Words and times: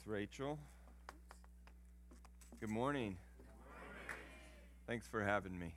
Thanks, 0.00 0.12
Rachel. 0.12 0.58
Good 2.58 2.70
morning. 2.70 3.18
Thanks 4.86 5.06
for 5.06 5.22
having 5.22 5.58
me. 5.58 5.74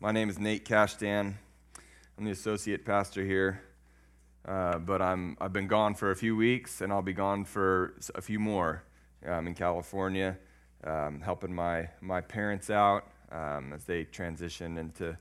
My 0.00 0.10
name 0.10 0.28
is 0.28 0.38
Nate 0.40 0.64
Cashdan. 0.64 1.34
I'm 2.18 2.24
the 2.24 2.32
associate 2.32 2.84
pastor 2.84 3.24
here, 3.24 3.60
uh, 4.48 4.78
but 4.78 5.00
I'm, 5.00 5.36
I've 5.40 5.52
been 5.52 5.68
gone 5.68 5.94
for 5.94 6.10
a 6.10 6.16
few 6.16 6.34
weeks, 6.34 6.80
and 6.80 6.92
I'll 6.92 7.02
be 7.02 7.12
gone 7.12 7.44
for 7.44 7.94
a 8.16 8.20
few 8.20 8.40
more. 8.40 8.82
I'm 9.24 9.46
in 9.46 9.54
California, 9.54 10.36
um, 10.82 11.20
helping 11.20 11.54
my, 11.54 11.88
my 12.00 12.20
parents 12.20 12.68
out 12.68 13.06
um, 13.30 13.72
as 13.72 13.84
they 13.84 14.04
transition 14.04 14.78
into 14.78 15.16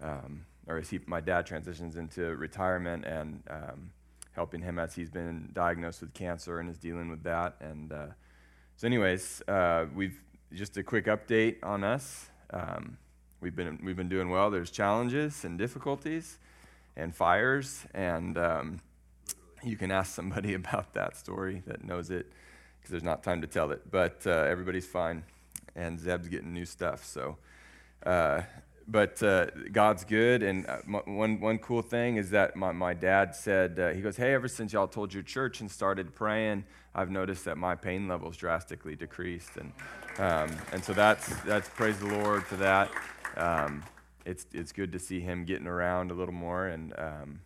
um, 0.00 0.44
or 0.68 0.78
as 0.78 0.88
he, 0.90 1.00
my 1.06 1.20
dad 1.20 1.46
transitions 1.46 1.96
into 1.96 2.36
retirement 2.36 3.04
and 3.06 3.42
um, 3.50 3.90
helping 4.38 4.62
him 4.62 4.78
as 4.78 4.94
he's 4.94 5.10
been 5.10 5.50
diagnosed 5.52 6.00
with 6.00 6.14
cancer 6.14 6.60
and 6.60 6.70
is 6.70 6.78
dealing 6.78 7.08
with 7.10 7.24
that. 7.24 7.56
And 7.60 7.92
uh, 7.92 8.06
so, 8.76 8.86
anyways, 8.86 9.42
uh, 9.48 9.86
we've 9.92 10.22
just 10.52 10.76
a 10.76 10.84
quick 10.84 11.06
update 11.06 11.56
on 11.64 11.82
us. 11.82 12.28
Um, 12.50 12.98
we've 13.40 13.56
been 13.56 13.80
we've 13.82 13.96
been 13.96 14.08
doing 14.08 14.30
well. 14.30 14.48
There's 14.48 14.70
challenges 14.70 15.44
and 15.44 15.58
difficulties 15.58 16.38
and 16.96 17.12
fires, 17.12 17.84
and 17.94 18.38
um, 18.38 18.80
you 19.64 19.76
can 19.76 19.90
ask 19.90 20.14
somebody 20.14 20.54
about 20.62 20.94
that 20.94 21.16
story 21.16 21.64
that 21.66 21.82
knows 21.84 22.12
it 22.12 22.30
because 22.76 22.92
there's 22.92 23.02
not 23.02 23.24
time 23.24 23.40
to 23.40 23.48
tell 23.48 23.72
it. 23.72 23.90
But 23.90 24.24
uh, 24.24 24.30
everybody's 24.30 24.86
fine, 24.86 25.24
and 25.74 25.98
Zeb's 25.98 26.28
getting 26.28 26.54
new 26.54 26.64
stuff. 26.64 27.04
So. 27.04 27.38
But 28.90 29.22
uh, 29.22 29.46
God's 29.70 30.04
good, 30.04 30.42
and 30.42 30.66
uh, 30.66 30.78
m- 30.86 31.16
one 31.16 31.40
one 31.40 31.58
cool 31.58 31.82
thing 31.82 32.16
is 32.16 32.30
that 32.30 32.56
my, 32.56 32.72
my 32.72 32.94
dad 32.94 33.36
said 33.36 33.78
uh, 33.78 33.88
he 33.90 34.00
goes, 34.00 34.16
"Hey, 34.16 34.32
ever 34.32 34.48
since 34.48 34.72
y'all 34.72 34.88
told 34.88 35.12
your 35.12 35.22
church 35.22 35.60
and 35.60 35.70
started 35.70 36.14
praying, 36.14 36.64
I've 36.94 37.10
noticed 37.10 37.44
that 37.44 37.58
my 37.58 37.74
pain 37.74 38.08
levels 38.08 38.38
drastically 38.38 38.96
decreased, 38.96 39.58
and 39.58 39.72
um, 40.18 40.56
and 40.72 40.82
so 40.82 40.94
that's 40.94 41.28
that's 41.42 41.68
praise 41.68 41.98
the 41.98 42.06
Lord 42.06 42.44
for 42.44 42.56
that. 42.56 42.90
Um, 43.36 43.84
it's 44.24 44.46
it's 44.54 44.72
good 44.72 44.90
to 44.92 44.98
see 44.98 45.20
him 45.20 45.44
getting 45.44 45.66
around 45.66 46.10
a 46.10 46.14
little 46.14 46.34
more, 46.34 46.68
and 46.68 46.94
um, 46.98 47.40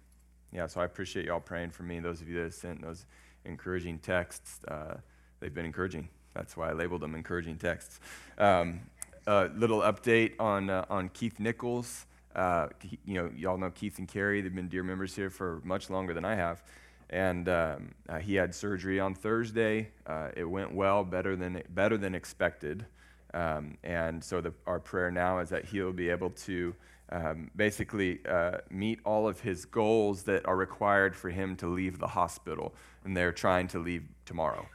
yeah, 0.53 0.69
so 0.69 0.81
I 0.81 0.85
appreciate 0.85 1.27
y'all 1.27 1.41
praying 1.41 1.71
for 1.71 1.83
me. 1.83 1.99
Those 1.99 2.21
of 2.21 2.29
you 2.29 2.37
that 2.37 2.45
have 2.45 2.55
sent 2.55 2.83
those 2.83 3.05
encouraging 3.45 3.99
texts, 3.99 4.61
uh, 4.69 4.95
they've 5.41 5.53
been 5.53 5.67
encouraging. 5.67 6.09
That's 6.35 6.57
why 6.57 6.71
I 6.71 6.73
labeled 6.73 7.03
them 7.03 7.15
encouraging 7.15 7.57
texts. 7.59 8.01
Um, 8.39 8.81
a 9.27 9.51
little 9.55 9.81
update 9.81 10.35
on 10.39 10.71
uh, 10.71 10.85
on 10.91 11.09
Keith 11.11 11.39
Nichols. 11.39 12.07
Uh, 12.35 12.69
you 13.05 13.15
know, 13.15 13.31
y'all 13.37 13.59
know 13.59 13.71
Keith 13.71 13.99
and 13.99 14.09
Carrie. 14.09 14.41
They've 14.41 14.55
been 14.55 14.69
dear 14.69 14.83
members 14.83 15.15
here 15.15 15.31
for 15.31 15.61
much 15.65 15.91
longer 15.91 16.15
than 16.15 16.25
I 16.25 16.35
have, 16.35 16.63
and 17.11 17.49
um, 17.49 17.95
uh, 18.09 18.19
he 18.19 18.35
had 18.35 18.55
surgery 18.55 18.99
on 19.01 19.15
Thursday. 19.15 19.89
Uh, 20.07 20.29
it 20.37 20.45
went 20.45 20.75
well, 20.75 21.05
better 21.05 21.37
than 21.37 21.63
better 21.71 21.97
than 21.97 22.15
expected. 22.15 22.87
Um, 23.35 23.79
and 23.83 24.23
so 24.23 24.43
the, 24.43 24.53
our 24.67 24.79
prayer 24.79 25.11
now 25.11 25.39
is 25.39 25.49
that 25.49 25.65
he'll 25.65 25.93
be 25.93 26.11
able 26.11 26.31
to 26.31 26.75
um, 27.11 27.51
basically 27.57 28.21
uh, 28.29 28.59
meet 28.71 29.01
all 29.05 29.27
of 29.27 29.41
his 29.41 29.65
goals 29.65 30.25
that 30.25 30.47
are 30.47 30.57
required 30.57 31.17
for 31.17 31.31
him 31.31 31.57
to 31.57 31.67
leave 31.67 31.99
the 31.99 32.09
hospital. 32.09 32.75
And 33.05 33.17
they're 33.17 33.33
trying 33.33 33.69
to 33.69 33.79
leave 33.79 34.05
tomorrow 34.27 34.67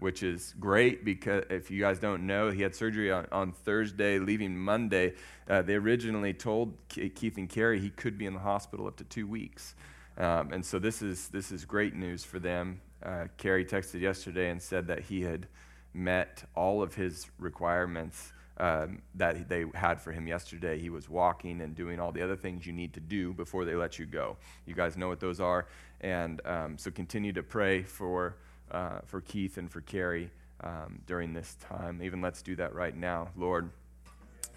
which 0.00 0.22
is 0.22 0.54
great 0.58 1.04
because 1.04 1.44
if 1.50 1.70
you 1.70 1.80
guys 1.80 1.98
don't 1.98 2.26
know, 2.26 2.50
he 2.50 2.62
had 2.62 2.74
surgery 2.74 3.12
on, 3.12 3.26
on 3.30 3.52
Thursday, 3.52 4.18
leaving 4.18 4.58
Monday. 4.58 5.14
Uh, 5.48 5.62
they 5.62 5.74
originally 5.74 6.34
told 6.34 6.74
Keith 6.88 7.36
and 7.36 7.48
Carrie 7.48 7.78
he 7.78 7.90
could 7.90 8.18
be 8.18 8.26
in 8.26 8.34
the 8.34 8.40
hospital 8.40 8.86
up 8.86 8.96
to 8.96 9.04
two 9.04 9.26
weeks. 9.26 9.74
Um, 10.18 10.52
and 10.52 10.64
so 10.64 10.78
this 10.78 11.02
is, 11.02 11.28
this 11.28 11.52
is 11.52 11.64
great 11.64 11.94
news 11.94 12.24
for 12.24 12.38
them. 12.38 12.80
Uh, 13.02 13.26
Carrie 13.36 13.64
texted 13.64 14.00
yesterday 14.00 14.50
and 14.50 14.60
said 14.60 14.86
that 14.88 15.00
he 15.00 15.22
had 15.22 15.46
met 15.94 16.44
all 16.54 16.82
of 16.82 16.94
his 16.94 17.26
requirements 17.38 18.32
um, 18.58 19.00
that 19.14 19.48
they 19.48 19.64
had 19.74 20.00
for 20.00 20.12
him 20.12 20.26
yesterday. 20.26 20.78
He 20.78 20.90
was 20.90 21.08
walking 21.08 21.62
and 21.62 21.74
doing 21.74 21.98
all 21.98 22.12
the 22.12 22.22
other 22.22 22.36
things 22.36 22.66
you 22.66 22.74
need 22.74 22.92
to 22.94 23.00
do 23.00 23.32
before 23.32 23.64
they 23.64 23.74
let 23.74 23.98
you 23.98 24.04
go. 24.04 24.36
You 24.66 24.74
guys 24.74 24.96
know 24.96 25.08
what 25.08 25.20
those 25.20 25.40
are. 25.40 25.66
And 26.02 26.40
um, 26.44 26.76
so 26.76 26.90
continue 26.90 27.32
to 27.32 27.42
pray 27.42 27.82
for 27.82 28.36
uh, 28.70 29.00
for 29.06 29.20
Keith 29.20 29.56
and 29.58 29.70
for 29.70 29.80
Carrie 29.80 30.30
um, 30.62 31.00
during 31.06 31.32
this 31.32 31.56
time. 31.60 32.02
Even 32.02 32.20
let's 32.20 32.42
do 32.42 32.56
that 32.56 32.74
right 32.74 32.96
now. 32.96 33.28
Lord, 33.36 33.70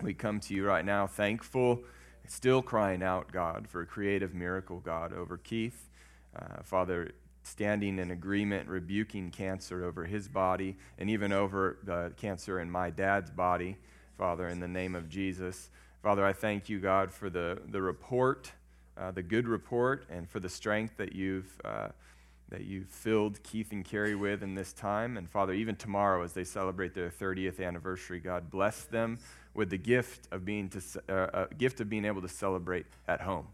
we 0.01 0.13
come 0.13 0.39
to 0.41 0.53
you 0.53 0.65
right 0.65 0.83
now 0.83 1.07
thankful, 1.07 1.83
still 2.27 2.61
crying 2.61 3.03
out, 3.03 3.31
God, 3.31 3.67
for 3.67 3.81
a 3.81 3.85
creative 3.85 4.33
miracle, 4.33 4.79
God, 4.79 5.13
over 5.13 5.37
Keith. 5.37 5.89
Uh, 6.35 6.63
Father, 6.63 7.11
standing 7.43 7.99
in 7.99 8.11
agreement, 8.11 8.67
rebuking 8.67 9.29
cancer 9.29 9.83
over 9.83 10.05
his 10.05 10.27
body 10.27 10.77
and 10.97 11.09
even 11.09 11.31
over 11.31 11.77
the 11.83 12.11
cancer 12.17 12.59
in 12.59 12.71
my 12.71 12.89
dad's 12.89 13.29
body, 13.29 13.77
Father, 14.17 14.47
in 14.47 14.59
the 14.59 14.67
name 14.67 14.95
of 14.95 15.09
Jesus. 15.09 15.69
Father, 16.01 16.25
I 16.25 16.33
thank 16.33 16.69
you, 16.69 16.79
God, 16.79 17.11
for 17.11 17.29
the, 17.29 17.59
the 17.69 17.81
report, 17.81 18.51
uh, 18.97 19.11
the 19.11 19.23
good 19.23 19.47
report, 19.47 20.05
and 20.09 20.29
for 20.29 20.39
the 20.39 20.49
strength 20.49 20.97
that 20.97 21.13
you've. 21.13 21.59
Uh, 21.63 21.89
that 22.53 22.65
you 22.65 22.85
filled 22.87 23.41
Keith 23.41 23.71
and 23.71 23.83
Carrie 23.83 24.13
with 24.13 24.43
in 24.43 24.53
this 24.53 24.73
time. 24.73 25.17
And 25.17 25.27
Father, 25.27 25.53
even 25.53 25.75
tomorrow 25.75 26.21
as 26.23 26.33
they 26.33 26.43
celebrate 26.43 26.93
their 26.93 27.09
30th 27.09 27.59
anniversary, 27.59 28.19
God 28.19 28.51
bless 28.51 28.83
them 28.83 29.17
with 29.55 29.71
the 29.71 29.77
gift 29.79 30.27
of 30.31 30.45
being 30.45 30.69
to, 30.69 30.81
uh, 31.09 31.11
uh, 31.13 31.45
gift 31.57 31.81
of 31.81 31.89
being 31.89 32.05
able 32.05 32.21
to 32.21 32.27
celebrate 32.29 32.85
at 33.07 33.21
home 33.21 33.47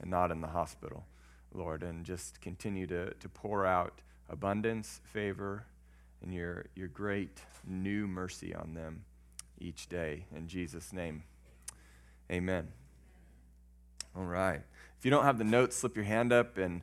and 0.00 0.10
not 0.10 0.30
in 0.30 0.42
the 0.42 0.48
hospital, 0.48 1.06
Lord. 1.54 1.82
And 1.82 2.04
just 2.04 2.42
continue 2.42 2.86
to, 2.88 3.14
to 3.14 3.28
pour 3.30 3.64
out 3.64 4.02
abundance, 4.28 5.00
favor, 5.02 5.64
and 6.22 6.34
your, 6.34 6.66
your 6.74 6.88
great 6.88 7.40
new 7.66 8.06
mercy 8.06 8.54
on 8.54 8.74
them 8.74 9.06
each 9.58 9.88
day. 9.88 10.26
In 10.36 10.46
Jesus' 10.46 10.92
name, 10.92 11.22
amen. 12.30 12.68
All 14.14 14.24
right. 14.24 14.60
If 14.98 15.06
you 15.06 15.10
don't 15.10 15.24
have 15.24 15.38
the 15.38 15.44
notes, 15.44 15.74
slip 15.74 15.96
your 15.96 16.04
hand 16.04 16.34
up 16.34 16.58
and 16.58 16.82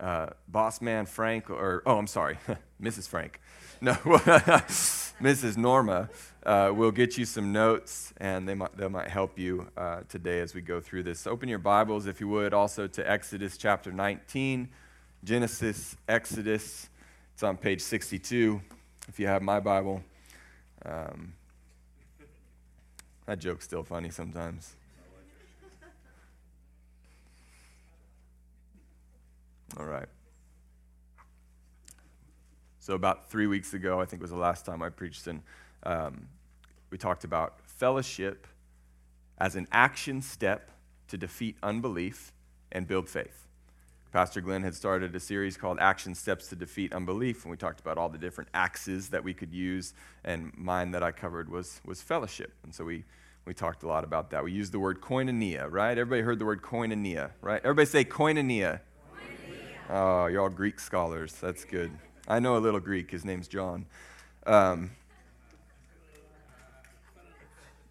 uh, 0.00 0.28
boss 0.48 0.80
man 0.80 1.06
Frank, 1.06 1.50
or 1.50 1.82
oh, 1.86 1.98
I'm 1.98 2.06
sorry, 2.06 2.38
Mrs. 2.82 3.08
Frank. 3.08 3.40
No, 3.80 3.92
Mrs. 5.20 5.56
Norma 5.56 6.08
uh, 6.44 6.72
will 6.74 6.90
get 6.90 7.18
you 7.18 7.24
some 7.24 7.52
notes, 7.52 8.12
and 8.18 8.48
they 8.48 8.54
might, 8.54 8.76
they 8.76 8.88
might 8.88 9.08
help 9.08 9.38
you 9.38 9.68
uh, 9.76 10.00
today 10.08 10.40
as 10.40 10.54
we 10.54 10.60
go 10.60 10.80
through 10.80 11.02
this. 11.02 11.26
Open 11.26 11.48
your 11.48 11.58
Bibles, 11.58 12.06
if 12.06 12.20
you 12.20 12.28
would, 12.28 12.54
also 12.54 12.86
to 12.86 13.10
Exodus 13.10 13.56
chapter 13.56 13.92
19, 13.92 14.68
Genesis, 15.24 15.96
Exodus. 16.08 16.88
It's 17.34 17.42
on 17.42 17.56
page 17.56 17.82
62, 17.82 18.60
if 19.08 19.20
you 19.20 19.26
have 19.26 19.42
my 19.42 19.60
Bible. 19.60 20.02
Um, 20.84 21.34
that 23.26 23.38
joke's 23.38 23.64
still 23.64 23.82
funny 23.82 24.10
sometimes. 24.10 24.76
All 29.78 29.86
right. 29.86 30.08
So, 32.78 32.94
about 32.94 33.30
three 33.30 33.46
weeks 33.46 33.74
ago, 33.74 34.00
I 34.00 34.04
think 34.04 34.22
was 34.22 34.30
the 34.30 34.36
last 34.36 34.64
time 34.64 34.82
I 34.82 34.90
preached, 34.90 35.26
and 35.26 35.42
um, 35.82 36.28
we 36.90 36.98
talked 36.98 37.24
about 37.24 37.58
fellowship 37.64 38.46
as 39.38 39.56
an 39.56 39.66
action 39.72 40.22
step 40.22 40.70
to 41.08 41.18
defeat 41.18 41.56
unbelief 41.62 42.32
and 42.72 42.86
build 42.86 43.08
faith. 43.08 43.46
Pastor 44.12 44.40
Glenn 44.40 44.62
had 44.62 44.74
started 44.74 45.14
a 45.14 45.20
series 45.20 45.56
called 45.56 45.78
Action 45.78 46.14
Steps 46.14 46.46
to 46.48 46.56
Defeat 46.56 46.94
Unbelief, 46.94 47.44
and 47.44 47.50
we 47.50 47.56
talked 47.56 47.80
about 47.80 47.98
all 47.98 48.08
the 48.08 48.16
different 48.18 48.48
axes 48.54 49.10
that 49.10 49.22
we 49.22 49.34
could 49.34 49.52
use. 49.52 49.92
And 50.24 50.52
mine 50.56 50.92
that 50.92 51.02
I 51.02 51.12
covered 51.12 51.50
was, 51.50 51.82
was 51.84 52.00
fellowship. 52.00 52.52
And 52.62 52.74
so 52.74 52.84
we, 52.84 53.04
we 53.44 53.52
talked 53.52 53.82
a 53.82 53.88
lot 53.88 54.04
about 54.04 54.30
that. 54.30 54.42
We 54.42 54.52
used 54.52 54.72
the 54.72 54.78
word 54.78 55.02
koinonia, 55.02 55.70
right? 55.70 55.98
Everybody 55.98 56.22
heard 56.22 56.38
the 56.38 56.46
word 56.46 56.62
koinonia, 56.62 57.32
right? 57.42 57.60
Everybody 57.62 57.86
say 57.86 58.04
koinonia. 58.04 58.80
Oh, 59.88 60.26
you're 60.26 60.42
all 60.42 60.48
Greek 60.48 60.80
scholars. 60.80 61.32
That's 61.34 61.64
good. 61.64 61.92
I 62.26 62.40
know 62.40 62.56
a 62.56 62.58
little 62.58 62.80
Greek. 62.80 63.10
His 63.10 63.24
name's 63.24 63.46
John. 63.46 63.86
Um, 64.44 64.90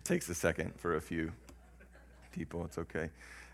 takes 0.04 0.28
a 0.28 0.36
second 0.36 0.74
for 0.78 0.96
a 0.96 1.02
few 1.02 1.32
people. 2.34 2.66
It's 2.66 2.78
okay. 2.78 3.10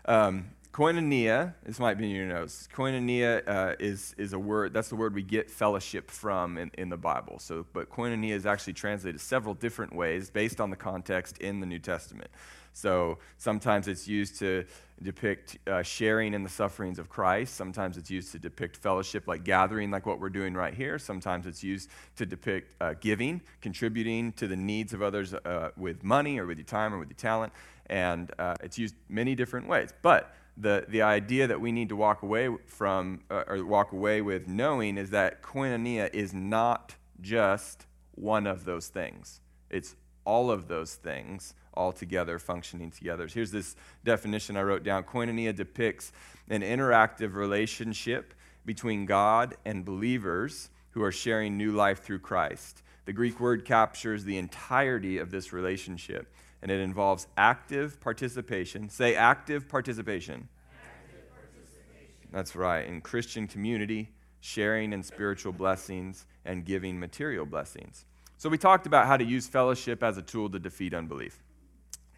Um, 0.06 0.50
koinonia, 0.72 1.54
this 1.64 1.78
might 1.78 1.98
be 1.98 2.10
in 2.10 2.16
your 2.16 2.26
notes. 2.26 2.68
Koinonia 2.74 3.46
uh, 3.46 3.76
is, 3.78 4.12
is 4.18 4.32
a 4.32 4.38
word, 4.38 4.72
that's 4.72 4.88
the 4.88 4.96
word 4.96 5.14
we 5.14 5.22
get 5.22 5.48
fellowship 5.48 6.10
from 6.10 6.58
in, 6.58 6.72
in 6.76 6.88
the 6.88 6.96
Bible. 6.96 7.38
So, 7.38 7.64
but 7.72 7.90
koinonia 7.90 8.32
is 8.32 8.44
actually 8.44 8.72
translated 8.72 9.20
several 9.20 9.54
different 9.54 9.94
ways 9.94 10.30
based 10.30 10.60
on 10.60 10.70
the 10.70 10.76
context 10.76 11.38
in 11.38 11.60
the 11.60 11.66
New 11.66 11.78
Testament. 11.78 12.30
So 12.72 13.18
sometimes 13.38 13.88
it's 13.88 14.08
used 14.08 14.38
to 14.38 14.64
depict 15.02 15.58
uh, 15.66 15.82
sharing 15.82 16.34
in 16.34 16.42
the 16.42 16.48
sufferings 16.48 16.98
of 16.98 17.08
Christ. 17.08 17.54
Sometimes 17.54 17.96
it's 17.96 18.10
used 18.10 18.32
to 18.32 18.38
depict 18.38 18.76
fellowship, 18.76 19.26
like 19.26 19.44
gathering, 19.44 19.90
like 19.90 20.06
what 20.06 20.20
we're 20.20 20.30
doing 20.30 20.54
right 20.54 20.74
here. 20.74 20.98
Sometimes 20.98 21.46
it's 21.46 21.62
used 21.62 21.90
to 22.16 22.26
depict 22.26 22.74
uh, 22.80 22.94
giving, 23.00 23.40
contributing 23.60 24.32
to 24.32 24.46
the 24.46 24.56
needs 24.56 24.92
of 24.92 25.02
others 25.02 25.34
uh, 25.34 25.70
with 25.76 26.02
money 26.02 26.38
or 26.38 26.46
with 26.46 26.58
your 26.58 26.64
time 26.64 26.94
or 26.94 26.98
with 26.98 27.08
your 27.08 27.16
talent. 27.16 27.52
And 27.86 28.30
uh, 28.38 28.54
it's 28.62 28.78
used 28.78 28.94
many 29.08 29.34
different 29.34 29.68
ways. 29.68 29.92
But 30.02 30.34
the, 30.56 30.84
the 30.88 31.02
idea 31.02 31.46
that 31.46 31.60
we 31.60 31.72
need 31.72 31.88
to 31.88 31.96
walk 31.96 32.22
away 32.22 32.48
from 32.66 33.22
uh, 33.30 33.44
or 33.46 33.64
walk 33.64 33.92
away 33.92 34.22
with 34.22 34.48
knowing 34.48 34.98
is 34.98 35.10
that 35.10 35.42
koinonia 35.42 36.12
is 36.14 36.32
not 36.32 36.94
just 37.20 37.86
one 38.14 38.46
of 38.46 38.64
those 38.64 38.88
things. 38.88 39.40
It's 39.70 39.96
all 40.24 40.50
of 40.50 40.68
those 40.68 40.94
things 40.94 41.54
all 41.74 41.92
together, 41.92 42.38
functioning 42.38 42.90
together. 42.90 43.26
Here's 43.26 43.50
this 43.50 43.76
definition 44.04 44.56
I 44.56 44.62
wrote 44.62 44.82
down 44.82 45.04
Koinonia 45.04 45.54
depicts 45.54 46.12
an 46.48 46.62
interactive 46.62 47.34
relationship 47.34 48.34
between 48.64 49.06
God 49.06 49.56
and 49.64 49.84
believers 49.84 50.70
who 50.90 51.02
are 51.02 51.12
sharing 51.12 51.56
new 51.56 51.72
life 51.72 52.02
through 52.02 52.20
Christ. 52.20 52.82
The 53.04 53.12
Greek 53.12 53.40
word 53.40 53.64
captures 53.64 54.24
the 54.24 54.38
entirety 54.38 55.18
of 55.18 55.30
this 55.30 55.52
relationship 55.52 56.32
and 56.62 56.70
it 56.70 56.80
involves 56.80 57.26
active 57.36 58.00
participation. 58.00 58.88
Say 58.88 59.16
active 59.16 59.68
participation. 59.68 60.48
Active 60.72 61.28
participation. 61.30 62.28
That's 62.30 62.54
right. 62.54 62.86
In 62.86 63.00
Christian 63.00 63.48
community, 63.48 64.10
sharing 64.40 64.92
in 64.92 65.02
spiritual 65.02 65.52
blessings 65.52 66.26
and 66.44 66.64
giving 66.64 66.98
material 66.98 67.44
blessings. 67.44 68.04
So, 68.38 68.48
we 68.48 68.58
talked 68.58 68.86
about 68.86 69.06
how 69.06 69.16
to 69.16 69.24
use 69.24 69.46
fellowship 69.46 70.02
as 70.02 70.16
a 70.18 70.22
tool 70.22 70.50
to 70.50 70.58
defeat 70.58 70.94
unbelief. 70.94 71.42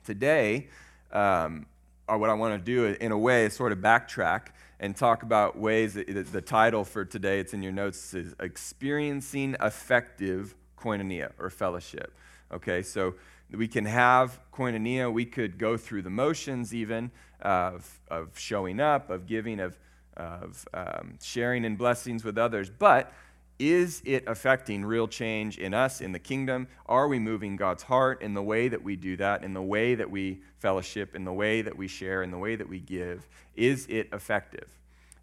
Today, 0.05 0.69
um, 1.13 1.67
or 2.07 2.19
what 2.19 2.31
I 2.31 2.35
want 2.35 2.59
to 2.59 2.65
do 2.65 2.87
in 3.01 3.11
a 3.11 3.19
way 3.19 3.47
is 3.47 3.55
sort 3.55 3.73
of 3.73 3.79
backtrack 3.79 4.49
and 4.79 4.95
talk 4.95 5.23
about 5.23 5.59
ways 5.59 5.95
that, 5.95 6.31
the 6.31 6.43
title 6.43 6.85
for 6.85 7.05
today, 7.05 7.41
it's 7.41 7.55
in 7.55 7.63
your 7.63 7.73
notes, 7.73 8.13
is 8.13 8.35
Experiencing 8.39 9.57
Effective 9.61 10.55
Koinonia 10.79 11.33
or 11.39 11.49
Fellowship. 11.49 12.15
Okay, 12.53 12.83
so 12.83 13.15
we 13.51 13.67
can 13.67 13.87
have 13.87 14.39
koinonia. 14.53 15.13
We 15.13 15.25
could 15.25 15.59
go 15.59 15.77
through 15.77 16.03
the 16.03 16.11
motions, 16.11 16.75
even 16.75 17.11
of, 17.41 18.01
of 18.09 18.39
showing 18.39 18.81
up, 18.81 19.11
of 19.11 19.27
giving, 19.27 19.61
of, 19.61 19.79
of 20.17 20.67
um, 20.75 21.19
sharing 21.23 21.65
in 21.65 21.77
blessings 21.77 22.25
with 22.25 22.37
others. 22.37 22.71
But 22.71 23.13
is 23.59 24.03
it 24.05 24.25
affecting 24.27 24.85
real 24.85 25.07
change 25.07 25.59
in 25.59 25.75
us, 25.75 26.01
in 26.01 26.13
the 26.13 26.19
kingdom? 26.19 26.67
Are 26.87 27.07
we 27.07 27.19
moving 27.19 27.57
God's 27.57 27.85
heart 27.85 28.21
in 28.23 28.35
the 28.35 28.43
way 28.43 28.69
that 28.69 28.83
we 28.83 28.97
do 28.97 29.17
that, 29.17 29.45
in 29.45 29.55
the 29.55 29.63
way 29.63 29.95
that 29.95 30.11
we 30.11 30.43
fellowship, 30.59 31.15
in 31.15 31.25
the 31.25 31.33
way 31.33 31.63
that 31.63 31.77
we 31.77 31.87
share, 31.87 32.23
in 32.23 32.31
the 32.31 32.39
way 32.39 32.57
that 32.57 32.69
we 32.69 32.81
give? 32.81 33.29
Is 33.55 33.87
it 33.89 34.09
effective? 34.13 34.69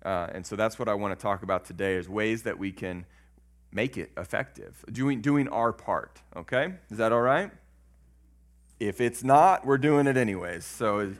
Uh, 0.04 0.28
and 0.34 0.46
so 0.46 0.56
that's 0.56 0.80
what 0.80 0.88
I 0.88 0.94
want 0.94 1.18
to 1.18 1.22
talk 1.22 1.44
about 1.44 1.66
today 1.66 1.96
is 1.96 2.08
ways 2.08 2.44
that 2.44 2.58
we 2.58 2.72
can 2.72 3.06
make 3.72 3.98
it 3.98 4.12
effective, 4.18 4.84
doing, 4.92 5.22
doing 5.22 5.48
our 5.50 5.74
part. 5.74 6.22
Okay? 6.36 6.74
Is 6.90 6.98
that 6.98 7.12
all 7.12 7.22
right? 7.22 7.52
If 8.80 9.00
it's 9.00 9.24
not, 9.24 9.66
we're 9.66 9.78
doing 9.78 10.08
it 10.08 10.18
anyways. 10.18 10.66
So 10.66 11.14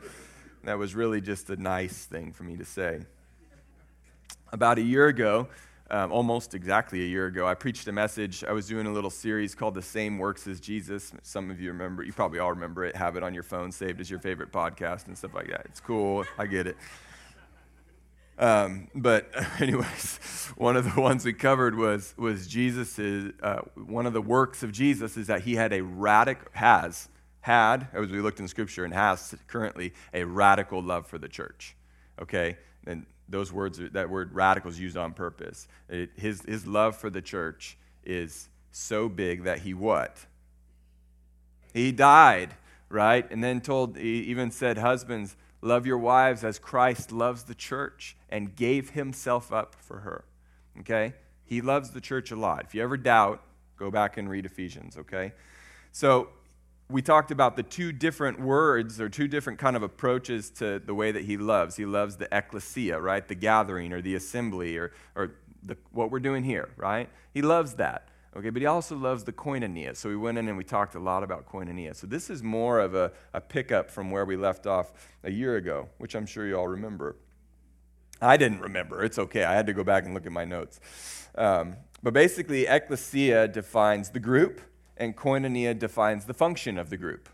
that 0.64 0.78
was 0.78 0.94
really 0.94 1.20
just 1.20 1.48
a 1.50 1.56
nice 1.56 2.04
thing 2.06 2.32
for 2.32 2.42
me 2.42 2.56
to 2.56 2.64
say. 2.64 3.00
About 4.52 4.78
a 4.78 4.82
year 4.82 5.06
ago, 5.06 5.48
um, 5.92 6.10
almost 6.10 6.54
exactly 6.54 7.02
a 7.02 7.06
year 7.06 7.26
ago, 7.26 7.46
I 7.46 7.54
preached 7.54 7.86
a 7.86 7.92
message. 7.92 8.42
I 8.44 8.52
was 8.52 8.66
doing 8.66 8.86
a 8.86 8.92
little 8.92 9.10
series 9.10 9.54
called 9.54 9.74
The 9.74 9.82
Same 9.82 10.18
Works 10.18 10.46
as 10.46 10.58
Jesus. 10.58 11.12
Some 11.22 11.50
of 11.50 11.60
you 11.60 11.68
remember, 11.68 12.02
you 12.02 12.14
probably 12.14 12.38
all 12.38 12.50
remember 12.50 12.86
it, 12.86 12.96
have 12.96 13.16
it 13.16 13.22
on 13.22 13.34
your 13.34 13.42
phone 13.42 13.70
saved 13.70 14.00
as 14.00 14.08
your 14.08 14.18
favorite 14.18 14.50
podcast 14.50 15.06
and 15.06 15.16
stuff 15.16 15.34
like 15.34 15.48
that. 15.48 15.66
It's 15.66 15.80
cool, 15.80 16.24
I 16.38 16.46
get 16.46 16.66
it. 16.66 16.78
Um, 18.38 18.88
but, 18.94 19.30
anyways, 19.60 20.18
one 20.56 20.76
of 20.76 20.94
the 20.94 20.98
ones 20.98 21.26
we 21.26 21.34
covered 21.34 21.76
was, 21.76 22.14
was 22.16 22.46
Jesus' 22.46 22.98
uh, 23.42 23.60
one 23.74 24.06
of 24.06 24.14
the 24.14 24.22
works 24.22 24.62
of 24.62 24.72
Jesus 24.72 25.18
is 25.18 25.26
that 25.26 25.42
he 25.42 25.56
had 25.56 25.74
a 25.74 25.82
radical, 25.82 26.48
has 26.52 27.10
had, 27.42 27.88
as 27.92 28.10
we 28.10 28.20
looked 28.22 28.40
in 28.40 28.48
Scripture, 28.48 28.86
and 28.86 28.94
has 28.94 29.34
currently 29.46 29.92
a 30.14 30.24
radical 30.24 30.82
love 30.82 31.06
for 31.06 31.18
the 31.18 31.28
church. 31.28 31.76
Okay? 32.18 32.56
And 32.86 33.04
those 33.32 33.52
words, 33.52 33.80
that 33.92 34.10
word 34.10 34.32
radical 34.34 34.70
is 34.70 34.78
used 34.78 34.96
on 34.96 35.14
purpose. 35.14 35.66
It, 35.88 36.10
his, 36.16 36.42
his 36.42 36.66
love 36.66 36.96
for 36.96 37.10
the 37.10 37.22
church 37.22 37.76
is 38.04 38.48
so 38.70 39.08
big 39.08 39.44
that 39.44 39.60
he 39.60 39.74
what? 39.74 40.18
He 41.72 41.92
died, 41.92 42.50
right? 42.90 43.28
And 43.30 43.42
then 43.42 43.60
told, 43.60 43.96
he 43.96 44.20
even 44.24 44.50
said, 44.50 44.76
Husbands, 44.78 45.34
love 45.62 45.86
your 45.86 45.96
wives 45.96 46.44
as 46.44 46.58
Christ 46.58 47.10
loves 47.10 47.44
the 47.44 47.54
church 47.54 48.16
and 48.28 48.54
gave 48.54 48.90
himself 48.90 49.50
up 49.50 49.74
for 49.74 50.00
her. 50.00 50.24
Okay? 50.80 51.14
He 51.44 51.62
loves 51.62 51.90
the 51.90 52.00
church 52.00 52.30
a 52.32 52.36
lot. 52.36 52.64
If 52.64 52.74
you 52.74 52.82
ever 52.82 52.98
doubt, 52.98 53.42
go 53.78 53.90
back 53.90 54.18
and 54.18 54.28
read 54.28 54.44
Ephesians, 54.44 54.98
okay? 54.98 55.32
So 55.90 56.28
we 56.92 57.02
talked 57.02 57.30
about 57.30 57.56
the 57.56 57.62
two 57.62 57.90
different 57.90 58.38
words 58.38 59.00
or 59.00 59.08
two 59.08 59.26
different 59.26 59.58
kind 59.58 59.74
of 59.76 59.82
approaches 59.82 60.50
to 60.50 60.78
the 60.78 60.94
way 60.94 61.10
that 61.10 61.24
he 61.24 61.36
loves. 61.36 61.76
He 61.76 61.86
loves 61.86 62.16
the 62.16 62.28
ecclesia, 62.30 63.00
right? 63.00 63.26
The 63.26 63.34
gathering 63.34 63.92
or 63.92 64.02
the 64.02 64.14
assembly 64.14 64.76
or, 64.76 64.92
or 65.14 65.32
the, 65.62 65.76
what 65.90 66.10
we're 66.10 66.20
doing 66.20 66.44
here, 66.44 66.68
right? 66.76 67.08
He 67.32 67.40
loves 67.40 67.74
that. 67.74 68.08
Okay, 68.36 68.50
but 68.50 68.62
he 68.62 68.66
also 68.66 68.96
loves 68.96 69.24
the 69.24 69.32
koinonia. 69.32 69.96
So 69.96 70.08
we 70.08 70.16
went 70.16 70.38
in 70.38 70.48
and 70.48 70.56
we 70.56 70.64
talked 70.64 70.94
a 70.94 71.00
lot 71.00 71.22
about 71.22 71.46
koinonia. 71.46 71.94
So 71.94 72.06
this 72.06 72.30
is 72.30 72.42
more 72.42 72.80
of 72.80 72.94
a, 72.94 73.12
a 73.34 73.40
pickup 73.40 73.90
from 73.90 74.10
where 74.10 74.24
we 74.24 74.36
left 74.36 74.66
off 74.66 74.92
a 75.24 75.30
year 75.30 75.56
ago, 75.56 75.88
which 75.98 76.14
I'm 76.14 76.26
sure 76.26 76.46
you 76.46 76.56
all 76.56 76.68
remember. 76.68 77.16
I 78.20 78.36
didn't 78.36 78.60
remember. 78.60 79.02
It's 79.02 79.18
okay. 79.18 79.44
I 79.44 79.54
had 79.54 79.66
to 79.66 79.72
go 79.72 79.84
back 79.84 80.04
and 80.04 80.14
look 80.14 80.26
at 80.26 80.32
my 80.32 80.44
notes. 80.44 80.80
Um, 81.34 81.76
but 82.02 82.14
basically, 82.14 82.66
ecclesia 82.66 83.48
defines 83.48 84.10
the 84.10 84.20
group 84.20 84.60
and 84.96 85.16
koinonia 85.16 85.78
defines 85.78 86.24
the 86.24 86.34
function 86.34 86.78
of 86.78 86.90
the 86.90 86.96
group. 86.96 87.28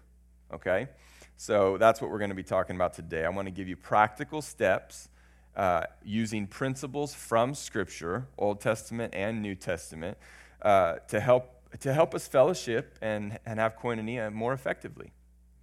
Okay? 0.53 0.89
So 1.37 1.77
that's 1.79 2.01
what 2.01 2.11
we're 2.11 2.19
going 2.19 2.31
to 2.31 2.37
be 2.37 2.43
talking 2.43 2.77
about 2.77 2.95
today. 2.95 3.25
I 3.25 3.29
want 3.29 3.47
to 3.47 3.53
give 3.53 3.69
you 3.69 3.77
practical 3.77 4.43
steps 4.43 5.09
uh, 5.57 5.85
using 6.05 6.47
principles 6.47 7.15
from 7.15 7.55
Scripture, 7.55 8.27
Old 8.37 8.61
Testament 8.61 9.15
and 9.15 9.43
New 9.43 9.55
Testament, 9.55 10.19
uh, 10.63 10.97
to, 11.09 11.21
help, 11.21 11.63
to 11.81 11.93
help 11.93 12.15
us 12.15 12.27
fellowship 12.29 12.99
and, 13.03 13.39
and 13.47 13.59
have 13.59 13.77
koinonia 13.77 14.33
more 14.33 14.53
effectively. 14.53 15.13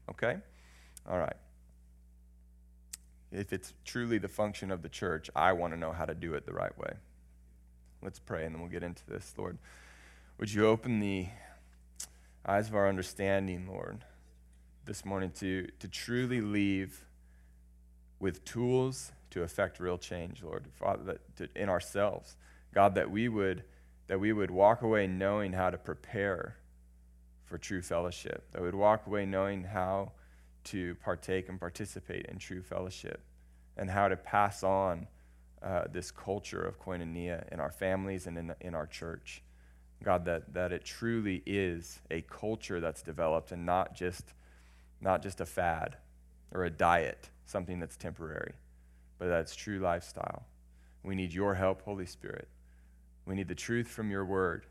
Okay? 0.10 0.38
All 1.10 1.20
right. 1.20 1.36
If 3.32 3.52
it's 3.52 3.74
truly 3.84 4.18
the 4.18 4.28
function 4.28 4.72
of 4.72 4.82
the 4.82 4.90
church, 4.90 5.30
I 5.36 5.54
want 5.54 5.74
to 5.74 5.80
know 5.80 5.92
how 5.92 6.06
to 6.06 6.14
do 6.14 6.36
it 6.36 6.46
the 6.46 6.54
right 6.54 6.78
way. 6.78 6.94
Let's 8.02 8.20
pray 8.20 8.46
and 8.46 8.54
then 8.54 8.62
we'll 8.62 8.72
get 8.72 8.84
into 8.84 9.06
this. 9.08 9.34
Lord, 9.38 9.58
would 10.38 10.54
you 10.54 10.68
open 10.68 11.00
the 11.00 11.28
eyes 12.48 12.68
of 12.68 12.76
our 12.76 12.88
understanding, 12.88 13.68
Lord, 13.68 14.04
this 14.86 15.04
morning 15.04 15.32
to, 15.40 15.68
to 15.80 15.88
truly 15.88 16.42
leave 16.42 17.06
with 18.20 18.46
tools 18.46 19.12
to 19.32 19.44
affect 19.44 19.80
real 19.80 19.98
change, 19.98 20.44
Lord, 20.44 20.66
Father, 20.74 21.20
to, 21.38 21.50
in 21.56 21.70
ourselves. 21.70 22.38
God, 22.74 22.96
that 22.96 23.10
we 23.10 23.28
would 23.28 23.64
that 24.08 24.20
we 24.20 24.32
would 24.32 24.52
walk 24.52 24.84
away 24.84 25.08
knowing 25.08 25.54
how 25.54 25.72
to 25.72 25.80
prepare 25.80 26.58
for 27.46 27.58
true 27.58 27.82
fellowship. 27.82 28.52
That 28.52 28.62
we 28.62 28.68
would 28.68 28.76
walk 28.76 29.08
away 29.08 29.26
knowing 29.26 29.64
how 29.64 30.12
to 30.66 30.94
partake 30.96 31.50
and 31.50 31.60
participate 31.60 32.28
in 32.28 32.38
true 32.38 32.62
fellowship 32.62 33.22
and 33.78 33.90
how 33.90 34.08
to 34.08 34.16
pass 34.16 34.64
on 34.64 35.08
uh, 35.64 35.86
this 35.92 36.12
culture 36.12 36.62
of 36.62 36.80
koinonia 36.80 37.52
in 37.52 37.60
our 37.60 37.72
families 37.72 38.28
and 38.28 38.38
in, 38.38 38.54
in 38.62 38.76
our 38.76 38.86
church. 38.86 39.42
God, 40.04 40.26
that, 40.26 40.54
that 40.54 40.72
it 40.72 40.86
truly 40.86 41.42
is 41.46 42.00
a 42.12 42.22
culture 42.22 42.80
that's 42.80 43.02
developed 43.02 43.52
and 43.52 43.66
not 43.66 43.96
just, 43.96 44.34
not 45.02 45.24
just 45.24 45.42
a 45.42 45.46
fad 45.46 45.98
or 46.52 46.64
a 46.64 46.70
diet, 46.70 47.30
something 47.46 47.80
that's 47.80 47.98
temporary, 47.98 48.54
but 49.18 49.28
that's 49.28 49.56
true 49.56 49.80
lifestyle. 49.80 50.44
We 51.04 51.16
need 51.16 51.34
your 51.34 51.56
help, 51.56 51.82
Holy 51.84 52.06
Spirit. 52.06 52.48
We 53.26 53.36
need 53.36 53.48
the 53.48 53.56
truth 53.56 53.88
from 53.88 54.12
your 54.12 54.26
word. 54.26 54.66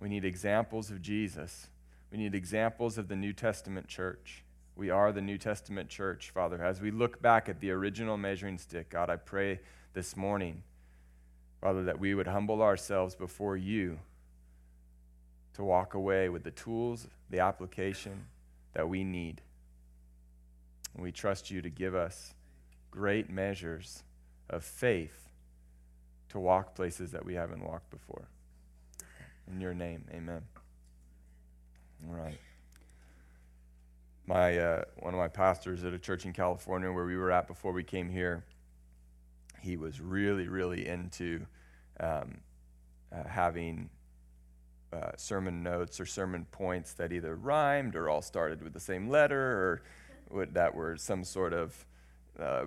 We 0.00 0.08
need 0.08 0.24
examples 0.24 0.90
of 0.90 1.02
Jesus. 1.02 1.68
We 2.10 2.18
need 2.18 2.34
examples 2.34 2.98
of 2.98 3.08
the 3.08 3.16
New 3.16 3.32
Testament 3.32 3.88
church. 3.88 4.44
We 4.76 4.90
are 4.90 5.12
the 5.12 5.22
New 5.22 5.38
Testament 5.38 5.88
church, 5.88 6.30
Father. 6.30 6.62
As 6.62 6.80
we 6.80 6.90
look 6.90 7.20
back 7.22 7.48
at 7.48 7.60
the 7.60 7.70
original 7.70 8.16
measuring 8.16 8.58
stick, 8.58 8.90
God, 8.90 9.08
I 9.08 9.16
pray 9.16 9.60
this 9.94 10.16
morning, 10.16 10.62
Father, 11.62 11.84
that 11.84 11.98
we 11.98 12.14
would 12.14 12.26
humble 12.26 12.62
ourselves 12.62 13.14
before 13.14 13.56
you 13.56 13.98
to 15.56 15.64
walk 15.64 15.94
away 15.94 16.28
with 16.28 16.44
the 16.44 16.50
tools, 16.50 17.08
the 17.30 17.40
application 17.40 18.26
that 18.74 18.86
we 18.86 19.02
need. 19.02 19.40
And 20.94 21.02
we 21.02 21.10
trust 21.10 21.50
you 21.50 21.62
to 21.62 21.70
give 21.70 21.94
us 21.94 22.34
great 22.90 23.30
measures 23.30 24.02
of 24.50 24.62
faith 24.62 25.30
to 26.28 26.38
walk 26.38 26.74
places 26.74 27.10
that 27.12 27.24
we 27.24 27.34
haven't 27.34 27.64
walked 27.64 27.88
before. 27.90 28.28
In 29.50 29.58
your 29.58 29.72
name, 29.72 30.04
amen. 30.12 30.42
All 32.06 32.14
right. 32.14 32.38
My, 34.26 34.58
uh, 34.58 34.84
one 34.98 35.14
of 35.14 35.18
my 35.18 35.28
pastors 35.28 35.84
at 35.84 35.94
a 35.94 35.98
church 35.98 36.26
in 36.26 36.34
California 36.34 36.92
where 36.92 37.06
we 37.06 37.16
were 37.16 37.32
at 37.32 37.46
before 37.46 37.72
we 37.72 37.82
came 37.82 38.10
here, 38.10 38.44
he 39.62 39.78
was 39.78 40.02
really, 40.02 40.48
really 40.48 40.86
into 40.86 41.46
um, 41.98 42.40
uh, 43.10 43.26
having 43.26 43.88
uh, 44.92 45.10
sermon 45.16 45.62
notes 45.62 46.00
or 46.00 46.06
sermon 46.06 46.46
points 46.50 46.92
that 46.94 47.12
either 47.12 47.34
rhymed 47.34 47.96
or 47.96 48.08
all 48.08 48.22
started 48.22 48.62
with 48.62 48.72
the 48.72 48.80
same 48.80 49.08
letter 49.08 49.82
or 50.32 50.46
that 50.52 50.74
were 50.74 50.96
some 50.96 51.24
sort 51.24 51.52
of 51.52 51.86
uh, 52.38 52.66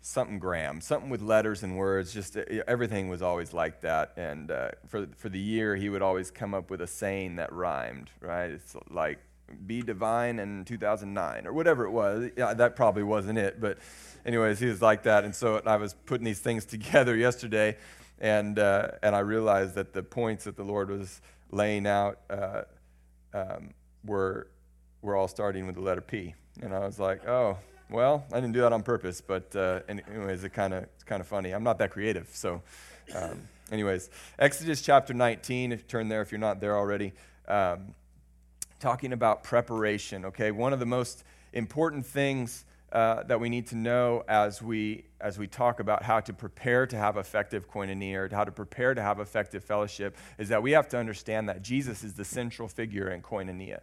something 0.00 0.38
gram, 0.38 0.80
something 0.80 1.10
with 1.10 1.22
letters 1.22 1.62
and 1.62 1.76
words. 1.76 2.12
Just 2.12 2.36
uh, 2.36 2.42
everything 2.66 3.08
was 3.08 3.22
always 3.22 3.52
like 3.52 3.80
that. 3.82 4.12
And 4.16 4.50
uh, 4.50 4.70
for 4.88 5.06
for 5.16 5.28
the 5.28 5.38
year, 5.38 5.76
he 5.76 5.88
would 5.88 6.02
always 6.02 6.30
come 6.30 6.54
up 6.54 6.70
with 6.70 6.80
a 6.80 6.86
saying 6.86 7.36
that 7.36 7.52
rhymed. 7.52 8.10
Right? 8.20 8.50
It's 8.50 8.76
like 8.88 9.18
be 9.66 9.82
divine 9.82 10.38
in 10.38 10.64
2009 10.64 11.46
or 11.46 11.52
whatever 11.52 11.84
it 11.84 11.90
was. 11.90 12.30
Yeah, 12.36 12.54
that 12.54 12.76
probably 12.76 13.02
wasn't 13.02 13.38
it, 13.38 13.60
but 13.60 13.78
anyways, 14.24 14.58
he 14.58 14.66
was 14.66 14.80
like 14.80 15.02
that. 15.04 15.24
And 15.24 15.34
so 15.34 15.60
I 15.66 15.76
was 15.76 15.94
putting 16.06 16.24
these 16.24 16.40
things 16.40 16.64
together 16.66 17.16
yesterday, 17.16 17.76
and 18.18 18.58
uh, 18.58 18.92
and 19.02 19.14
I 19.14 19.20
realized 19.20 19.74
that 19.74 19.92
the 19.92 20.02
points 20.02 20.44
that 20.44 20.56
the 20.56 20.64
Lord 20.64 20.90
was 20.90 21.20
laying 21.50 21.86
out 21.86 22.20
uh, 22.30 22.62
um, 23.34 23.70
were 24.04 24.48
were 25.02 25.16
all 25.16 25.28
starting 25.28 25.66
with 25.66 25.76
the 25.76 25.80
letter 25.80 26.00
P, 26.00 26.34
and 26.62 26.74
I 26.74 26.80
was 26.80 26.98
like, 26.98 27.26
oh. 27.26 27.58
Well, 27.92 28.24
I 28.32 28.36
didn't 28.36 28.52
do 28.52 28.60
that 28.60 28.72
on 28.72 28.84
purpose, 28.84 29.20
but 29.20 29.56
uh, 29.56 29.80
anyways, 29.88 30.44
it 30.44 30.52
kind 30.52 30.72
of 30.72 30.84
it's 30.84 31.02
kind 31.02 31.20
of 31.20 31.26
funny. 31.26 31.50
I'm 31.50 31.64
not 31.64 31.78
that 31.78 31.90
creative, 31.90 32.28
so. 32.32 32.62
Um, 33.12 33.48
anyways, 33.72 34.10
Exodus 34.38 34.82
chapter 34.82 35.14
19. 35.14 35.72
If 35.72 35.80
you 35.80 35.84
turn 35.86 36.08
there, 36.08 36.22
if 36.22 36.30
you're 36.30 36.38
not 36.38 36.60
there 36.60 36.76
already, 36.76 37.12
um, 37.48 37.94
talking 38.78 39.12
about 39.12 39.42
preparation. 39.42 40.24
Okay, 40.26 40.50
one 40.50 40.72
of 40.72 40.78
the 40.78 40.86
most 40.86 41.24
important 41.52 42.06
things 42.06 42.64
uh, 42.92 43.22
that 43.24 43.38
we 43.38 43.48
need 43.48 43.66
to 43.68 43.76
know 43.76 44.24
as 44.28 44.60
we 44.60 45.04
as 45.20 45.38
we 45.38 45.46
talk 45.46 45.80
about 45.80 46.02
how 46.02 46.18
to 46.18 46.32
prepare 46.32 46.86
to 46.86 46.96
have 46.96 47.16
effective 47.16 47.70
koinonia 47.70 48.16
or 48.16 48.34
how 48.34 48.44
to 48.44 48.50
prepare 48.50 48.94
to 48.94 49.02
have 49.02 49.20
effective 49.20 49.62
fellowship 49.62 50.16
is 50.38 50.48
that 50.48 50.62
we 50.62 50.72
have 50.72 50.88
to 50.88 50.98
understand 50.98 51.48
that 51.48 51.62
Jesus 51.62 52.02
is 52.02 52.14
the 52.14 52.24
central 52.24 52.68
figure 52.68 53.10
in 53.10 53.22
koinonia 53.22 53.80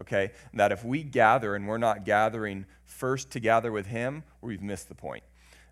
okay? 0.00 0.32
That 0.54 0.72
if 0.72 0.84
we 0.84 1.02
gather 1.02 1.54
and 1.54 1.66
we're 1.66 1.78
not 1.78 2.04
gathering 2.04 2.66
first 2.84 3.30
to 3.30 3.40
gather 3.40 3.72
with 3.72 3.86
Him, 3.86 4.24
we've 4.40 4.62
missed 4.62 4.88
the 4.88 4.94
point, 4.94 5.22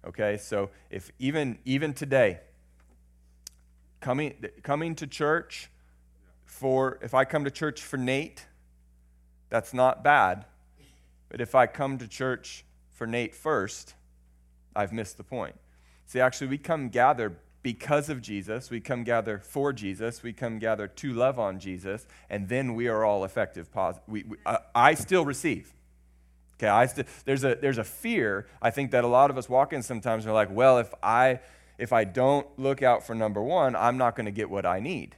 okay? 0.07 0.37
So 0.37 0.71
if 0.91 1.11
even, 1.19 1.59
even 1.65 1.93
today, 1.93 2.41
coming, 4.01 4.35
coming 4.63 4.95
to 4.97 5.07
church 5.07 5.71
for, 6.45 6.99
if 7.03 7.15
I 7.15 7.25
come 7.25 7.45
to 7.45 7.51
church 7.51 7.83
for 7.83 7.97
Nate, 7.97 8.47
that's 9.49 9.75
not 9.75 10.05
bad. 10.05 10.45
But 11.29 11.41
if 11.41 11.55
I 11.55 11.67
come 11.67 11.99
to 11.99 12.09
church 12.09 12.65
for 13.00 13.07
Nate 13.07 13.35
first, 13.35 13.95
I've 14.76 14.92
missed 14.92 15.16
the 15.16 15.25
point. 15.25 15.54
See, 16.04 16.21
actually, 16.21 16.49
we 16.49 16.59
come 16.59 16.90
gather 16.90 17.38
because 17.62 18.11
of 18.11 18.21
Jesus. 18.21 18.69
We 18.69 18.78
come 18.78 19.04
gather 19.04 19.38
for 19.38 19.73
Jesus. 19.73 20.23
We 20.23 20.35
come 20.35 20.59
gather 20.59 20.87
to 20.87 21.14
love 21.14 21.38
on 21.38 21.59
Jesus. 21.61 22.07
And 22.28 22.50
then 22.50 22.75
we 22.75 22.88
are 22.88 23.02
all 23.02 23.25
effective. 23.25 23.71
We, 24.07 24.25
we, 24.25 24.37
uh, 24.45 24.59
I 24.75 24.92
still 24.92 25.25
receive. 25.25 25.73
Okay, 26.59 26.69
I 26.69 26.85
st- 26.85 27.07
there's, 27.25 27.42
a, 27.42 27.54
there's 27.54 27.78
a 27.78 27.85
fear, 27.85 28.47
I 28.61 28.69
think, 28.69 28.90
that 28.90 29.02
a 29.02 29.09
lot 29.09 29.30
of 29.30 29.38
us 29.38 29.49
walk 29.49 29.73
in 29.73 29.83
sometimes 29.83 30.26
and 30.26 30.33
are 30.33 30.35
like, 30.35 30.50
well, 30.50 30.76
if 30.76 30.92
I, 31.02 31.40
if 31.78 31.95
I 31.95 32.04
don't 32.04 32.47
look 32.59 32.83
out 32.83 33.07
for 33.07 33.14
number 33.14 33.42
one, 33.42 33.75
I'm 33.76 33.97
not 33.97 34.14
going 34.14 34.26
to 34.26 34.30
get 34.30 34.50
what 34.50 34.66
I 34.66 34.78
need. 34.78 35.16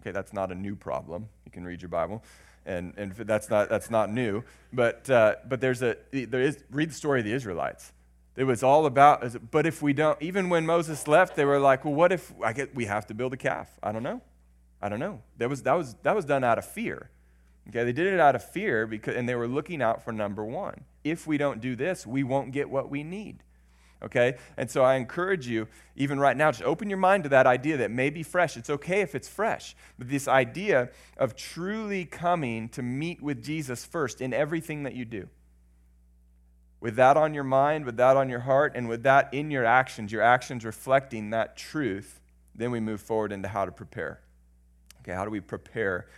Okay, 0.00 0.10
that's 0.10 0.34
not 0.34 0.52
a 0.52 0.54
new 0.54 0.76
problem. 0.76 1.30
You 1.46 1.50
can 1.50 1.64
read 1.64 1.80
your 1.80 1.88
Bible. 1.88 2.22
And, 2.66 2.94
and 2.96 3.12
that's, 3.12 3.48
not, 3.48 3.68
that's 3.68 3.90
not 3.90 4.12
new. 4.12 4.44
But, 4.72 5.08
uh, 5.10 5.36
but 5.48 5.60
there's 5.60 5.82
a, 5.82 5.96
there 6.12 6.42
is, 6.42 6.62
read 6.70 6.90
the 6.90 6.94
story 6.94 7.20
of 7.20 7.24
the 7.24 7.32
Israelites 7.32 7.92
it 8.36 8.44
was 8.44 8.62
all 8.62 8.86
about, 8.86 9.50
but 9.50 9.66
if 9.66 9.82
we 9.82 9.92
don't, 9.92 10.20
even 10.22 10.48
when 10.48 10.64
Moses 10.64 11.06
left, 11.06 11.36
they 11.36 11.44
were 11.44 11.58
like, 11.58 11.84
well, 11.84 11.92
what 11.92 12.10
if 12.10 12.32
I 12.42 12.54
get, 12.54 12.74
we 12.74 12.86
have 12.86 13.06
to 13.08 13.14
build 13.14 13.34
a 13.34 13.36
calf? 13.36 13.68
I 13.82 13.92
don't 13.92 14.02
know. 14.02 14.22
I 14.80 14.88
don't 14.88 15.00
know. 15.00 15.20
That 15.36 15.50
was, 15.50 15.62
that 15.64 15.74
was, 15.74 15.94
that 16.04 16.14
was 16.16 16.24
done 16.24 16.42
out 16.42 16.56
of 16.56 16.64
fear. 16.64 17.10
Okay, 17.68 17.84
they 17.84 17.92
did 17.92 18.06
it 18.06 18.18
out 18.18 18.34
of 18.34 18.42
fear 18.42 18.86
because, 18.86 19.14
and 19.14 19.28
they 19.28 19.34
were 19.34 19.46
looking 19.46 19.82
out 19.82 20.02
for 20.02 20.12
number 20.12 20.44
one. 20.44 20.84
If 21.04 21.26
we 21.26 21.38
don't 21.38 21.60
do 21.60 21.76
this, 21.76 22.06
we 22.06 22.22
won't 22.22 22.52
get 22.52 22.70
what 22.70 22.88
we 22.88 23.02
need. 23.02 23.42
Okay? 24.02 24.36
And 24.56 24.70
so 24.70 24.82
I 24.82 24.96
encourage 24.96 25.46
you, 25.46 25.68
even 25.96 26.18
right 26.18 26.36
now, 26.36 26.50
just 26.50 26.62
open 26.62 26.88
your 26.88 26.98
mind 26.98 27.24
to 27.24 27.28
that 27.30 27.46
idea 27.46 27.76
that 27.78 27.90
may 27.90 28.10
be 28.10 28.22
fresh. 28.22 28.56
It's 28.56 28.70
okay 28.70 29.02
if 29.02 29.14
it's 29.14 29.28
fresh. 29.28 29.76
But 29.98 30.08
this 30.08 30.26
idea 30.26 30.90
of 31.16 31.36
truly 31.36 32.04
coming 32.04 32.68
to 32.70 32.82
meet 32.82 33.22
with 33.22 33.42
Jesus 33.42 33.84
first 33.84 34.20
in 34.20 34.32
everything 34.32 34.84
that 34.84 34.94
you 34.94 35.04
do 35.04 35.28
with 36.80 36.96
that 36.96 37.16
on 37.16 37.34
your 37.34 37.44
mind, 37.44 37.84
with 37.84 37.98
that 37.98 38.16
on 38.16 38.28
your 38.28 38.40
heart, 38.40 38.72
and 38.74 38.88
with 38.88 39.02
that 39.02 39.32
in 39.32 39.50
your 39.50 39.64
actions, 39.64 40.10
your 40.10 40.22
actions 40.22 40.64
reflecting 40.64 41.30
that 41.30 41.56
truth, 41.56 42.20
then 42.54 42.70
we 42.70 42.80
move 42.80 43.00
forward 43.00 43.32
into 43.32 43.48
how 43.48 43.64
to 43.64 43.72
prepare. 43.72 44.20
Okay, 45.02 45.12
how 45.12 45.24
do 45.24 45.30
we 45.30 45.40
prepare 45.40 46.08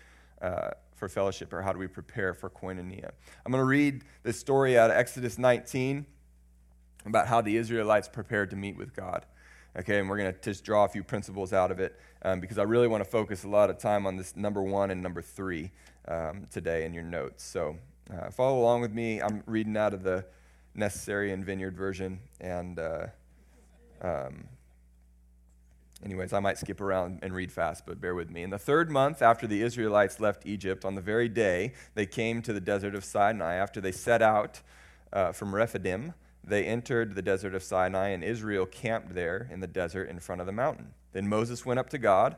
uh, 0.40 0.70
for 0.94 1.08
fellowship 1.08 1.52
or 1.52 1.62
how 1.62 1.72
do 1.72 1.78
we 1.78 1.88
prepare 1.88 2.32
for 2.32 2.48
koinonia? 2.48 3.10
I'm 3.44 3.52
going 3.52 3.60
to 3.60 3.66
read 3.66 4.04
this 4.22 4.38
story 4.38 4.78
out 4.78 4.90
of 4.90 4.96
Exodus 4.96 5.36
19 5.36 6.06
about 7.06 7.26
how 7.26 7.40
the 7.40 7.56
Israelites 7.56 8.08
prepared 8.08 8.50
to 8.50 8.56
meet 8.56 8.76
with 8.76 8.94
God. 8.94 9.26
Okay, 9.78 9.98
and 9.98 10.08
we're 10.08 10.18
going 10.18 10.32
to 10.32 10.38
just 10.40 10.64
draw 10.64 10.84
a 10.84 10.88
few 10.88 11.02
principles 11.02 11.54
out 11.54 11.70
of 11.70 11.80
it 11.80 11.98
um, 12.22 12.40
because 12.40 12.58
I 12.58 12.62
really 12.64 12.88
want 12.88 13.02
to 13.02 13.08
focus 13.08 13.44
a 13.44 13.48
lot 13.48 13.70
of 13.70 13.78
time 13.78 14.06
on 14.06 14.16
this 14.16 14.36
number 14.36 14.62
one 14.62 14.90
and 14.90 15.02
number 15.02 15.22
three 15.22 15.70
um, 16.08 16.46
today 16.50 16.84
in 16.84 16.92
your 16.92 17.04
notes. 17.04 17.42
So 17.42 17.76
uh, 18.12 18.30
follow 18.30 18.58
along 18.58 18.82
with 18.82 18.92
me. 18.92 19.22
I'm 19.22 19.42
reading 19.46 19.76
out 19.78 19.94
of 19.94 20.02
the 20.02 20.26
necessary 20.74 21.32
and 21.32 21.44
vineyard 21.44 21.74
version. 21.74 22.20
And, 22.40 22.78
uh, 22.78 23.06
um, 24.02 24.44
anyways, 26.04 26.34
I 26.34 26.40
might 26.40 26.58
skip 26.58 26.80
around 26.82 27.20
and 27.22 27.34
read 27.34 27.50
fast, 27.50 27.86
but 27.86 28.00
bear 28.00 28.14
with 28.14 28.30
me. 28.30 28.42
In 28.42 28.50
the 28.50 28.58
third 28.58 28.90
month 28.90 29.22
after 29.22 29.46
the 29.46 29.62
Israelites 29.62 30.20
left 30.20 30.44
Egypt, 30.44 30.84
on 30.84 30.96
the 30.96 31.00
very 31.00 31.28
day 31.30 31.72
they 31.94 32.04
came 32.04 32.42
to 32.42 32.52
the 32.52 32.60
desert 32.60 32.94
of 32.94 33.04
Sinai, 33.04 33.54
after 33.54 33.80
they 33.80 33.92
set 33.92 34.20
out 34.20 34.60
uh, 35.12 35.32
from 35.32 35.54
Rephidim, 35.54 36.14
they 36.44 36.64
entered 36.64 37.14
the 37.14 37.22
desert 37.22 37.54
of 37.54 37.62
Sinai, 37.62 38.08
and 38.08 38.24
Israel 38.24 38.66
camped 38.66 39.14
there 39.14 39.48
in 39.50 39.60
the 39.60 39.66
desert 39.66 40.08
in 40.08 40.18
front 40.18 40.40
of 40.40 40.46
the 40.46 40.52
mountain. 40.52 40.92
Then 41.12 41.28
Moses 41.28 41.64
went 41.64 41.78
up 41.78 41.90
to 41.90 41.98
God, 41.98 42.36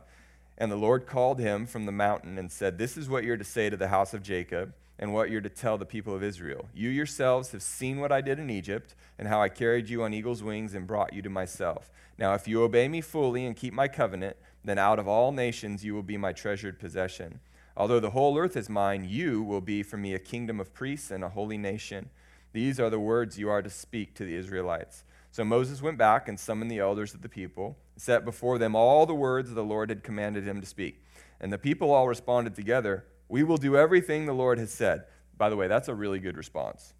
and 0.59 0.71
the 0.71 0.77
Lord 0.77 1.07
called 1.07 1.41
him 1.41 1.67
from 1.67 1.87
the 1.87 1.93
mountain 1.93 2.39
and 2.39 2.51
said, 2.53 2.79
This 2.79 2.97
is 2.97 3.09
what 3.09 3.25
you're 3.25 3.37
to 3.37 3.45
say 3.45 3.71
to 3.71 3.77
the 3.77 3.89
house 3.89 4.15
of 4.15 4.23
Jacob 4.23 4.75
and 4.99 5.13
what 5.13 5.31
you're 5.31 5.41
to 5.41 5.49
tell 5.49 5.77
the 5.77 5.87
people 5.87 6.15
of 6.15 6.23
Israel. 6.23 6.69
You 6.75 6.89
yourselves 6.89 7.51
have 7.53 7.63
seen 7.63 7.99
what 7.99 8.13
I 8.13 8.21
did 8.21 8.39
in 8.39 8.51
Egypt, 8.51 8.95
and 9.19 9.27
how 9.27 9.41
I 9.41 9.49
carried 9.49 9.89
you 9.89 10.03
on 10.03 10.15
eagle's 10.15 10.43
wings 10.43 10.75
and 10.75 10.87
brought 10.87 11.13
you 11.13 11.23
to 11.23 11.31
myself. 11.31 11.91
Now, 12.19 12.35
if 12.35 12.47
you 12.47 12.63
obey 12.63 12.87
me 12.89 13.01
fully 13.01 13.45
and 13.45 13.57
keep 13.57 13.75
my 13.75 13.89
covenant, 13.89 14.37
then 14.65 14.79
out 14.79 14.99
of 14.99 15.09
all 15.09 15.33
nations 15.33 15.85
you 15.85 15.95
will 15.95 16.03
be 16.03 16.17
my 16.17 16.33
treasured 16.33 16.79
possession. 16.79 17.41
Although 17.77 18.01
the 18.01 18.11
whole 18.11 18.39
earth 18.39 18.57
is 18.57 18.69
mine, 18.69 19.05
you 19.09 19.43
will 19.43 19.61
be 19.61 19.83
for 19.83 19.97
me 19.97 20.15
a 20.15 20.19
kingdom 20.21 20.61
of 20.61 20.73
priests 20.73 21.11
and 21.11 21.25
a 21.25 21.29
holy 21.29 21.59
nation. 21.59 22.11
These 22.55 22.81
are 22.81 22.89
the 22.89 23.01
words 23.01 23.39
you 23.39 23.51
are 23.51 23.61
to 23.61 23.69
speak 23.69 24.15
to 24.15 24.25
the 24.25 24.35
Israelites. 24.35 25.05
So 25.31 25.45
Moses 25.45 25.83
went 25.83 25.99
back 25.99 26.29
and 26.29 26.41
summoned 26.41 26.71
the 26.71 26.79
elders 26.79 27.13
of 27.13 27.21
the 27.21 27.29
people, 27.29 27.77
set 27.97 28.25
before 28.25 28.57
them 28.57 28.75
all 28.75 29.05
the 29.05 29.15
words 29.15 29.53
the 29.53 29.63
Lord 29.63 29.91
had 29.91 30.03
commanded 30.03 30.45
him 30.45 30.61
to 30.61 30.67
speak. 30.67 31.05
And 31.41 31.53
the 31.53 31.59
people 31.59 31.93
all 31.93 32.09
responded 32.09 32.55
together 32.55 33.05
we 33.29 33.43
will 33.43 33.57
do 33.57 33.77
everything 33.77 34.27
the 34.27 34.35
Lord 34.35 34.59
has 34.59 34.71
said. 34.71 35.05
By 35.37 35.49
the 35.49 35.57
way, 35.57 35.67
that's 35.67 35.89
a 35.89 35.95
really 35.95 36.21
good 36.21 36.37
response. 36.37 36.93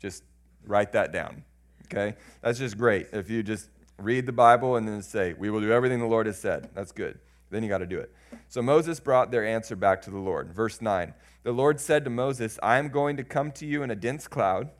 Just 0.00 0.24
write 0.64 0.92
that 0.92 1.12
down. 1.12 1.44
Okay? 1.84 2.16
That's 2.42 2.58
just 2.58 2.76
great. 2.76 3.08
If 3.12 3.30
you 3.30 3.42
just 3.42 3.68
read 3.98 4.26
the 4.26 4.32
Bible 4.32 4.76
and 4.76 4.88
then 4.88 5.02
say, 5.02 5.34
We 5.34 5.50
will 5.50 5.60
do 5.60 5.72
everything 5.72 6.00
the 6.00 6.06
Lord 6.06 6.26
has 6.26 6.38
said, 6.38 6.70
that's 6.74 6.92
good. 6.92 7.18
Then 7.50 7.62
you 7.62 7.68
got 7.68 7.78
to 7.78 7.86
do 7.86 7.98
it. 7.98 8.12
So 8.48 8.60
Moses 8.62 8.98
brought 8.98 9.30
their 9.30 9.46
answer 9.46 9.76
back 9.76 10.02
to 10.02 10.10
the 10.10 10.18
Lord. 10.18 10.52
Verse 10.52 10.80
9 10.80 11.14
The 11.44 11.52
Lord 11.52 11.78
said 11.78 12.04
to 12.04 12.10
Moses, 12.10 12.58
I 12.62 12.78
am 12.78 12.88
going 12.88 13.16
to 13.18 13.24
come 13.24 13.52
to 13.52 13.66
you 13.66 13.82
in 13.82 13.90
a 13.90 13.96
dense 13.96 14.26
cloud, 14.26 14.70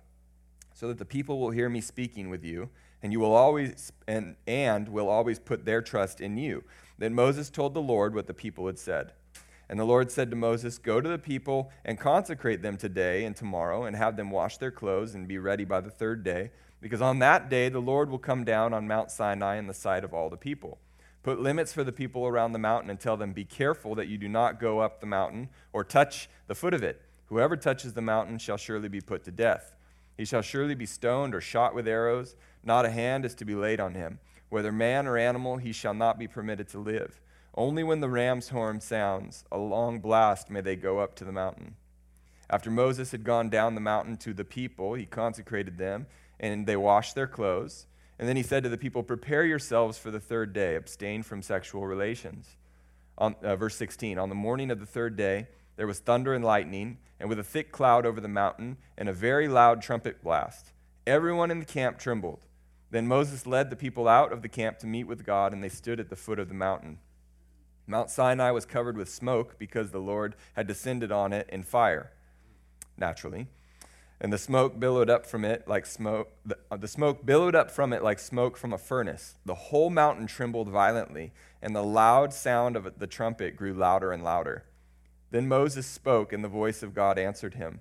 so 0.76 0.88
that 0.88 0.98
the 0.98 1.06
people 1.06 1.40
will 1.40 1.52
hear 1.52 1.70
me 1.70 1.80
speaking 1.80 2.28
with 2.28 2.44
you, 2.44 2.68
and 3.02 3.10
you 3.10 3.18
will 3.18 3.32
always 3.32 3.92
and, 4.06 4.36
and 4.46 4.90
will 4.90 5.08
always 5.08 5.38
put 5.38 5.64
their 5.64 5.80
trust 5.80 6.20
in 6.20 6.36
you. 6.36 6.62
Then 6.98 7.14
Moses 7.14 7.48
told 7.48 7.72
the 7.72 7.80
Lord 7.80 8.14
what 8.14 8.26
the 8.26 8.34
people 8.34 8.66
had 8.66 8.78
said. 8.78 9.12
And 9.70 9.80
the 9.80 9.84
Lord 9.84 10.10
said 10.10 10.28
to 10.28 10.36
Moses, 10.36 10.76
Go 10.76 11.00
to 11.00 11.08
the 11.08 11.18
people 11.18 11.72
and 11.82 11.98
consecrate 11.98 12.60
them 12.60 12.76
today 12.76 13.24
and 13.24 13.34
tomorrow, 13.34 13.84
and 13.84 13.96
have 13.96 14.18
them 14.18 14.30
wash 14.30 14.58
their 14.58 14.70
clothes 14.70 15.14
and 15.14 15.26
be 15.26 15.38
ready 15.38 15.64
by 15.64 15.80
the 15.80 15.90
third 15.90 16.22
day, 16.22 16.50
because 16.82 17.00
on 17.00 17.20
that 17.20 17.48
day 17.48 17.70
the 17.70 17.80
Lord 17.80 18.10
will 18.10 18.18
come 18.18 18.44
down 18.44 18.74
on 18.74 18.86
Mount 18.86 19.10
Sinai 19.10 19.56
in 19.56 19.68
the 19.68 19.74
sight 19.74 20.04
of 20.04 20.12
all 20.12 20.28
the 20.28 20.36
people. 20.36 20.78
Put 21.22 21.40
limits 21.40 21.72
for 21.72 21.84
the 21.84 21.90
people 21.90 22.26
around 22.26 22.52
the 22.52 22.58
mountain 22.58 22.90
and 22.90 23.00
tell 23.00 23.16
them, 23.16 23.32
Be 23.32 23.46
careful 23.46 23.94
that 23.94 24.08
you 24.08 24.18
do 24.18 24.28
not 24.28 24.60
go 24.60 24.80
up 24.80 25.00
the 25.00 25.06
mountain 25.06 25.48
or 25.72 25.84
touch 25.84 26.28
the 26.48 26.54
foot 26.54 26.74
of 26.74 26.82
it. 26.82 27.00
Whoever 27.28 27.56
touches 27.56 27.94
the 27.94 28.02
mountain 28.02 28.36
shall 28.36 28.58
surely 28.58 28.90
be 28.90 29.00
put 29.00 29.24
to 29.24 29.30
death. 29.30 29.72
He 30.16 30.24
shall 30.24 30.42
surely 30.42 30.74
be 30.74 30.86
stoned 30.86 31.34
or 31.34 31.40
shot 31.40 31.74
with 31.74 31.86
arrows. 31.86 32.36
Not 32.64 32.86
a 32.86 32.90
hand 32.90 33.24
is 33.24 33.34
to 33.36 33.44
be 33.44 33.54
laid 33.54 33.80
on 33.80 33.94
him. 33.94 34.18
Whether 34.48 34.72
man 34.72 35.06
or 35.06 35.18
animal, 35.18 35.56
he 35.56 35.72
shall 35.72 35.94
not 35.94 36.18
be 36.18 36.28
permitted 36.28 36.68
to 36.68 36.78
live. 36.78 37.20
Only 37.54 37.82
when 37.82 38.00
the 38.00 38.08
ram's 38.08 38.50
horn 38.50 38.80
sounds 38.80 39.44
a 39.50 39.58
long 39.58 40.00
blast 40.00 40.50
may 40.50 40.60
they 40.60 40.76
go 40.76 40.98
up 40.98 41.14
to 41.16 41.24
the 41.24 41.32
mountain. 41.32 41.76
After 42.48 42.70
Moses 42.70 43.10
had 43.10 43.24
gone 43.24 43.50
down 43.50 43.74
the 43.74 43.80
mountain 43.80 44.16
to 44.18 44.32
the 44.32 44.44
people, 44.44 44.94
he 44.94 45.04
consecrated 45.04 45.78
them, 45.78 46.06
and 46.38 46.66
they 46.66 46.76
washed 46.76 47.14
their 47.14 47.26
clothes. 47.26 47.86
And 48.18 48.28
then 48.28 48.36
he 48.36 48.42
said 48.42 48.62
to 48.62 48.68
the 48.68 48.78
people, 48.78 49.02
Prepare 49.02 49.44
yourselves 49.44 49.98
for 49.98 50.10
the 50.10 50.20
third 50.20 50.52
day, 50.52 50.76
abstain 50.76 51.22
from 51.22 51.42
sexual 51.42 51.86
relations. 51.86 52.56
On, 53.18 53.34
uh, 53.42 53.56
verse 53.56 53.76
16 53.76 54.18
On 54.18 54.28
the 54.28 54.34
morning 54.34 54.70
of 54.70 54.78
the 54.78 54.86
third 54.86 55.16
day, 55.16 55.48
there 55.76 55.86
was 55.86 55.98
thunder 55.98 56.34
and 56.34 56.44
lightning, 56.44 56.98
and 57.20 57.28
with 57.28 57.38
a 57.38 57.44
thick 57.44 57.70
cloud 57.70 58.06
over 58.06 58.20
the 58.20 58.28
mountain, 58.28 58.78
and 58.96 59.08
a 59.08 59.12
very 59.12 59.48
loud 59.48 59.82
trumpet 59.82 60.22
blast. 60.22 60.72
Everyone 61.06 61.50
in 61.50 61.58
the 61.58 61.64
camp 61.64 61.98
trembled. 61.98 62.40
Then 62.90 63.06
Moses 63.06 63.46
led 63.46 63.70
the 63.70 63.76
people 63.76 64.08
out 64.08 64.32
of 64.32 64.42
the 64.42 64.48
camp 64.48 64.78
to 64.78 64.86
meet 64.86 65.04
with 65.04 65.26
God, 65.26 65.52
and 65.52 65.62
they 65.62 65.68
stood 65.68 66.00
at 66.00 66.08
the 66.08 66.16
foot 66.16 66.38
of 66.38 66.48
the 66.48 66.54
mountain. 66.54 66.98
Mount 67.86 68.10
Sinai 68.10 68.50
was 68.50 68.64
covered 68.64 68.96
with 68.96 69.08
smoke 69.08 69.58
because 69.58 69.90
the 69.90 70.00
Lord 70.00 70.34
had 70.54 70.66
descended 70.66 71.12
on 71.12 71.32
it 71.32 71.48
in 71.50 71.62
fire, 71.62 72.10
naturally. 72.96 73.46
And 74.20 74.32
the 74.32 74.38
smoke 74.38 74.80
billowed 74.80 75.10
up 75.10 75.26
from 75.26 75.44
it 75.44 75.68
like 75.68 75.84
smoke. 75.84 76.32
The, 76.44 76.56
uh, 76.70 76.78
the 76.78 76.88
smoke 76.88 77.26
billowed 77.26 77.54
up 77.54 77.70
from 77.70 77.92
it 77.92 78.02
like 78.02 78.18
smoke 78.18 78.56
from 78.56 78.72
a 78.72 78.78
furnace. 78.78 79.34
The 79.44 79.54
whole 79.54 79.90
mountain 79.90 80.26
trembled 80.26 80.68
violently, 80.68 81.32
and 81.60 81.76
the 81.76 81.82
loud 81.82 82.32
sound 82.32 82.76
of 82.76 82.98
the 82.98 83.06
trumpet 83.06 83.56
grew 83.56 83.74
louder 83.74 84.10
and 84.12 84.24
louder. 84.24 84.64
Then 85.30 85.48
Moses 85.48 85.86
spoke, 85.86 86.32
and 86.32 86.44
the 86.44 86.48
voice 86.48 86.82
of 86.82 86.94
God 86.94 87.18
answered 87.18 87.54
him. 87.54 87.80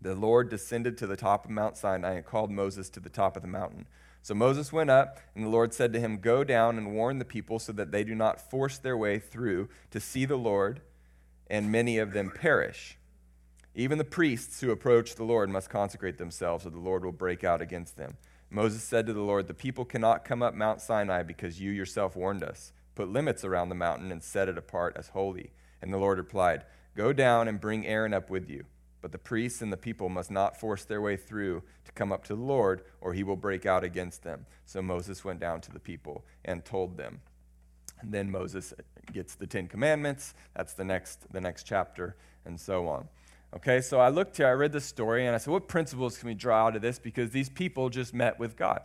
The 0.00 0.14
Lord 0.14 0.48
descended 0.48 0.96
to 0.98 1.06
the 1.06 1.16
top 1.16 1.44
of 1.44 1.50
Mount 1.50 1.76
Sinai 1.76 2.14
and 2.14 2.24
called 2.24 2.50
Moses 2.50 2.88
to 2.90 3.00
the 3.00 3.08
top 3.08 3.36
of 3.36 3.42
the 3.42 3.48
mountain. 3.48 3.86
So 4.22 4.34
Moses 4.34 4.72
went 4.72 4.90
up, 4.90 5.18
and 5.34 5.44
the 5.44 5.48
Lord 5.48 5.72
said 5.72 5.92
to 5.92 6.00
him, 6.00 6.18
Go 6.18 6.44
down 6.44 6.76
and 6.76 6.94
warn 6.94 7.18
the 7.18 7.24
people 7.24 7.58
so 7.58 7.72
that 7.72 7.90
they 7.90 8.04
do 8.04 8.14
not 8.14 8.50
force 8.50 8.78
their 8.78 8.96
way 8.96 9.18
through 9.18 9.68
to 9.90 10.00
see 10.00 10.24
the 10.24 10.36
Lord, 10.36 10.80
and 11.48 11.72
many 11.72 11.98
of 11.98 12.12
them 12.12 12.30
perish. 12.30 12.98
Even 13.74 13.98
the 13.98 14.04
priests 14.04 14.60
who 14.60 14.70
approach 14.70 15.14
the 15.14 15.24
Lord 15.24 15.50
must 15.50 15.70
consecrate 15.70 16.18
themselves, 16.18 16.66
or 16.66 16.70
the 16.70 16.78
Lord 16.78 17.04
will 17.04 17.12
break 17.12 17.42
out 17.42 17.62
against 17.62 17.96
them. 17.96 18.16
Moses 18.50 18.82
said 18.82 19.06
to 19.06 19.12
the 19.12 19.20
Lord, 19.20 19.46
The 19.46 19.54
people 19.54 19.84
cannot 19.84 20.24
come 20.24 20.42
up 20.42 20.54
Mount 20.54 20.80
Sinai 20.80 21.22
because 21.22 21.60
you 21.60 21.70
yourself 21.70 22.16
warned 22.16 22.42
us. 22.42 22.72
Put 22.94 23.08
limits 23.08 23.44
around 23.44 23.68
the 23.68 23.74
mountain 23.74 24.10
and 24.10 24.22
set 24.22 24.48
it 24.48 24.58
apart 24.58 24.96
as 24.96 25.08
holy. 25.08 25.52
And 25.82 25.92
the 25.92 25.98
Lord 25.98 26.18
replied, 26.18 26.64
Go 26.96 27.12
down 27.12 27.48
and 27.48 27.60
bring 27.60 27.86
Aaron 27.86 28.12
up 28.12 28.30
with 28.30 28.50
you. 28.50 28.64
But 29.00 29.12
the 29.12 29.18
priests 29.18 29.62
and 29.62 29.72
the 29.72 29.76
people 29.76 30.08
must 30.08 30.30
not 30.30 30.58
force 30.58 30.84
their 30.84 31.00
way 31.00 31.16
through 31.16 31.62
to 31.84 31.92
come 31.92 32.10
up 32.10 32.24
to 32.24 32.34
the 32.34 32.42
Lord, 32.42 32.82
or 33.00 33.12
he 33.12 33.22
will 33.22 33.36
break 33.36 33.64
out 33.64 33.84
against 33.84 34.24
them. 34.24 34.46
So 34.64 34.82
Moses 34.82 35.24
went 35.24 35.38
down 35.38 35.60
to 35.62 35.72
the 35.72 35.78
people 35.78 36.24
and 36.44 36.64
told 36.64 36.96
them. 36.96 37.20
And 38.00 38.12
then 38.12 38.30
Moses 38.30 38.74
gets 39.12 39.34
the 39.34 39.46
Ten 39.46 39.68
Commandments. 39.68 40.34
That's 40.56 40.74
the 40.74 40.84
next, 40.84 41.32
the 41.32 41.40
next 41.40 41.64
chapter, 41.64 42.16
and 42.44 42.58
so 42.60 42.88
on. 42.88 43.08
Okay, 43.54 43.80
so 43.80 43.98
I 43.98 44.10
looked 44.10 44.36
here, 44.36 44.46
I 44.46 44.52
read 44.52 44.72
this 44.72 44.84
story, 44.84 45.26
and 45.26 45.34
I 45.34 45.38
said, 45.38 45.52
what 45.52 45.68
principles 45.68 46.18
can 46.18 46.28
we 46.28 46.34
draw 46.34 46.66
out 46.66 46.76
of 46.76 46.82
this? 46.82 46.98
Because 46.98 47.30
these 47.30 47.48
people 47.48 47.88
just 47.88 48.12
met 48.12 48.38
with 48.38 48.56
God. 48.56 48.82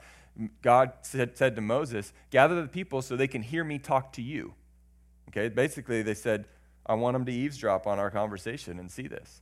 God 0.62 0.93
said, 1.01 1.38
said 1.38 1.56
to 1.58 1.62
Moses, 1.62 2.13
gather 2.29 2.62
the 2.62 2.67
people 2.67 3.01
so 3.01 3.15
they 3.15 3.27
can 3.27 3.41
hear 3.41 3.63
me 3.63 3.77
talk 3.77 4.13
to 4.13 4.21
you. 4.21 4.53
Okay, 5.29 5.49
basically, 5.49 6.01
they 6.01 6.13
said, 6.13 6.45
I 6.86 6.96
want 6.96 7.15
them 7.15 7.26
to 7.26 7.32
eavesdrop 7.32 7.88
on 7.88 8.00
our 8.00 8.12
conversation 8.12 8.80
and 8.80 8.91
see 8.91 9.08
this. 9.08 9.41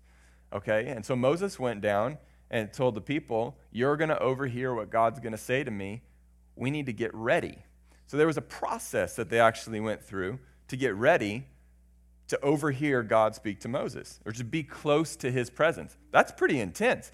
Okay? 0.53 0.87
And 0.87 1.05
so 1.05 1.15
Moses 1.15 1.59
went 1.59 1.81
down 1.81 2.17
and 2.49 2.71
told 2.71 2.95
the 2.95 3.01
people, 3.01 3.57
You're 3.71 3.97
going 3.97 4.09
to 4.09 4.19
overhear 4.19 4.73
what 4.73 4.89
God's 4.89 5.19
going 5.19 5.31
to 5.31 5.37
say 5.37 5.63
to 5.63 5.71
me. 5.71 6.03
We 6.55 6.69
need 6.69 6.85
to 6.87 6.93
get 6.93 7.13
ready. 7.13 7.57
So 8.07 8.17
there 8.17 8.27
was 8.27 8.37
a 8.37 8.41
process 8.41 9.15
that 9.15 9.29
they 9.29 9.39
actually 9.39 9.79
went 9.79 10.03
through 10.03 10.39
to 10.67 10.75
get 10.75 10.95
ready 10.95 11.47
to 12.27 12.39
overhear 12.41 13.03
God 13.03 13.35
speak 13.35 13.59
to 13.61 13.67
Moses 13.67 14.19
or 14.25 14.31
to 14.33 14.43
be 14.43 14.63
close 14.63 15.15
to 15.17 15.31
his 15.31 15.49
presence. 15.49 15.97
That's 16.11 16.31
pretty 16.31 16.59
intense. 16.59 17.11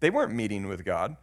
They 0.00 0.10
weren't 0.10 0.32
meeting 0.32 0.68
with 0.68 0.84
God. 0.84 1.16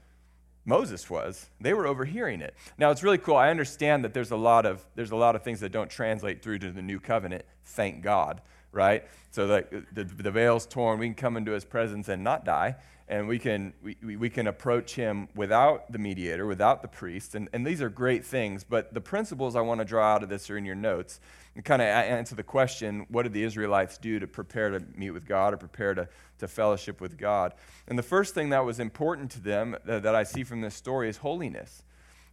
Moses 0.65 1.09
was. 1.09 1.49
They 1.59 1.73
were 1.73 1.87
overhearing 1.87 2.41
it. 2.41 2.55
Now 2.77 2.91
it's 2.91 3.03
really 3.03 3.17
cool. 3.17 3.35
I 3.35 3.49
understand 3.49 4.03
that 4.05 4.13
there's 4.13 4.31
a 4.31 4.37
lot 4.37 4.65
of 4.65 4.85
there's 4.95 5.11
a 5.11 5.15
lot 5.15 5.35
of 5.35 5.43
things 5.43 5.59
that 5.59 5.71
don't 5.71 5.89
translate 5.89 6.41
through 6.41 6.59
to 6.59 6.71
the 6.71 6.81
new 6.81 6.99
covenant. 6.99 7.43
Thank 7.65 8.01
God, 8.01 8.41
right? 8.71 9.03
So 9.31 9.47
that 9.47 9.71
the, 9.93 10.03
the 10.03 10.31
veil's 10.31 10.65
torn, 10.65 10.99
we 10.99 11.07
can 11.07 11.15
come 11.15 11.37
into 11.37 11.51
His 11.51 11.65
presence 11.65 12.07
and 12.07 12.23
not 12.23 12.45
die, 12.45 12.75
and 13.13 13.27
we 13.27 13.37
can 13.37 13.73
we, 13.83 14.15
we 14.15 14.29
can 14.29 14.47
approach 14.47 14.95
Him 14.95 15.27
without 15.35 15.91
the 15.91 15.99
mediator, 15.99 16.45
without 16.45 16.81
the 16.81 16.87
priest, 16.87 17.35
and, 17.35 17.47
and 17.53 17.65
these 17.65 17.81
are 17.81 17.89
great 17.89 18.25
things. 18.25 18.63
But 18.63 18.93
the 18.93 19.01
principles 19.01 19.55
I 19.55 19.61
want 19.61 19.79
to 19.81 19.85
draw 19.85 20.15
out 20.15 20.23
of 20.23 20.29
this 20.29 20.49
are 20.49 20.57
in 20.57 20.65
your 20.65 20.75
notes 20.75 21.19
and 21.55 21.63
kind 21.63 21.81
of 21.81 21.87
answer 21.87 22.33
the 22.33 22.43
question: 22.43 23.05
What 23.09 23.23
did 23.23 23.33
the 23.33 23.43
Israelites 23.43 23.97
do 23.97 24.19
to 24.19 24.27
prepare 24.27 24.71
to 24.71 24.83
meet 24.95 25.11
with 25.11 25.27
God 25.27 25.53
or 25.53 25.57
prepare 25.57 25.93
to 25.93 26.09
to 26.39 26.47
fellowship 26.47 26.99
with 26.99 27.17
God. 27.17 27.53
And 27.87 27.97
the 27.97 28.03
first 28.03 28.33
thing 28.33 28.49
that 28.49 28.65
was 28.65 28.79
important 28.79 29.31
to 29.31 29.39
them 29.39 29.77
that, 29.85 30.03
that 30.03 30.15
I 30.15 30.23
see 30.23 30.43
from 30.43 30.61
this 30.61 30.75
story 30.75 31.07
is 31.07 31.17
holiness, 31.17 31.83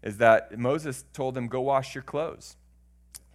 is 0.03 0.17
that 0.17 0.59
Moses 0.59 1.05
told 1.13 1.35
them, 1.35 1.47
Go 1.47 1.61
wash 1.61 1.95
your 1.95 2.03
clothes. 2.03 2.57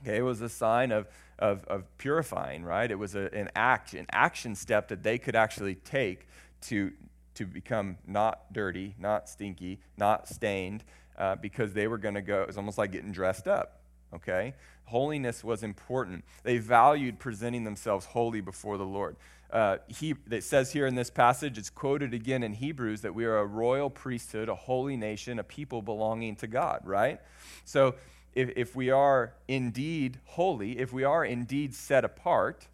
Okay, 0.02 0.18
it 0.18 0.22
was 0.22 0.42
a 0.42 0.50
sign 0.50 0.92
of, 0.92 1.08
of, 1.40 1.64
of 1.66 1.98
purifying, 1.98 2.64
right? 2.64 2.90
It 2.90 3.00
was 3.00 3.16
a, 3.16 3.34
an 3.34 3.50
act, 3.56 3.94
an 3.94 4.06
action 4.12 4.56
step 4.56 4.90
that 4.90 5.02
they 5.02 5.18
could 5.18 5.36
actually 5.36 5.76
take 5.76 6.28
to, 6.62 6.92
to 7.36 7.46
become 7.46 7.98
not 8.08 8.52
dirty, 8.54 8.96
not 9.00 9.30
stinky, 9.30 9.80
not 9.98 10.28
stained, 10.28 10.84
uh, 11.18 11.36
because 11.36 11.74
they 11.74 11.88
were 11.88 11.98
going 11.98 12.16
to 12.16 12.22
go, 12.22 12.42
it 12.42 12.48
was 12.48 12.58
almost 12.58 12.78
like 12.78 12.92
getting 12.92 13.12
dressed 13.12 13.48
up, 13.48 13.82
okay? 14.14 14.54
Holiness 14.86 15.44
was 15.44 15.64
important. 15.64 16.24
They 16.44 16.58
valued 16.58 17.20
presenting 17.20 17.64
themselves 17.64 18.06
holy 18.06 18.42
before 18.42 18.78
the 18.78 18.86
Lord 18.86 19.16
uh, 19.52 19.78
he, 19.88 20.16
it 20.32 20.44
says 20.44 20.72
here 20.72 20.88
in 20.88 20.96
this 20.96 21.10
passage, 21.10 21.58
it's 21.58 21.70
quoted 21.70 22.14
again 22.14 22.44
in 22.44 22.54
Hebrews 22.54 23.02
that 23.02 23.14
we 23.14 23.26
are 23.26 23.38
a 23.38 23.46
royal 23.46 23.90
priesthood, 23.90 24.50
a 24.50 24.56
holy 24.56 24.98
nation, 24.98 25.40
a 25.40 25.44
people 25.44 25.82
belonging 25.82 26.36
to 26.38 26.48
God, 26.48 26.82
right? 26.84 27.22
So 27.64 27.96
if, 28.34 28.52
if 28.56 28.76
we 28.76 28.90
are 28.90 29.34
indeed 29.48 30.20
holy, 30.26 30.80
if 30.80 30.92
we 30.92 31.04
are 31.04 31.24
indeed 31.24 31.74
set 31.74 32.04
apart, 32.04 32.68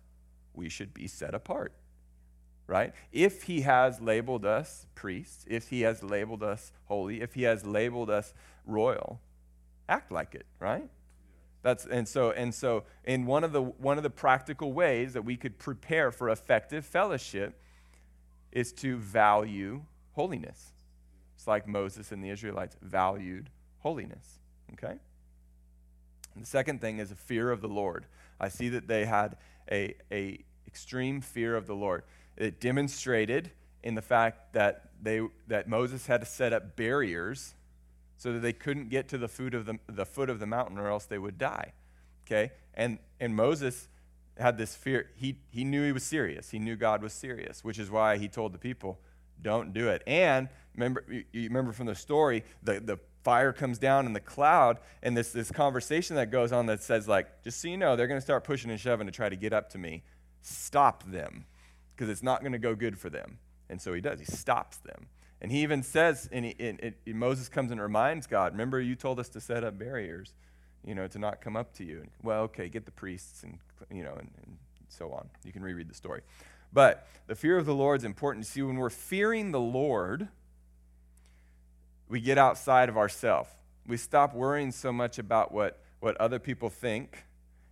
we 0.54 0.69
should 0.69 0.93
be 0.93 1.08
set 1.08 1.36
apart, 1.36 1.74
right? 2.71 2.93
If 3.12 3.43
he 3.43 3.62
has 3.62 3.99
labeled 3.99 4.45
us 4.45 4.86
priests, 4.95 5.43
if 5.49 5.67
he 5.67 5.81
has 5.81 6.01
labeled 6.03 6.41
us 6.41 6.71
holy, 6.86 7.19
if 7.19 7.34
he 7.34 7.43
has 7.43 7.65
labeled 7.65 8.10
us 8.10 8.34
royal, 8.65 9.19
act 9.89 10.10
like 10.10 10.34
it, 10.36 10.45
right? 10.57 10.89
That's, 11.63 11.86
and 11.86 12.07
so, 12.07 12.31
and 12.31 12.55
so 12.55 12.86
in 13.03 13.25
one 13.25 13.43
of, 13.43 13.51
the, 13.51 13.62
one 13.62 13.97
of 13.97 14.03
the 14.03 14.10
practical 14.10 14.71
ways 14.71 15.12
that 15.13 15.23
we 15.23 15.36
could 15.36 15.60
prepare 15.60 16.12
for 16.12 16.29
effective 16.29 16.86
fellowship 16.86 17.62
is 18.53 18.71
to 18.71 18.95
value 18.95 19.81
holiness. 20.13 20.71
It's 21.36 21.47
like 21.47 21.67
Moses 21.67 22.13
and 22.13 22.23
the 22.23 22.29
Israelites 22.29 22.77
valued 22.81 23.49
holiness. 23.79 24.39
Okay? 24.73 24.95
And 26.36 26.43
the 26.43 26.47
second 26.47 26.79
thing 26.79 26.99
is 26.99 27.12
a 27.12 27.15
fear 27.15 27.51
of 27.51 27.60
the 27.60 27.67
Lord. 27.67 28.05
I 28.39 28.47
see 28.47 28.69
that 28.69 28.88
they 28.88 29.03
had 29.03 29.36
a, 29.69 29.95
a 30.10 30.45
extreme 30.65 31.19
fear 31.19 31.57
of 31.57 31.67
the 31.67 31.75
Lord. 31.75 32.03
It 32.41 32.60
demonstrated 32.60 33.51
in 33.84 33.95
the 33.95 34.01
fact 34.01 34.54
that, 34.54 34.89
they, 35.01 35.21
that 35.47 35.67
Moses 35.67 36.08
had 36.08 36.21
to 36.21 36.27
set 36.27 36.54
up 36.54 36.75
barriers 36.75 37.56
so 38.17 38.34
that 38.34 38.39
they 38.39 38.54
couldn't 38.54 38.89
get 38.89 39.08
to 39.10 39.17
the 39.17 39.27
foot 39.27 39.54
of 39.54 39.65
the, 39.65 39.80
the 39.88 40.06
foot 40.06 40.30
of 40.30 40.39
the 40.39 40.45
mountain 40.45 40.77
or 40.77 40.88
else 40.89 41.06
they 41.06 41.17
would 41.17 41.38
die. 41.38 41.73
Okay? 42.25 42.51
And, 42.73 42.99
and 43.19 43.36
Moses 43.36 43.88
had 44.38 44.58
this 44.58 44.75
fear. 44.75 45.10
He, 45.15 45.38
he 45.49 45.63
knew 45.63 45.86
he 45.86 45.91
was 45.91 46.04
serious. 46.04 46.49
He 46.49 46.60
knew 46.60 46.75
God 46.75 47.01
was 47.01 47.13
serious, 47.13 47.63
which 47.63 47.80
is 47.80 47.89
why 47.89 48.17
he 48.17 48.27
told 48.27 48.54
the 48.54 48.60
people, 48.60 48.99
don't 49.41 49.73
do 49.73 49.89
it. 49.89 50.04
And 50.06 50.49
remember, 50.75 51.04
you, 51.10 51.25
remember 51.34 51.71
from 51.71 51.88
the 51.88 51.95
story, 51.95 52.43
the, 52.63 52.80
the 52.80 52.99
fire 53.23 53.54
comes 53.54 53.77
down 53.77 54.06
in 54.06 54.13
the 54.13 54.19
cloud, 54.19 54.80
and 55.04 55.15
this, 55.15 55.32
this 55.32 55.51
conversation 55.51 56.15
that 56.15 56.32
goes 56.32 56.51
on 56.51 56.67
that 56.67 56.82
says, 56.82 57.08
like, 57.08 57.43
just 57.43 57.62
so 57.62 57.67
you 57.67 57.77
know, 57.77 57.95
they're 57.95 58.08
going 58.08 58.19
to 58.19 58.23
start 58.23 58.43
pushing 58.43 58.71
and 58.71 58.80
shoving 58.80 59.08
to 59.08 59.12
try 59.12 59.30
to 59.30 59.36
get 59.36 59.54
up 59.54 59.69
to 59.71 59.77
me. 59.77 60.04
Stop 60.41 61.04
them, 61.04 61.45
because 62.01 62.11
it's 62.11 62.23
not 62.23 62.39
going 62.39 62.51
to 62.51 62.57
go 62.57 62.73
good 62.73 62.97
for 62.97 63.11
them. 63.11 63.37
And 63.69 63.79
so 63.79 63.93
he 63.93 64.01
does. 64.01 64.19
He 64.19 64.25
stops 64.25 64.77
them. 64.77 65.05
And 65.39 65.51
he 65.51 65.61
even 65.61 65.83
says, 65.83 66.27
and, 66.31 66.45
he, 66.45 66.55
and, 66.59 66.79
and 66.81 66.95
Moses 67.15 67.47
comes 67.47 67.69
and 67.69 67.79
reminds 67.79 68.25
God, 68.25 68.53
remember 68.53 68.81
you 68.81 68.95
told 68.95 69.19
us 69.19 69.29
to 69.29 69.39
set 69.39 69.63
up 69.63 69.77
barriers, 69.77 70.33
you 70.83 70.95
know, 70.95 71.05
to 71.09 71.19
not 71.19 71.41
come 71.41 71.55
up 71.55 71.73
to 71.73 71.83
you. 71.83 71.99
And, 71.99 72.09
Well, 72.23 72.41
okay, 72.45 72.69
get 72.69 72.85
the 72.85 72.91
priests 72.91 73.43
and, 73.43 73.59
you 73.91 74.03
know, 74.03 74.13
and, 74.13 74.31
and 74.43 74.57
so 74.89 75.11
on. 75.11 75.29
You 75.45 75.51
can 75.51 75.61
reread 75.61 75.91
the 75.91 75.93
story. 75.93 76.21
But 76.73 77.07
the 77.27 77.35
fear 77.35 77.59
of 77.59 77.67
the 77.67 77.75
Lord 77.75 77.99
is 77.99 78.03
important. 78.03 78.47
See, 78.47 78.63
when 78.63 78.77
we're 78.77 78.89
fearing 78.89 79.51
the 79.51 79.59
Lord, 79.59 80.27
we 82.09 82.19
get 82.19 82.39
outside 82.39 82.89
of 82.89 82.97
ourselves. 82.97 83.51
We 83.85 83.97
stop 83.97 84.33
worrying 84.33 84.71
so 84.71 84.91
much 84.91 85.19
about 85.19 85.51
what, 85.51 85.83
what 85.99 86.17
other 86.17 86.39
people 86.39 86.71
think, 86.71 87.25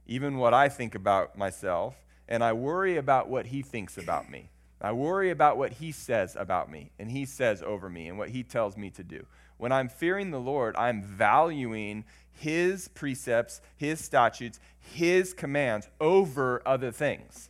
even 0.06 0.38
what 0.38 0.54
I 0.54 0.70
think 0.70 0.94
about 0.94 1.36
myself, 1.36 1.96
and 2.30 2.44
I 2.44 2.54
worry 2.54 2.96
about 2.96 3.28
what 3.28 3.48
He 3.48 3.62
thinks 3.62 3.98
about 3.98 4.30
me. 4.30 4.50
I 4.82 4.94
worry 4.94 5.30
about 5.30 5.58
what 5.58 5.74
He 5.74 5.92
says 5.92 6.38
about 6.38 6.72
me, 6.72 6.92
and 6.98 7.12
He 7.12 7.26
says 7.26 7.62
over 7.62 7.90
me, 7.90 8.08
and 8.08 8.18
what 8.18 8.30
He 8.30 8.44
tells 8.44 8.78
me 8.78 8.90
to 8.92 9.04
do. 9.04 9.26
When 9.58 9.74
I'm 9.74 9.90
fearing 9.90 10.32
the 10.32 10.40
Lord, 10.40 10.78
I'm 10.78 11.04
valuing 11.04 12.06
His 12.32 12.88
precepts, 12.88 13.60
His 13.76 14.02
statutes, 14.02 14.62
His 14.80 15.34
commands 15.34 15.90
over 16.00 16.62
other 16.66 16.92
things. 16.92 17.50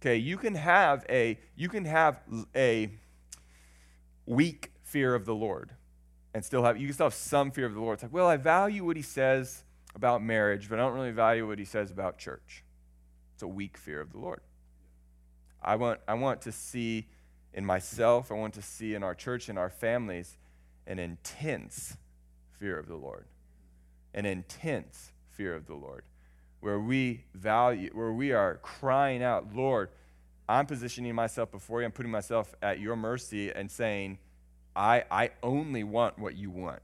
Okay, 0.00 0.16
you 0.16 0.36
can 0.36 0.54
have 0.54 1.04
a 1.08 1.38
you 1.56 1.70
can 1.70 1.86
have 1.86 2.20
a 2.54 2.90
weak 4.26 4.70
fear 4.82 5.14
of 5.14 5.24
the 5.24 5.34
Lord 5.34 5.70
and 6.34 6.44
still 6.44 6.62
have 6.64 6.76
you 6.76 6.88
can 6.88 6.94
still 6.94 7.06
have 7.06 7.14
some 7.14 7.50
fear 7.50 7.64
of 7.64 7.72
the 7.72 7.80
Lord. 7.80 7.94
It's 7.94 8.02
like, 8.02 8.12
well, 8.12 8.26
I 8.26 8.36
value 8.36 8.84
what 8.84 8.96
he 8.96 9.02
says 9.02 9.64
about 9.94 10.22
marriage, 10.22 10.68
but 10.68 10.78
I 10.78 10.82
don't 10.82 10.92
really 10.92 11.12
value 11.12 11.46
what 11.48 11.58
he 11.58 11.64
says 11.64 11.90
about 11.90 12.18
church. 12.18 12.63
A 13.44 13.48
weak 13.48 13.76
fear 13.76 14.00
of 14.00 14.10
the 14.10 14.18
Lord. 14.18 14.40
I 15.62 15.76
want 15.76 16.00
I 16.08 16.14
want 16.14 16.40
to 16.42 16.52
see 16.52 17.06
in 17.52 17.64
myself, 17.64 18.32
I 18.32 18.34
want 18.34 18.54
to 18.54 18.62
see 18.62 18.94
in 18.94 19.02
our 19.02 19.14
church 19.14 19.48
and 19.48 19.58
our 19.58 19.70
families 19.70 20.36
an 20.86 20.98
intense 20.98 21.96
fear 22.58 22.78
of 22.78 22.88
the 22.88 22.96
Lord. 22.96 23.26
An 24.12 24.26
intense 24.26 25.12
fear 25.28 25.54
of 25.54 25.66
the 25.66 25.74
Lord. 25.74 26.04
Where 26.60 26.80
we 26.80 27.24
value, 27.34 27.90
where 27.92 28.12
we 28.12 28.32
are 28.32 28.56
crying 28.56 29.22
out, 29.22 29.54
Lord, 29.54 29.90
I'm 30.48 30.66
positioning 30.66 31.14
myself 31.14 31.50
before 31.50 31.80
you, 31.80 31.86
I'm 31.86 31.92
putting 31.92 32.10
myself 32.10 32.54
at 32.62 32.80
your 32.80 32.96
mercy 32.96 33.50
and 33.50 33.70
saying, 33.70 34.18
I, 34.74 35.04
I 35.10 35.30
only 35.42 35.84
want 35.84 36.18
what 36.18 36.36
you 36.36 36.50
want. 36.50 36.80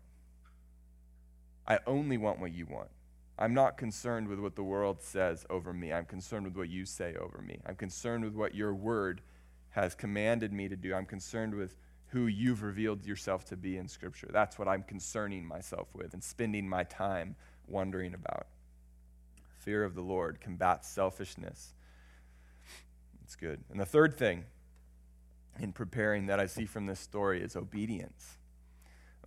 I 1.66 1.78
only 1.86 2.18
want 2.18 2.38
what 2.38 2.52
you 2.52 2.66
want. 2.66 2.88
I'm 3.40 3.54
not 3.54 3.78
concerned 3.78 4.28
with 4.28 4.38
what 4.38 4.54
the 4.54 4.62
world 4.62 5.00
says 5.00 5.46
over 5.48 5.72
me. 5.72 5.92
I'm 5.94 6.04
concerned 6.04 6.44
with 6.44 6.56
what 6.56 6.68
you 6.68 6.84
say 6.84 7.16
over 7.16 7.40
me. 7.40 7.58
I'm 7.64 7.74
concerned 7.74 8.22
with 8.22 8.34
what 8.34 8.54
your 8.54 8.74
word 8.74 9.22
has 9.70 9.94
commanded 9.94 10.52
me 10.52 10.68
to 10.68 10.76
do. 10.76 10.94
I'm 10.94 11.06
concerned 11.06 11.54
with 11.54 11.74
who 12.08 12.26
you've 12.26 12.62
revealed 12.62 13.06
yourself 13.06 13.46
to 13.46 13.56
be 13.56 13.78
in 13.78 13.88
Scripture. 13.88 14.28
That's 14.30 14.58
what 14.58 14.68
I'm 14.68 14.82
concerning 14.82 15.46
myself 15.46 15.88
with 15.94 16.12
and 16.12 16.22
spending 16.22 16.68
my 16.68 16.84
time 16.84 17.34
wondering 17.66 18.12
about. 18.12 18.46
Fear 19.60 19.84
of 19.84 19.94
the 19.94 20.02
Lord 20.02 20.40
combats 20.40 20.88
selfishness. 20.88 21.72
It's 23.24 23.36
good. 23.36 23.62
And 23.70 23.80
the 23.80 23.86
third 23.86 24.16
thing 24.18 24.44
in 25.58 25.72
preparing 25.72 26.26
that 26.26 26.40
I 26.40 26.46
see 26.46 26.66
from 26.66 26.86
this 26.86 27.00
story 27.00 27.40
is 27.40 27.56
obedience. 27.56 28.38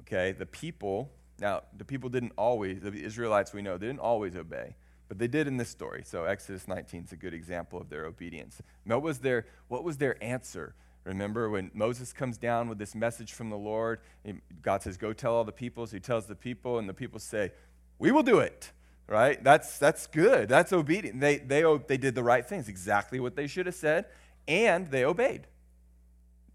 Okay, 0.02 0.34
the 0.34 0.45
people, 0.45 1.12
now, 1.39 1.63
the 1.77 1.85
people 1.85 2.09
didn't 2.09 2.33
always, 2.37 2.81
the 2.81 2.93
Israelites 2.93 3.53
we 3.53 3.61
know, 3.61 3.77
they 3.77 3.87
didn't 3.87 3.99
always 3.99 4.35
obey, 4.35 4.75
but 5.07 5.17
they 5.17 5.27
did 5.27 5.47
in 5.47 5.57
this 5.57 5.69
story. 5.69 6.03
So 6.05 6.25
Exodus 6.25 6.67
19 6.67 7.05
is 7.05 7.11
a 7.11 7.15
good 7.15 7.33
example 7.33 7.81
of 7.81 7.89
their 7.89 8.05
obedience. 8.05 8.61
What 8.85 9.01
was 9.01 9.19
their, 9.19 9.47
what 9.67 9.83
was 9.83 9.97
their 9.97 10.21
answer? 10.23 10.75
Remember 11.03 11.49
when 11.49 11.69
Moses 11.73 12.13
comes 12.13 12.37
down 12.37 12.69
with 12.69 12.77
this 12.77 12.95
message 12.95 13.33
from 13.33 13.49
the 13.49 13.57
Lord, 13.57 13.99
God 14.61 14.81
says, 14.83 14.95
Go 14.95 15.11
tell 15.11 15.33
all 15.33 15.43
the 15.43 15.51
people. 15.51 15.85
So 15.85 15.97
he 15.97 15.99
tells 15.99 16.27
the 16.27 16.35
people, 16.35 16.79
and 16.79 16.87
the 16.87 16.93
people 16.93 17.19
say, 17.19 17.51
We 17.99 18.11
will 18.11 18.23
do 18.23 18.39
it. 18.39 18.71
Right? 19.05 19.43
That's, 19.43 19.77
that's 19.77 20.07
good. 20.07 20.47
That's 20.47 20.71
obedient. 20.71 21.19
They, 21.19 21.37
they, 21.37 21.63
they 21.87 21.97
did 21.97 22.15
the 22.15 22.23
right 22.23 22.47
things, 22.47 22.69
exactly 22.69 23.19
what 23.19 23.35
they 23.35 23.47
should 23.47 23.65
have 23.65 23.75
said, 23.75 24.05
and 24.47 24.87
they 24.87 25.03
obeyed. 25.03 25.45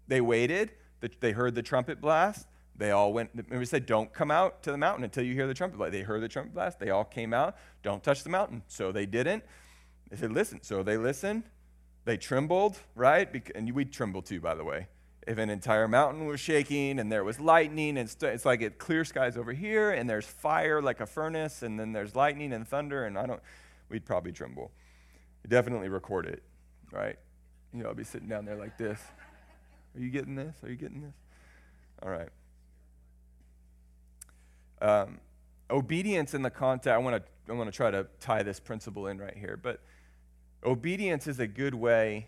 They 0.07 0.19
waited. 0.19 0.71
They 1.19 1.31
heard 1.31 1.53
the 1.53 1.61
trumpet 1.61 2.01
blast. 2.01 2.47
They 2.79 2.91
all 2.91 3.11
went. 3.11 3.29
Remember, 3.35 3.65
said, 3.65 3.85
"Don't 3.85 4.11
come 4.13 4.31
out 4.31 4.63
to 4.63 4.71
the 4.71 4.77
mountain 4.77 5.03
until 5.03 5.23
you 5.23 5.33
hear 5.33 5.47
the 5.47 5.53
trumpet 5.53 5.77
blast." 5.77 5.91
They 5.91 6.01
heard 6.01 6.21
the 6.21 6.29
trumpet 6.29 6.53
blast. 6.53 6.79
They 6.79 6.89
all 6.89 7.03
came 7.03 7.33
out. 7.33 7.57
Don't 7.83 8.01
touch 8.01 8.23
the 8.23 8.29
mountain. 8.29 8.63
So 8.67 8.93
they 8.93 9.05
didn't. 9.05 9.43
They 10.09 10.15
said, 10.15 10.31
"Listen." 10.31 10.63
So 10.63 10.81
they 10.81 10.95
listened. 10.95 11.43
They 12.05 12.15
trembled, 12.15 12.79
right? 12.95 13.29
And 13.53 13.71
we 13.73 13.83
tremble 13.83 14.21
too, 14.21 14.39
by 14.39 14.55
the 14.55 14.63
way. 14.63 14.87
If 15.27 15.37
an 15.37 15.49
entire 15.49 15.87
mountain 15.89 16.25
was 16.25 16.39
shaking 16.39 16.97
and 16.99 17.11
there 17.11 17.25
was 17.25 17.39
lightning, 17.39 17.97
and 17.97 18.09
it's 18.21 18.45
like 18.45 18.61
it 18.61 18.79
clear 18.79 19.03
skies 19.03 19.35
over 19.37 19.51
here, 19.51 19.91
and 19.91 20.09
there's 20.09 20.25
fire 20.25 20.81
like 20.81 21.01
a 21.01 21.05
furnace, 21.05 21.61
and 21.61 21.77
then 21.77 21.91
there's 21.91 22.15
lightning 22.15 22.53
and 22.53 22.65
thunder, 22.65 23.05
and 23.05 23.17
I 23.17 23.25
don't, 23.25 23.41
we'd 23.89 24.05
probably 24.05 24.31
tremble. 24.31 24.71
Definitely 25.47 25.89
record 25.89 26.25
it, 26.25 26.41
right? 26.91 27.17
You 27.73 27.83
know, 27.83 27.89
I'll 27.89 27.95
be 27.95 28.05
sitting 28.05 28.29
down 28.29 28.45
there 28.45 28.55
like 28.55 28.77
this. 28.77 28.99
Are 29.95 29.99
you 29.99 30.09
getting 30.09 30.35
this? 30.35 30.55
Are 30.63 30.69
you 30.69 30.77
getting 30.77 31.01
this? 31.01 31.13
All 32.01 32.09
right. 32.09 32.29
Um, 34.81 35.19
obedience 35.69 36.33
in 36.33 36.41
the 36.41 36.49
context, 36.49 36.87
I 36.87 36.97
want 36.97 37.23
to 37.23 37.51
I 37.51 37.55
want 37.55 37.67
to 37.67 37.75
try 37.75 37.89
to 37.89 38.07
tie 38.19 38.43
this 38.43 38.59
principle 38.59 39.07
in 39.07 39.17
right 39.17 39.35
here, 39.35 39.59
but 39.61 39.81
obedience 40.63 41.27
is 41.27 41.39
a 41.39 41.47
good 41.47 41.73
way 41.73 42.27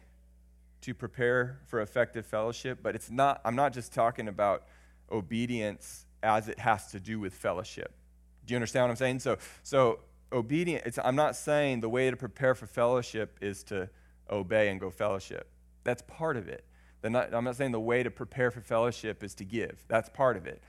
to 0.81 0.93
prepare 0.93 1.59
for 1.67 1.81
effective 1.81 2.25
fellowship, 2.25 2.79
but 2.81 2.95
it's 2.95 3.11
not 3.11 3.41
I'm 3.45 3.55
not 3.55 3.73
just 3.73 3.93
talking 3.93 4.27
about 4.27 4.63
obedience 5.11 6.05
as 6.23 6.47
it 6.47 6.59
has 6.59 6.87
to 6.91 6.99
do 6.99 7.19
with 7.19 7.33
fellowship. 7.33 7.93
Do 8.45 8.53
you 8.53 8.57
understand 8.57 8.83
what 8.83 8.91
I'm 8.91 8.95
saying? 8.95 9.19
So 9.19 9.37
so 9.63 9.99
obedience 10.31 10.97
I'm 11.03 11.15
not 11.15 11.35
saying 11.35 11.81
the 11.81 11.89
way 11.89 12.09
to 12.09 12.17
prepare 12.17 12.55
for 12.55 12.65
fellowship 12.67 13.37
is 13.41 13.63
to 13.65 13.89
obey 14.29 14.69
and 14.69 14.79
go 14.79 14.89
fellowship. 14.89 15.47
That's 15.83 16.03
part 16.07 16.37
of 16.37 16.47
it. 16.47 16.65
Not, 17.03 17.33
I'm 17.33 17.43
not 17.43 17.55
saying 17.55 17.71
the 17.71 17.79
way 17.79 18.03
to 18.03 18.11
prepare 18.11 18.51
for 18.51 18.61
fellowship 18.61 19.23
is 19.23 19.33
to 19.35 19.43
give. 19.43 19.83
That's 19.87 20.09
part 20.09 20.37
of 20.37 20.45
it. 20.45 20.61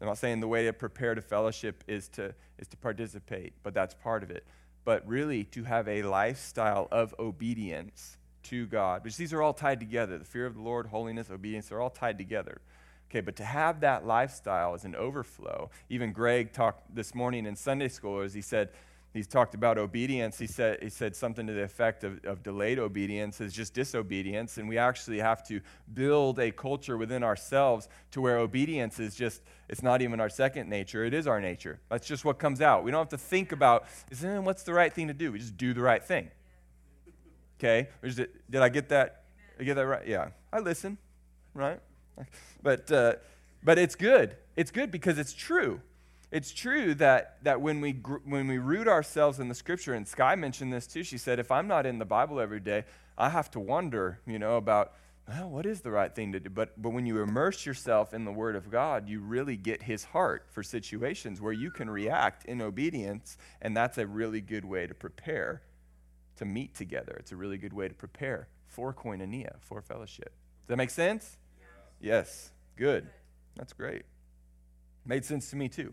I'm 0.00 0.06
not 0.06 0.18
saying 0.18 0.40
the 0.40 0.48
way 0.48 0.64
to 0.64 0.72
prepare 0.72 1.14
to 1.14 1.20
fellowship 1.20 1.84
is 1.86 2.08
to, 2.10 2.34
is 2.58 2.68
to 2.68 2.76
participate, 2.76 3.52
but 3.62 3.74
that's 3.74 3.94
part 3.94 4.22
of 4.22 4.30
it. 4.30 4.46
But 4.84 5.06
really, 5.06 5.44
to 5.44 5.64
have 5.64 5.86
a 5.88 6.02
lifestyle 6.02 6.88
of 6.90 7.14
obedience 7.18 8.16
to 8.44 8.66
God, 8.66 9.04
which 9.04 9.16
these 9.16 9.32
are 9.32 9.42
all 9.42 9.52
tied 9.52 9.78
together 9.78 10.16
the 10.18 10.24
fear 10.24 10.46
of 10.46 10.54
the 10.54 10.62
Lord, 10.62 10.86
holiness, 10.86 11.30
obedience, 11.30 11.68
they're 11.68 11.80
all 11.80 11.90
tied 11.90 12.16
together. 12.16 12.60
Okay, 13.10 13.20
but 13.20 13.36
to 13.36 13.44
have 13.44 13.80
that 13.80 14.06
lifestyle 14.06 14.72
as 14.72 14.84
an 14.84 14.94
overflow, 14.94 15.68
even 15.88 16.12
Greg 16.12 16.52
talked 16.52 16.94
this 16.94 17.14
morning 17.14 17.44
in 17.44 17.56
Sunday 17.56 17.88
school 17.88 18.20
as 18.20 18.32
he 18.32 18.40
said, 18.40 18.70
he's 19.12 19.26
talked 19.26 19.54
about 19.54 19.78
obedience. 19.78 20.38
He 20.38 20.46
said, 20.46 20.78
he 20.82 20.88
said 20.88 21.16
something 21.16 21.46
to 21.46 21.52
the 21.52 21.62
effect 21.62 22.04
of, 22.04 22.24
of 22.24 22.42
delayed 22.42 22.78
obedience 22.78 23.40
is 23.40 23.52
just 23.52 23.74
disobedience. 23.74 24.58
And 24.58 24.68
we 24.68 24.78
actually 24.78 25.18
have 25.18 25.46
to 25.48 25.60
build 25.92 26.38
a 26.38 26.50
culture 26.50 26.96
within 26.96 27.22
ourselves 27.22 27.88
to 28.12 28.20
where 28.20 28.38
obedience 28.38 29.00
is 29.00 29.14
just, 29.14 29.42
it's 29.68 29.82
not 29.82 30.02
even 30.02 30.20
our 30.20 30.28
second 30.28 30.68
nature, 30.68 31.04
it 31.04 31.14
is 31.14 31.26
our 31.26 31.40
nature. 31.40 31.80
That's 31.90 32.06
just 32.06 32.24
what 32.24 32.38
comes 32.38 32.60
out. 32.60 32.84
We 32.84 32.90
don't 32.90 33.00
have 33.00 33.08
to 33.08 33.18
think 33.18 33.52
about, 33.52 33.86
is, 34.10 34.24
eh, 34.24 34.38
what's 34.38 34.62
the 34.62 34.74
right 34.74 34.92
thing 34.92 35.08
to 35.08 35.14
do? 35.14 35.32
We 35.32 35.38
just 35.38 35.56
do 35.56 35.74
the 35.74 35.82
right 35.82 36.02
thing. 36.02 36.30
Okay? 37.58 37.88
It, 38.02 38.50
did 38.50 38.62
I 38.62 38.68
get 38.68 38.88
that? 38.90 39.24
I 39.58 39.64
get 39.64 39.74
that 39.74 39.86
right? 39.86 40.06
Yeah. 40.06 40.28
I 40.52 40.60
listen, 40.60 40.96
right? 41.52 41.80
But, 42.62 42.90
uh, 42.90 43.14
but 43.62 43.78
it's 43.78 43.94
good. 43.94 44.36
It's 44.56 44.70
good 44.70 44.90
because 44.90 45.18
it's 45.18 45.32
true 45.32 45.80
it's 46.30 46.52
true 46.52 46.94
that, 46.94 47.38
that 47.42 47.60
when, 47.60 47.80
we, 47.80 47.92
when 48.24 48.46
we 48.46 48.58
root 48.58 48.86
ourselves 48.86 49.40
in 49.40 49.48
the 49.48 49.54
scripture, 49.54 49.94
and 49.94 50.06
Sky 50.06 50.34
mentioned 50.36 50.72
this 50.72 50.86
too, 50.86 51.02
she 51.02 51.18
said, 51.18 51.38
if 51.38 51.50
I'm 51.50 51.66
not 51.66 51.86
in 51.86 51.98
the 51.98 52.04
Bible 52.04 52.40
every 52.40 52.60
day, 52.60 52.84
I 53.18 53.30
have 53.30 53.50
to 53.52 53.60
wonder, 53.60 54.20
you 54.26 54.38
know, 54.38 54.56
about, 54.56 54.92
well, 55.28 55.50
what 55.50 55.66
is 55.66 55.80
the 55.80 55.90
right 55.90 56.14
thing 56.14 56.32
to 56.32 56.40
do? 56.40 56.48
But, 56.50 56.80
but 56.80 56.90
when 56.90 57.06
you 57.06 57.20
immerse 57.20 57.66
yourself 57.66 58.14
in 58.14 58.24
the 58.24 58.32
Word 58.32 58.56
of 58.56 58.70
God, 58.70 59.08
you 59.08 59.20
really 59.20 59.56
get 59.56 59.82
His 59.82 60.04
heart 60.04 60.46
for 60.50 60.62
situations 60.62 61.40
where 61.40 61.52
you 61.52 61.70
can 61.70 61.90
react 61.90 62.44
in 62.44 62.62
obedience, 62.62 63.36
and 63.60 63.76
that's 63.76 63.98
a 63.98 64.06
really 64.06 64.40
good 64.40 64.64
way 64.64 64.86
to 64.86 64.94
prepare 64.94 65.62
to 66.36 66.44
meet 66.44 66.74
together. 66.74 67.16
It's 67.18 67.32
a 67.32 67.36
really 67.36 67.58
good 67.58 67.72
way 67.72 67.88
to 67.88 67.94
prepare 67.94 68.48
for 68.66 68.94
koinonia, 68.94 69.56
for 69.60 69.82
fellowship. 69.82 70.32
Does 70.66 70.68
that 70.68 70.76
make 70.76 70.90
sense? 70.90 71.36
Yes. 72.00 72.50
Good. 72.76 73.08
That's 73.56 73.72
great. 73.72 74.04
Made 75.04 75.24
sense 75.24 75.50
to 75.50 75.56
me 75.56 75.68
too. 75.68 75.92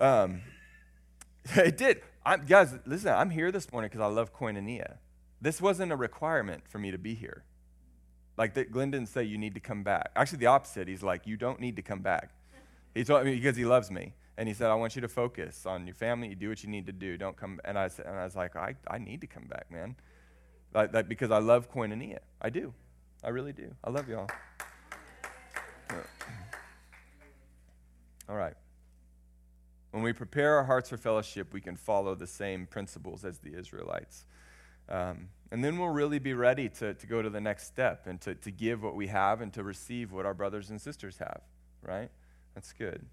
Um, 0.00 0.42
it 1.56 1.76
did. 1.76 2.02
I'm, 2.24 2.44
guys, 2.44 2.74
listen, 2.86 3.12
I'm 3.12 3.30
here 3.30 3.52
this 3.52 3.70
morning 3.70 3.88
because 3.88 4.02
I 4.02 4.08
love 4.08 4.34
koinonia. 4.34 4.96
This 5.40 5.60
wasn't 5.60 5.92
a 5.92 5.96
requirement 5.96 6.64
for 6.68 6.78
me 6.78 6.90
to 6.90 6.98
be 6.98 7.14
here. 7.14 7.44
Like, 8.36 8.54
that, 8.54 8.70
Glenn 8.70 8.90
didn't 8.90 9.08
say 9.08 9.22
you 9.22 9.38
need 9.38 9.54
to 9.54 9.60
come 9.60 9.82
back. 9.82 10.10
Actually, 10.16 10.38
the 10.38 10.46
opposite. 10.46 10.88
He's 10.88 11.02
like, 11.02 11.26
you 11.26 11.36
don't 11.36 11.60
need 11.60 11.76
to 11.76 11.82
come 11.82 12.00
back. 12.00 12.30
He 12.94 13.04
told 13.04 13.24
me 13.24 13.34
because 13.34 13.56
he 13.56 13.64
loves 13.64 13.90
me. 13.90 14.12
And 14.38 14.48
he 14.48 14.54
said, 14.54 14.70
I 14.70 14.74
want 14.74 14.96
you 14.96 15.02
to 15.02 15.08
focus 15.08 15.64
on 15.64 15.86
your 15.86 15.94
family. 15.94 16.28
You 16.28 16.34
do 16.34 16.48
what 16.50 16.62
you 16.62 16.68
need 16.68 16.86
to 16.86 16.92
do. 16.92 17.16
Don't 17.16 17.36
come. 17.36 17.60
And 17.64 17.78
I, 17.78 17.88
said, 17.88 18.06
and 18.06 18.16
I 18.16 18.24
was 18.24 18.36
like, 18.36 18.56
I, 18.56 18.74
I 18.90 18.98
need 18.98 19.22
to 19.22 19.26
come 19.26 19.44
back, 19.44 19.70
man. 19.70 19.96
Like, 20.74 20.92
like, 20.92 21.08
because 21.08 21.30
I 21.30 21.38
love 21.38 21.72
koinonia. 21.72 22.18
I 22.40 22.50
do. 22.50 22.74
I 23.24 23.30
really 23.30 23.52
do. 23.52 23.74
I 23.82 23.90
love 23.90 24.08
y'all. 24.08 24.28
All 28.28 28.36
right. 28.36 28.54
When 29.96 30.02
we 30.02 30.12
prepare 30.12 30.58
our 30.58 30.64
hearts 30.64 30.90
for 30.90 30.98
fellowship, 30.98 31.54
we 31.54 31.62
can 31.62 31.74
follow 31.74 32.14
the 32.14 32.26
same 32.26 32.66
principles 32.66 33.24
as 33.24 33.38
the 33.38 33.58
Israelites. 33.58 34.26
Um, 34.90 35.30
and 35.50 35.64
then 35.64 35.78
we'll 35.78 35.88
really 35.88 36.18
be 36.18 36.34
ready 36.34 36.68
to, 36.68 36.92
to 36.92 37.06
go 37.06 37.22
to 37.22 37.30
the 37.30 37.40
next 37.40 37.66
step 37.66 38.06
and 38.06 38.20
to, 38.20 38.34
to 38.34 38.50
give 38.50 38.82
what 38.82 38.94
we 38.94 39.06
have 39.06 39.40
and 39.40 39.50
to 39.54 39.64
receive 39.64 40.12
what 40.12 40.26
our 40.26 40.34
brothers 40.34 40.68
and 40.68 40.78
sisters 40.78 41.16
have, 41.16 41.40
right? 41.80 42.10
That's 42.54 42.74
good. 42.74 43.06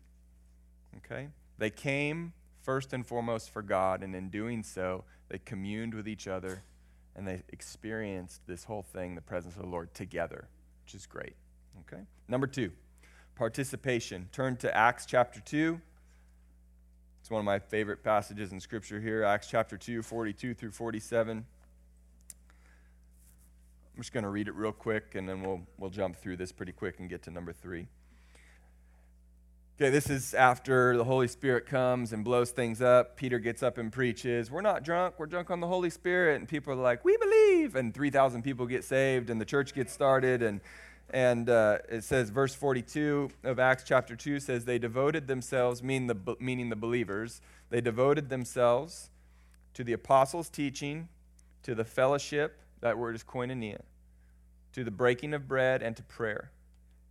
Okay? 0.97 1.29
They 1.57 1.69
came 1.69 2.33
first 2.61 2.91
and 2.91 3.07
foremost 3.07 3.51
for 3.51 3.61
God, 3.61 4.03
and 4.03 4.13
in 4.13 4.27
doing 4.27 4.61
so, 4.61 5.05
they 5.29 5.37
communed 5.37 5.93
with 5.93 6.05
each 6.05 6.27
other 6.27 6.63
and 7.15 7.25
they 7.25 7.43
experienced 7.53 8.45
this 8.45 8.65
whole 8.65 8.83
thing, 8.83 9.15
the 9.15 9.21
presence 9.21 9.55
of 9.55 9.61
the 9.61 9.69
Lord, 9.69 9.93
together, 9.93 10.49
which 10.83 10.95
is 10.95 11.05
great. 11.05 11.37
Okay? 11.79 12.03
Number 12.27 12.45
two, 12.45 12.73
participation. 13.35 14.27
Turn 14.33 14.57
to 14.57 14.75
Acts 14.75 15.05
chapter 15.05 15.39
2. 15.39 15.79
It's 17.23 17.31
one 17.31 17.39
of 17.39 17.45
my 17.45 17.57
favorite 17.57 18.03
passages 18.03 18.51
in 18.51 18.59
Scripture 18.59 18.99
here, 18.99 19.23
Acts 19.23 19.47
chapter 19.47 19.77
2, 19.77 20.01
42 20.01 20.53
through 20.53 20.71
47. 20.71 21.37
I'm 21.37 21.45
just 23.95 24.11
going 24.11 24.25
to 24.25 24.29
read 24.29 24.49
it 24.49 24.55
real 24.55 24.73
quick, 24.73 25.15
and 25.15 25.29
then 25.29 25.41
we'll, 25.41 25.61
we'll 25.77 25.89
jump 25.89 26.17
through 26.17 26.35
this 26.35 26.51
pretty 26.51 26.73
quick 26.73 26.99
and 26.99 27.09
get 27.09 27.23
to 27.23 27.31
number 27.31 27.53
three. 27.53 27.87
Okay, 29.77 29.89
this 29.89 30.09
is 30.09 30.33
after 30.33 30.97
the 30.97 31.05
Holy 31.05 31.29
Spirit 31.29 31.65
comes 31.65 32.11
and 32.11 32.25
blows 32.25 32.51
things 32.51 32.81
up. 32.81 33.15
Peter 33.15 33.39
gets 33.39 33.63
up 33.63 33.77
and 33.77 33.89
preaches, 33.89 34.51
We're 34.51 34.59
not 34.59 34.83
drunk, 34.83 35.15
we're 35.17 35.25
drunk 35.25 35.49
on 35.49 35.61
the 35.61 35.67
Holy 35.67 35.89
Spirit. 35.89 36.41
And 36.41 36.45
people 36.49 36.73
are 36.73 36.75
like, 36.75 37.05
We 37.05 37.15
believe. 37.15 37.77
And 37.77 37.93
3,000 37.93 38.41
people 38.43 38.65
get 38.65 38.83
saved, 38.83 39.29
and 39.29 39.39
the 39.39 39.45
church 39.45 39.73
gets 39.73 39.93
started. 39.93 40.43
And, 40.43 40.59
and 41.09 41.49
uh, 41.49 41.79
it 41.89 42.03
says, 42.03 42.29
verse 42.29 42.55
42 42.55 43.29
of 43.43 43.59
Acts 43.59 43.83
chapter 43.85 44.15
2 44.15 44.39
says, 44.39 44.65
They 44.65 44.79
devoted 44.79 45.27
themselves, 45.27 45.83
meaning 45.83 46.07
the, 46.07 46.35
meaning 46.39 46.69
the 46.69 46.75
believers, 46.75 47.41
they 47.69 47.81
devoted 47.81 48.29
themselves 48.29 49.09
to 49.73 49.83
the 49.83 49.93
apostles' 49.93 50.49
teaching, 50.49 51.09
to 51.63 51.75
the 51.75 51.83
fellowship 51.85 52.59
that 52.81 52.97
word 52.97 53.15
is 53.15 53.23
koinonia, 53.23 53.81
to 54.73 54.83
the 54.83 54.91
breaking 54.91 55.33
of 55.33 55.47
bread 55.47 55.81
and 55.81 55.95
to 55.97 56.03
prayer. 56.03 56.51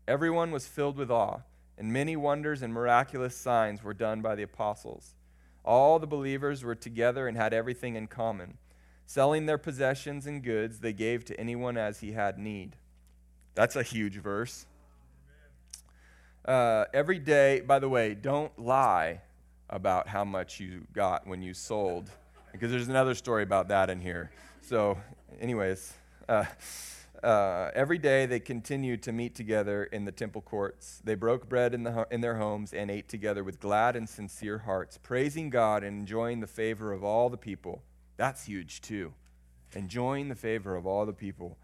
Everyone 0.06 0.50
was 0.50 0.66
filled 0.66 0.96
with 0.96 1.10
awe, 1.10 1.40
and 1.78 1.92
many 1.92 2.16
wonders 2.16 2.60
and 2.60 2.72
miraculous 2.72 3.36
signs 3.36 3.82
were 3.82 3.94
done 3.94 4.20
by 4.20 4.34
the 4.34 4.42
apostles. 4.42 5.14
All 5.64 5.98
the 5.98 6.06
believers 6.06 6.64
were 6.64 6.74
together 6.74 7.28
and 7.28 7.36
had 7.36 7.54
everything 7.54 7.94
in 7.94 8.08
common. 8.08 8.58
Selling 9.06 9.46
their 9.46 9.58
possessions 9.58 10.26
and 10.26 10.42
goods, 10.42 10.80
they 10.80 10.92
gave 10.92 11.24
to 11.26 11.38
anyone 11.38 11.76
as 11.76 12.00
he 12.00 12.12
had 12.12 12.38
need. 12.38 12.76
That's 13.54 13.76
a 13.76 13.82
huge 13.82 14.16
verse. 14.16 14.66
Uh, 16.44 16.86
every 16.92 17.18
day, 17.18 17.60
by 17.60 17.78
the 17.78 17.88
way, 17.88 18.14
don't 18.14 18.56
lie 18.58 19.20
about 19.70 20.08
how 20.08 20.24
much 20.24 20.58
you 20.58 20.86
got 20.92 21.26
when 21.26 21.42
you 21.42 21.54
sold, 21.54 22.10
because 22.50 22.70
there's 22.70 22.88
another 22.88 23.14
story 23.14 23.42
about 23.42 23.68
that 23.68 23.90
in 23.90 24.00
here. 24.00 24.30
So, 24.60 24.98
anyways, 25.40 25.92
uh, 26.28 26.44
uh, 27.22 27.70
every 27.74 27.98
day 27.98 28.26
they 28.26 28.40
continued 28.40 29.02
to 29.04 29.12
meet 29.12 29.34
together 29.34 29.84
in 29.84 30.04
the 30.04 30.12
temple 30.12 30.42
courts. 30.42 31.00
They 31.04 31.14
broke 31.14 31.48
bread 31.48 31.74
in, 31.74 31.84
the, 31.84 32.06
in 32.10 32.20
their 32.20 32.36
homes 32.36 32.72
and 32.72 32.90
ate 32.90 33.08
together 33.08 33.44
with 33.44 33.60
glad 33.60 33.94
and 33.96 34.08
sincere 34.08 34.58
hearts, 34.58 34.98
praising 34.98 35.48
God 35.48 35.84
and 35.84 36.00
enjoying 36.00 36.40
the 36.40 36.46
favor 36.46 36.92
of 36.92 37.04
all 37.04 37.30
the 37.30 37.36
people. 37.36 37.82
That's 38.16 38.46
huge, 38.46 38.80
too. 38.80 39.14
Enjoying 39.74 40.28
the 40.28 40.34
favor 40.34 40.74
of 40.74 40.86
all 40.86 41.06
the 41.06 41.12
people. 41.12 41.56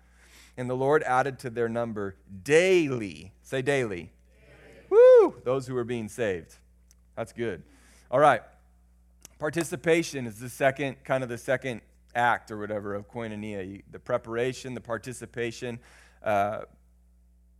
And 0.58 0.68
the 0.68 0.76
Lord 0.76 1.02
added 1.04 1.38
to 1.40 1.50
their 1.50 1.68
number 1.68 2.16
daily, 2.42 3.32
say 3.42 3.62
daily, 3.62 4.12
daily. 4.36 4.86
woo, 4.90 5.36
those 5.44 5.66
who 5.66 5.72
were 5.72 5.84
being 5.84 6.08
saved. 6.08 6.56
That's 7.16 7.32
good. 7.32 7.62
All 8.10 8.20
right. 8.20 8.42
Participation 9.38 10.26
is 10.26 10.38
the 10.38 10.50
second, 10.50 10.96
kind 11.04 11.22
of 11.22 11.30
the 11.30 11.38
second 11.38 11.80
act 12.14 12.50
or 12.50 12.58
whatever 12.58 12.94
of 12.94 13.08
koinonia 13.08 13.82
the 13.90 13.98
preparation 13.98 14.74
the 14.74 14.80
participation 14.80 15.78
uh, 16.22 16.62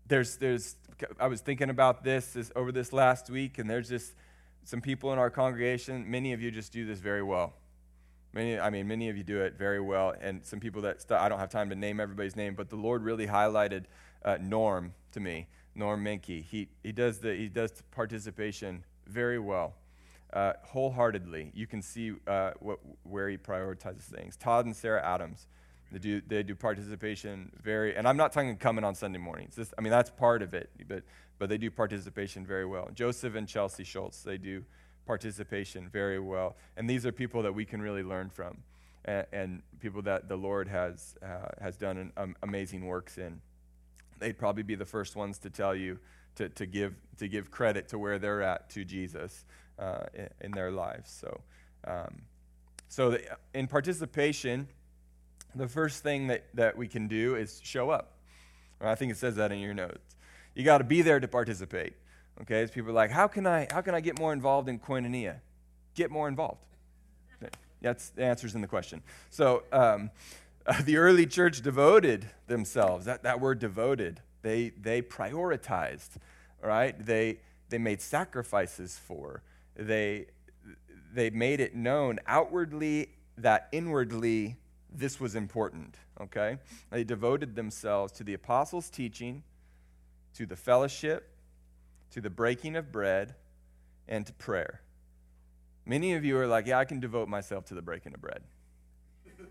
there's 0.06 0.36
there's 0.36 0.76
i 1.20 1.26
was 1.26 1.40
thinking 1.40 1.70
about 1.70 2.02
this, 2.02 2.32
this 2.32 2.50
over 2.56 2.72
this 2.72 2.92
last 2.92 3.30
week 3.30 3.58
and 3.58 3.68
there's 3.68 3.88
just 3.88 4.14
some 4.64 4.80
people 4.80 5.12
in 5.12 5.18
our 5.18 5.30
congregation 5.30 6.10
many 6.10 6.32
of 6.32 6.42
you 6.42 6.50
just 6.50 6.72
do 6.72 6.84
this 6.84 6.98
very 6.98 7.22
well 7.22 7.54
many 8.38 8.58
i 8.58 8.70
mean 8.70 8.86
many 8.86 9.08
of 9.08 9.16
you 9.16 9.24
do 9.24 9.40
it 9.42 9.54
very 9.58 9.80
well 9.80 10.14
and 10.20 10.44
some 10.44 10.60
people 10.60 10.82
that 10.82 11.00
st- 11.00 11.20
i 11.20 11.28
don't 11.28 11.38
have 11.38 11.50
time 11.50 11.68
to 11.68 11.76
name 11.76 12.00
everybody's 12.00 12.36
name 12.36 12.54
but 12.54 12.70
the 12.70 12.76
lord 12.76 13.02
really 13.02 13.26
highlighted 13.26 13.84
uh, 14.24 14.38
norm 14.40 14.94
to 15.12 15.20
me 15.20 15.46
norm 15.74 16.04
Menke. 16.04 16.44
he, 16.44 16.68
he 16.82 16.92
does 16.92 17.18
the 17.18 17.34
he 17.34 17.48
does 17.48 17.82
participation 17.90 18.84
very 19.06 19.38
well 19.38 19.74
uh, 20.32 20.52
wholeheartedly. 20.62 21.50
You 21.54 21.66
can 21.66 21.82
see 21.82 22.12
uh, 22.26 22.52
what, 22.60 22.78
where 23.04 23.28
he 23.28 23.36
prioritizes 23.36 24.02
things. 24.02 24.36
Todd 24.36 24.66
and 24.66 24.76
Sarah 24.76 25.04
Adams, 25.04 25.46
they 25.90 25.98
do, 25.98 26.20
they 26.26 26.42
do 26.42 26.54
participation 26.54 27.50
very, 27.62 27.96
and 27.96 28.06
I'm 28.06 28.16
not 28.16 28.32
talking 28.32 28.56
coming 28.56 28.84
on 28.84 28.94
Sunday 28.94 29.18
mornings. 29.18 29.54
This, 29.54 29.72
I 29.78 29.80
mean, 29.80 29.90
that's 29.90 30.10
part 30.10 30.42
of 30.42 30.52
it, 30.52 30.70
but, 30.86 31.02
but 31.38 31.48
they 31.48 31.58
do 31.58 31.70
participation 31.70 32.44
very 32.44 32.66
well. 32.66 32.90
Joseph 32.94 33.34
and 33.34 33.48
Chelsea 33.48 33.84
Schultz, 33.84 34.22
they 34.22 34.36
do 34.36 34.64
participation 35.08 35.88
very 35.88 36.20
well. 36.20 36.54
And 36.76 36.88
these 36.88 37.06
are 37.06 37.10
people 37.10 37.42
that 37.42 37.54
we 37.54 37.64
can 37.64 37.80
really 37.80 38.02
learn 38.02 38.28
from 38.28 38.58
and, 39.06 39.26
and 39.32 39.62
people 39.80 40.02
that 40.02 40.28
the 40.28 40.36
Lord 40.36 40.68
has, 40.68 41.16
uh, 41.22 41.48
has 41.60 41.76
done 41.78 41.96
an, 41.96 42.12
um, 42.16 42.36
amazing 42.42 42.84
works 42.84 43.16
in. 43.16 43.40
They'd 44.18 44.38
probably 44.38 44.62
be 44.62 44.74
the 44.74 44.84
first 44.84 45.16
ones 45.16 45.38
to 45.38 45.50
tell 45.50 45.74
you 45.74 45.98
to, 46.36 46.50
to, 46.50 46.66
give, 46.66 46.94
to 47.16 47.26
give 47.26 47.50
credit 47.50 47.88
to 47.88 47.98
where 47.98 48.18
they're 48.18 48.42
at 48.42 48.68
to 48.70 48.84
Jesus 48.84 49.46
uh, 49.78 50.04
in, 50.12 50.28
in, 50.42 50.50
their 50.50 50.70
lives. 50.70 51.10
So, 51.10 51.40
um, 51.86 52.22
so 52.88 53.12
the, 53.12 53.22
in 53.54 53.66
participation, 53.66 54.68
the 55.54 55.68
first 55.68 56.02
thing 56.02 56.26
that, 56.26 56.44
that 56.52 56.76
we 56.76 56.86
can 56.86 57.08
do 57.08 57.34
is 57.34 57.60
show 57.64 57.88
up. 57.88 58.18
I 58.80 58.94
think 58.94 59.10
it 59.10 59.16
says 59.16 59.36
that 59.36 59.50
in 59.52 59.58
your 59.58 59.74
notes. 59.74 60.16
You 60.54 60.64
got 60.64 60.78
to 60.78 60.84
be 60.84 61.00
there 61.00 61.18
to 61.18 61.28
participate. 61.28 61.94
Okay, 62.42 62.62
as 62.62 62.70
people 62.70 62.90
are 62.90 62.94
like, 62.94 63.10
how 63.10 63.26
can 63.26 63.46
I 63.46 63.66
how 63.70 63.80
can 63.80 63.94
I 63.94 64.00
get 64.00 64.18
more 64.18 64.32
involved 64.32 64.68
in 64.68 64.78
koinonia? 64.78 65.36
Get 65.94 66.10
more 66.10 66.28
involved. 66.28 66.64
That's 67.80 68.10
the 68.10 68.24
answers 68.24 68.54
in 68.54 68.60
the 68.60 68.66
question. 68.66 69.02
So 69.30 69.62
um, 69.72 70.10
uh, 70.66 70.82
the 70.84 70.96
early 70.96 71.26
church 71.26 71.62
devoted 71.62 72.28
themselves. 72.48 73.04
That, 73.04 73.22
that 73.22 73.40
word 73.40 73.58
devoted. 73.58 74.20
They 74.42 74.70
they 74.70 75.02
prioritized. 75.02 76.16
Right. 76.62 76.94
They 77.04 77.38
they 77.68 77.78
made 77.78 78.00
sacrifices 78.00 78.98
for 78.98 79.42
they, 79.78 80.26
they 81.14 81.30
made 81.30 81.60
it 81.60 81.74
known 81.74 82.18
outwardly 82.26 83.10
that 83.38 83.68
inwardly 83.72 84.56
this 84.92 85.20
was 85.20 85.34
important, 85.34 85.96
okay? 86.20 86.58
They 86.90 87.04
devoted 87.04 87.54
themselves 87.54 88.12
to 88.14 88.24
the 88.24 88.34
apostles' 88.34 88.90
teaching, 88.90 89.44
to 90.34 90.46
the 90.46 90.56
fellowship, 90.56 91.30
to 92.10 92.20
the 92.20 92.30
breaking 92.30 92.76
of 92.76 92.90
bread, 92.92 93.34
and 94.08 94.26
to 94.26 94.32
prayer. 94.32 94.80
Many 95.84 96.14
of 96.14 96.24
you 96.24 96.38
are 96.38 96.46
like, 96.46 96.66
yeah, 96.66 96.78
I 96.78 96.84
can 96.84 97.00
devote 97.00 97.28
myself 97.28 97.66
to 97.66 97.74
the 97.74 97.82
breaking 97.82 98.14
of 98.14 98.20
bread. 98.20 98.42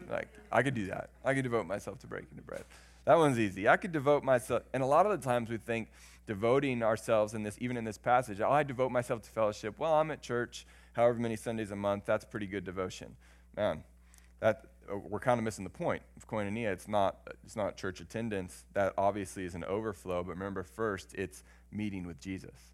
like, 0.09 0.27
I 0.51 0.63
could 0.63 0.73
do 0.73 0.87
that. 0.87 1.09
I 1.23 1.33
could 1.33 1.43
devote 1.43 1.65
myself 1.65 1.99
to 1.99 2.07
breaking 2.07 2.35
the 2.35 2.41
bread. 2.41 2.63
That 3.05 3.17
one's 3.17 3.39
easy. 3.39 3.67
I 3.69 3.77
could 3.77 3.91
devote 3.91 4.23
myself, 4.23 4.63
and 4.73 4.83
a 4.83 4.85
lot 4.85 5.05
of 5.05 5.19
the 5.19 5.25
times 5.25 5.49
we 5.49 5.57
think, 5.57 5.89
devoting 6.25 6.83
ourselves 6.83 7.33
in 7.33 7.43
this, 7.43 7.57
even 7.61 7.77
in 7.77 7.85
this 7.85 7.97
passage. 7.97 8.41
Oh, 8.41 8.51
I 8.51 8.63
devote 8.63 8.91
myself 8.91 9.21
to 9.23 9.29
fellowship. 9.29 9.75
Well, 9.77 9.93
I'm 9.93 10.11
at 10.11 10.21
church 10.21 10.65
however 10.93 11.17
many 11.17 11.37
Sundays 11.37 11.71
a 11.71 11.75
month. 11.75 12.05
That's 12.05 12.25
pretty 12.25 12.47
good 12.47 12.65
devotion. 12.65 13.15
Man, 13.55 13.83
that 14.39 14.65
uh, 14.91 14.97
we're 14.97 15.19
kind 15.19 15.39
of 15.39 15.43
missing 15.43 15.63
the 15.63 15.69
point 15.69 16.01
of 16.15 16.27
koinonia. 16.27 16.71
It's 16.71 16.87
not, 16.87 17.17
it's 17.43 17.55
not 17.55 17.77
church 17.77 17.99
attendance. 17.99 18.65
That 18.73 18.93
obviously 18.97 19.45
is 19.45 19.55
an 19.55 19.63
overflow, 19.63 20.23
but 20.23 20.31
remember, 20.31 20.63
first, 20.63 21.13
it's 21.13 21.43
meeting 21.71 22.05
with 22.05 22.19
Jesus. 22.19 22.73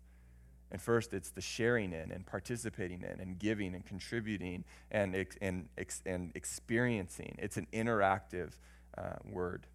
And 0.72 0.82
first, 0.82 1.14
it's 1.14 1.30
the 1.30 1.42
sharing 1.42 1.94
in 1.94 2.12
and 2.12 2.26
participating 2.26 3.04
in 3.04 3.20
and 3.20 3.38
giving 3.38 3.76
and 3.76 3.86
contributing 3.86 4.64
and, 4.90 5.16
and, 5.40 5.68
and 6.06 6.32
experiencing. 6.36 7.36
It's 7.38 7.58
an 7.58 7.68
interactive 7.72 8.54
uh, 8.98 9.18
word. 9.24 9.68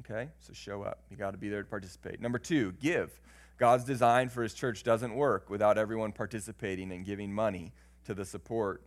Okay? 0.00 0.30
So 0.40 0.52
show 0.52 0.82
up. 0.82 1.04
You 1.10 1.16
got 1.16 1.30
to 1.30 1.38
be 1.38 1.48
there 1.48 1.62
to 1.62 1.68
participate. 1.68 2.20
Number 2.20 2.38
two, 2.38 2.72
give. 2.72 3.20
God's 3.56 3.84
design 3.84 4.30
for 4.30 4.42
his 4.42 4.52
church 4.52 4.82
doesn't 4.82 5.14
work 5.14 5.48
without 5.48 5.78
everyone 5.78 6.10
participating 6.10 6.90
and 6.90 7.04
giving 7.04 7.32
money 7.32 7.72
to 8.04 8.14
the 8.14 8.24
support 8.24 8.82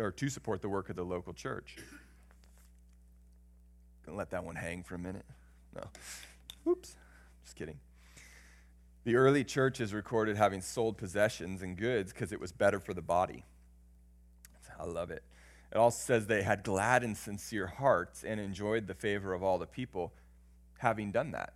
or 0.00 0.10
to 0.10 0.28
support 0.28 0.62
the 0.62 0.68
work 0.68 0.90
of 0.90 0.96
the 0.96 1.04
local 1.04 1.32
church. 1.32 1.76
Gonna 4.04 4.18
let 4.18 4.30
that 4.30 4.44
one 4.44 4.56
hang 4.56 4.82
for 4.82 4.94
a 4.94 4.98
minute. 4.98 5.26
No. 5.74 5.82
Oops. 6.66 6.96
Just 7.44 7.56
kidding. 7.56 7.78
The 9.04 9.16
early 9.16 9.44
church 9.44 9.80
is 9.80 9.94
recorded 9.94 10.36
having 10.36 10.60
sold 10.60 10.98
possessions 10.98 11.62
and 11.62 11.76
goods 11.76 12.12
because 12.12 12.32
it 12.32 12.40
was 12.40 12.52
better 12.52 12.80
for 12.80 12.92
the 12.92 13.02
body. 13.02 13.44
I 14.78 14.84
love 14.84 15.10
it. 15.10 15.22
It 15.72 15.76
also 15.78 15.98
says 15.98 16.26
they 16.26 16.42
had 16.42 16.64
glad 16.64 17.04
and 17.04 17.16
sincere 17.16 17.66
hearts 17.66 18.24
and 18.24 18.40
enjoyed 18.40 18.86
the 18.86 18.94
favor 18.94 19.32
of 19.32 19.42
all 19.42 19.58
the 19.58 19.66
people 19.66 20.12
having 20.78 21.12
done 21.12 21.30
that. 21.32 21.52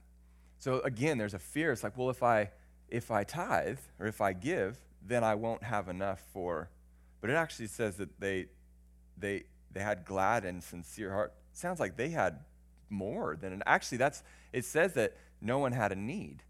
So 0.59 0.81
again, 0.81 1.19
there's 1.19 1.35
a 1.35 1.39
fear. 1.39 1.73
It's 1.73 1.83
like, 1.83 1.97
well, 1.97 2.11
if 2.11 2.23
I 2.23 2.51
if 2.89 3.11
I 3.11 3.25
tithe 3.25 3.81
or 3.99 4.07
if 4.07 4.21
I 4.21 4.33
give, 4.33 4.79
then 5.05 5.25
I 5.25 5.35
won't 5.35 5.63
have 5.65 5.89
enough 5.89 6.23
for. 6.33 6.69
But 7.25 7.31
it 7.31 7.37
actually 7.37 7.69
says 7.69 7.97
that 7.97 8.21
they 8.21 8.49
they 9.17 9.45
they 9.73 9.81
had 9.81 10.05
glad 10.05 10.45
and 10.45 10.63
sincere 10.63 11.11
heart. 11.11 11.33
Sounds 11.55 11.81
like 11.81 11.97
they 11.97 12.11
had 12.11 12.41
more 12.91 13.35
than 13.35 13.51
an 13.55 13.63
actually 13.65 13.97
that's 13.97 14.23
it 14.53 14.67
says 14.67 14.93
that 14.93 15.17
no 15.41 15.59
one 15.59 15.73
had 15.73 15.91
a 15.91 15.95
need. 15.95 16.43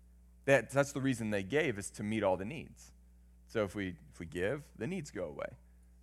That 0.47 0.73
that's 0.73 0.91
the 0.91 1.01
reason 1.01 1.31
they 1.31 1.45
gave 1.45 1.79
is 1.79 1.91
to 1.91 2.03
meet 2.03 2.25
all 2.25 2.37
the 2.37 2.45
needs. 2.45 2.91
So 3.47 3.63
if 3.63 3.77
we 3.77 3.95
if 4.13 4.19
we 4.19 4.27
give, 4.27 4.63
the 4.77 4.89
needs 4.89 5.13
go 5.13 5.27
away. 5.27 5.47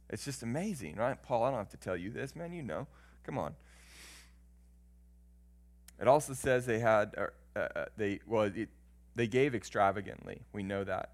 It's 0.10 0.24
just 0.24 0.42
amazing, 0.42 0.96
right? 0.96 1.22
Paul, 1.22 1.44
I 1.44 1.50
don't 1.50 1.60
have 1.60 1.72
to 1.72 1.78
tell 1.78 1.98
you 1.98 2.10
this, 2.10 2.34
man. 2.34 2.54
You 2.54 2.64
know. 2.64 2.88
Come 3.26 3.38
on. 3.38 3.56
It 6.00 6.08
also 6.08 6.34
says 6.34 6.66
they 6.66 6.80
had, 6.80 7.14
uh, 7.18 7.60
uh, 7.60 7.86
they 7.98 8.22
well, 8.26 8.44
it, 8.44 8.70
they 9.16 9.28
gave 9.28 9.54
extravagantly. 9.54 10.44
We 10.54 10.64
know 10.64 10.86
that. 10.86 11.10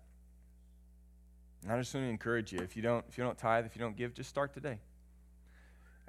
And 1.64 1.72
I 1.72 1.78
just 1.80 1.94
want 1.94 2.06
to 2.06 2.10
encourage 2.10 2.52
you: 2.52 2.60
if 2.60 2.76
you 2.76 2.82
don't, 2.82 3.06
if 3.10 3.18
you 3.18 3.24
don't 3.24 3.38
tithe, 3.38 3.66
if 3.66 3.76
you 3.76 3.82
don't 3.82 3.96
give, 3.96 4.14
just 4.14 4.30
start 4.30 4.54
today. 4.54 4.80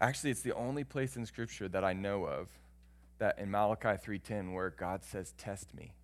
Actually, 0.00 0.30
it's 0.30 0.42
the 0.42 0.54
only 0.54 0.84
place 0.84 1.16
in 1.16 1.26
Scripture 1.26 1.68
that 1.68 1.84
I 1.84 1.92
know 1.92 2.24
of 2.24 2.48
that 3.18 3.38
in 3.38 3.50
Malachi 3.50 3.96
3:10 3.96 4.52
where 4.52 4.70
God 4.70 5.04
says, 5.04 5.32
"Test 5.32 5.74
me." 5.74 5.94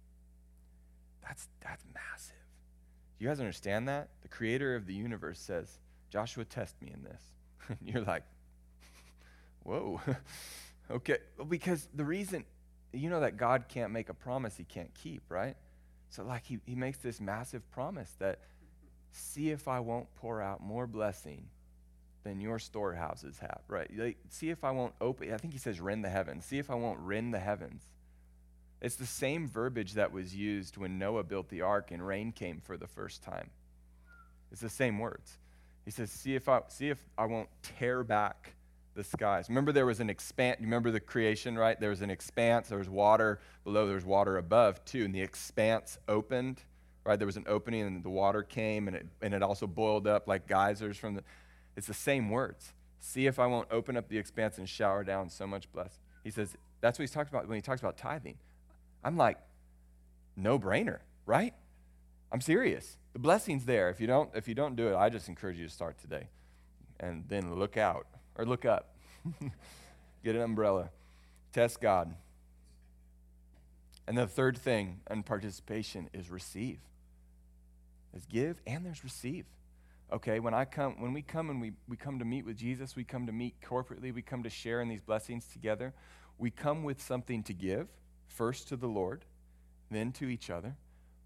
That's 1.23 1.49
that's 1.61 1.85
massive. 1.95 2.37
Do 3.19 3.25
you 3.25 3.31
guys 3.31 3.41
understand 3.41 3.89
that? 3.89 4.09
The 4.23 4.29
Creator 4.29 4.75
of 4.75 4.87
the 4.87 4.95
universe 4.95 5.39
says, 5.39 5.79
"Joshua, 6.11 6.45
test 6.45 6.81
me 6.83 6.91
in 6.93 7.05
this." 7.05 7.23
and 7.69 7.79
You're 7.83 8.03
like, 8.03 8.25
"Whoa." 9.63 10.01
okay, 10.91 11.19
because 11.49 11.89
the 11.95 12.05
reason 12.05 12.45
you 12.95 13.11
know 13.11 13.21
that 13.21 13.37
God 13.37 13.67
can't 13.69 13.93
make 13.93 14.09
a 14.09 14.15
promise 14.15 14.57
he 14.57 14.65
can't 14.65 14.93
keep, 14.95 15.23
right? 15.29 15.57
So, 16.11 16.23
like, 16.23 16.45
he, 16.45 16.61
he 16.65 16.75
makes 16.75 16.99
this 16.99 17.21
massive 17.21 17.69
promise 17.73 18.15
that 18.21 18.39
see 19.17 19.51
if 19.51 19.69
I 19.69 19.81
won't 19.81 20.13
pour 20.17 20.43
out 20.43 20.61
more 20.61 20.87
blessing 20.87 21.47
than 22.25 22.41
your 22.41 22.59
storehouses 22.59 23.39
have, 23.39 23.61
right? 23.69 23.91
Like, 23.97 24.17
see 24.31 24.51
if 24.51 24.65
I 24.65 24.71
won't 24.71 24.95
open, 25.01 25.33
I 25.33 25.37
think 25.37 25.53
he 25.53 25.59
says 25.59 25.81
rend 25.81 26.05
the 26.05 26.09
heavens. 26.09 26.45
See 26.45 26.59
if 26.59 26.71
I 26.71 26.75
won't 26.75 26.99
rend 27.01 27.33
the 27.33 27.39
heavens. 27.39 27.83
It's 28.81 28.97
the 28.97 29.07
same 29.07 29.49
verbiage 29.49 29.95
that 29.95 30.13
was 30.13 30.35
used 30.35 30.77
when 30.77 30.99
Noah 30.99 31.23
built 31.23 31.49
the 31.49 31.63
ark 31.63 31.91
and 31.91 32.07
rain 32.07 32.33
came 32.33 32.61
for 32.61 32.77
the 32.77 32.87
first 32.87 33.23
time. 33.23 33.51
It's 34.51 34.61
the 34.61 34.69
same 34.69 34.99
words. 34.99 35.39
He 35.85 35.91
says, 35.91 36.11
see 36.11 36.35
if 36.35 36.49
I, 36.49 36.63
see 36.69 36.89
if 36.89 36.99
I 37.17 37.27
won't 37.27 37.49
tear 37.63 38.03
back 38.03 38.55
the 38.95 39.05
skies. 39.05 39.49
Remember, 39.49 39.73
there 39.73 39.87
was 39.87 40.01
an 40.01 40.11
expanse. 40.11 40.59
Remember 40.61 40.91
the 40.91 41.01
creation, 41.01 41.57
right? 41.57 41.79
There 41.79 41.91
was 41.91 42.03
an 42.03 42.11
expanse. 42.11 42.69
There 42.69 42.79
was 42.79 42.89
water 42.89 43.41
below. 43.65 43.87
There 43.87 43.97
was 43.97 44.05
water 44.05 44.37
above 44.37 44.85
too, 44.85 45.05
and 45.05 45.15
the 45.15 45.23
expanse 45.23 45.99
opened. 46.09 46.63
Right? 47.05 47.19
There 47.19 47.27
was 47.27 47.37
an 47.37 47.45
opening, 47.47 47.83
and 47.83 48.03
the 48.03 48.11
water 48.11 48.43
came, 48.43 48.89
and 48.89 48.97
it 48.97 49.07
and 49.21 49.35
it 49.35 49.43
also 49.43 49.67
boiled 49.67 50.07
up 50.07 50.27
like 50.27 50.47
geysers 50.47 50.97
from 50.97 51.15
the. 51.15 51.25
It's 51.77 51.87
the 51.87 51.95
same 51.95 52.31
words. 52.31 52.73
See 52.99 53.27
if 53.27 53.39
I 53.39 53.47
won't 53.47 53.69
open 53.71 53.97
up 53.97 54.09
the 54.09 54.17
expanse 54.17 54.59
and 54.59 54.69
shower 54.69 55.05
down 55.05 55.29
so 55.29 55.47
much 55.47 55.71
blessing. 55.73 56.01
He 56.23 56.31
says 56.31 56.57
that's 56.81 56.99
what 56.99 57.03
he's 57.03 57.11
talking 57.11 57.35
about 57.35 57.49
when 57.49 57.57
he 57.57 57.63
talks 57.63 57.81
about 57.81 57.97
tithing. 57.97 58.37
I'm 59.03 59.17
like, 59.17 59.39
no 60.37 60.59
brainer, 60.59 61.01
right? 61.27 61.53
I'm 62.33 62.41
serious. 62.41 62.97
The 63.13 63.19
blessing's 63.19 63.65
there. 63.65 63.91
If 63.91 64.01
you 64.01 64.07
don't, 64.07 64.31
if 64.35 64.49
you 64.49 64.55
don't 64.55 64.77
do 64.77 64.89
it, 64.89 64.97
I 64.97 65.09
just 65.09 65.29
encourage 65.29 65.59
you 65.59 65.67
to 65.67 65.73
start 65.73 65.99
today, 65.99 66.29
and 66.99 67.25
then 67.29 67.55
look 67.55 67.77
out 67.77 68.07
or 68.37 68.45
look 68.45 68.65
up. 68.65 68.95
Get 70.25 70.35
an 70.35 70.43
umbrella. 70.43 70.91
Test 71.53 71.81
God. 71.81 72.15
And 74.07 74.19
the 74.19 74.27
third 74.27 74.59
thing 74.59 75.01
in 75.11 75.23
participation 75.23 76.11
is 76.13 76.31
receive. 76.31 76.79
There's 78.15 78.27
give 78.27 78.63
and 78.67 78.87
there's 78.87 79.03
receive. 79.03 79.45
Okay, 80.13 80.39
when 80.39 80.55
I 80.55 80.65
come, 80.65 81.01
when 81.01 81.13
we 81.13 81.21
come 81.21 81.51
and 81.51 81.61
we, 81.61 81.73
we 81.89 81.97
come 81.97 82.21
to 82.21 82.25
meet 82.25 82.47
with 82.47 82.57
Jesus, 82.57 82.95
we 82.95 83.03
come 83.03 83.27
to 83.27 83.33
meet 83.33 83.57
corporately, 83.61 84.15
we 84.15 84.23
come 84.23 84.45
to 84.45 84.51
share 84.51 84.81
in 84.81 84.89
these 84.89 85.01
blessings 85.01 85.47
together. 85.47 85.93
We 86.39 86.51
come 86.51 86.85
with 86.85 87.03
something 87.03 87.43
to 87.43 87.53
give, 87.53 87.89
first 88.29 88.69
to 88.69 88.77
the 88.77 88.87
Lord, 88.87 89.25
then 89.91 90.13
to 90.13 90.29
each 90.29 90.49
other. 90.49 90.77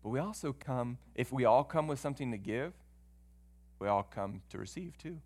But 0.02 0.08
we 0.08 0.18
also 0.18 0.54
come, 0.58 0.96
if 1.14 1.30
we 1.30 1.44
all 1.44 1.62
come 1.62 1.88
with 1.88 2.00
something 2.00 2.30
to 2.30 2.38
give, 2.38 2.72
we 3.78 3.86
all 3.86 4.02
come 4.02 4.40
to 4.48 4.58
receive 4.58 4.96
too 4.96 5.20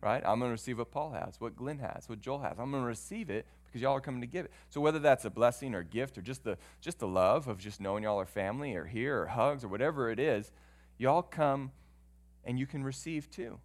right? 0.00 0.22
I'm 0.24 0.38
going 0.38 0.50
to 0.50 0.52
receive 0.52 0.78
what 0.78 0.90
Paul 0.90 1.12
has, 1.12 1.40
what 1.40 1.56
Glenn 1.56 1.78
has, 1.78 2.08
what 2.08 2.20
Joel 2.20 2.40
has. 2.40 2.58
I'm 2.58 2.70
going 2.70 2.82
to 2.82 2.88
receive 2.88 3.30
it 3.30 3.46
because 3.64 3.80
y'all 3.80 3.96
are 3.96 4.00
coming 4.00 4.20
to 4.20 4.26
give 4.26 4.44
it. 4.44 4.52
So 4.70 4.80
whether 4.80 4.98
that's 4.98 5.24
a 5.24 5.30
blessing 5.30 5.74
or 5.74 5.82
gift 5.82 6.18
or 6.18 6.22
just 6.22 6.44
the 6.44 6.58
just 6.80 6.98
the 6.98 7.08
love 7.08 7.48
of 7.48 7.58
just 7.58 7.80
knowing 7.80 8.04
y'all 8.04 8.20
are 8.20 8.26
family 8.26 8.74
or 8.74 8.84
here 8.84 9.22
or 9.22 9.26
hugs 9.26 9.64
or 9.64 9.68
whatever 9.68 10.10
it 10.10 10.18
is, 10.18 10.52
y'all 10.98 11.22
come 11.22 11.72
and 12.44 12.58
you 12.58 12.66
can 12.66 12.84
receive 12.84 13.30
too. 13.30 13.58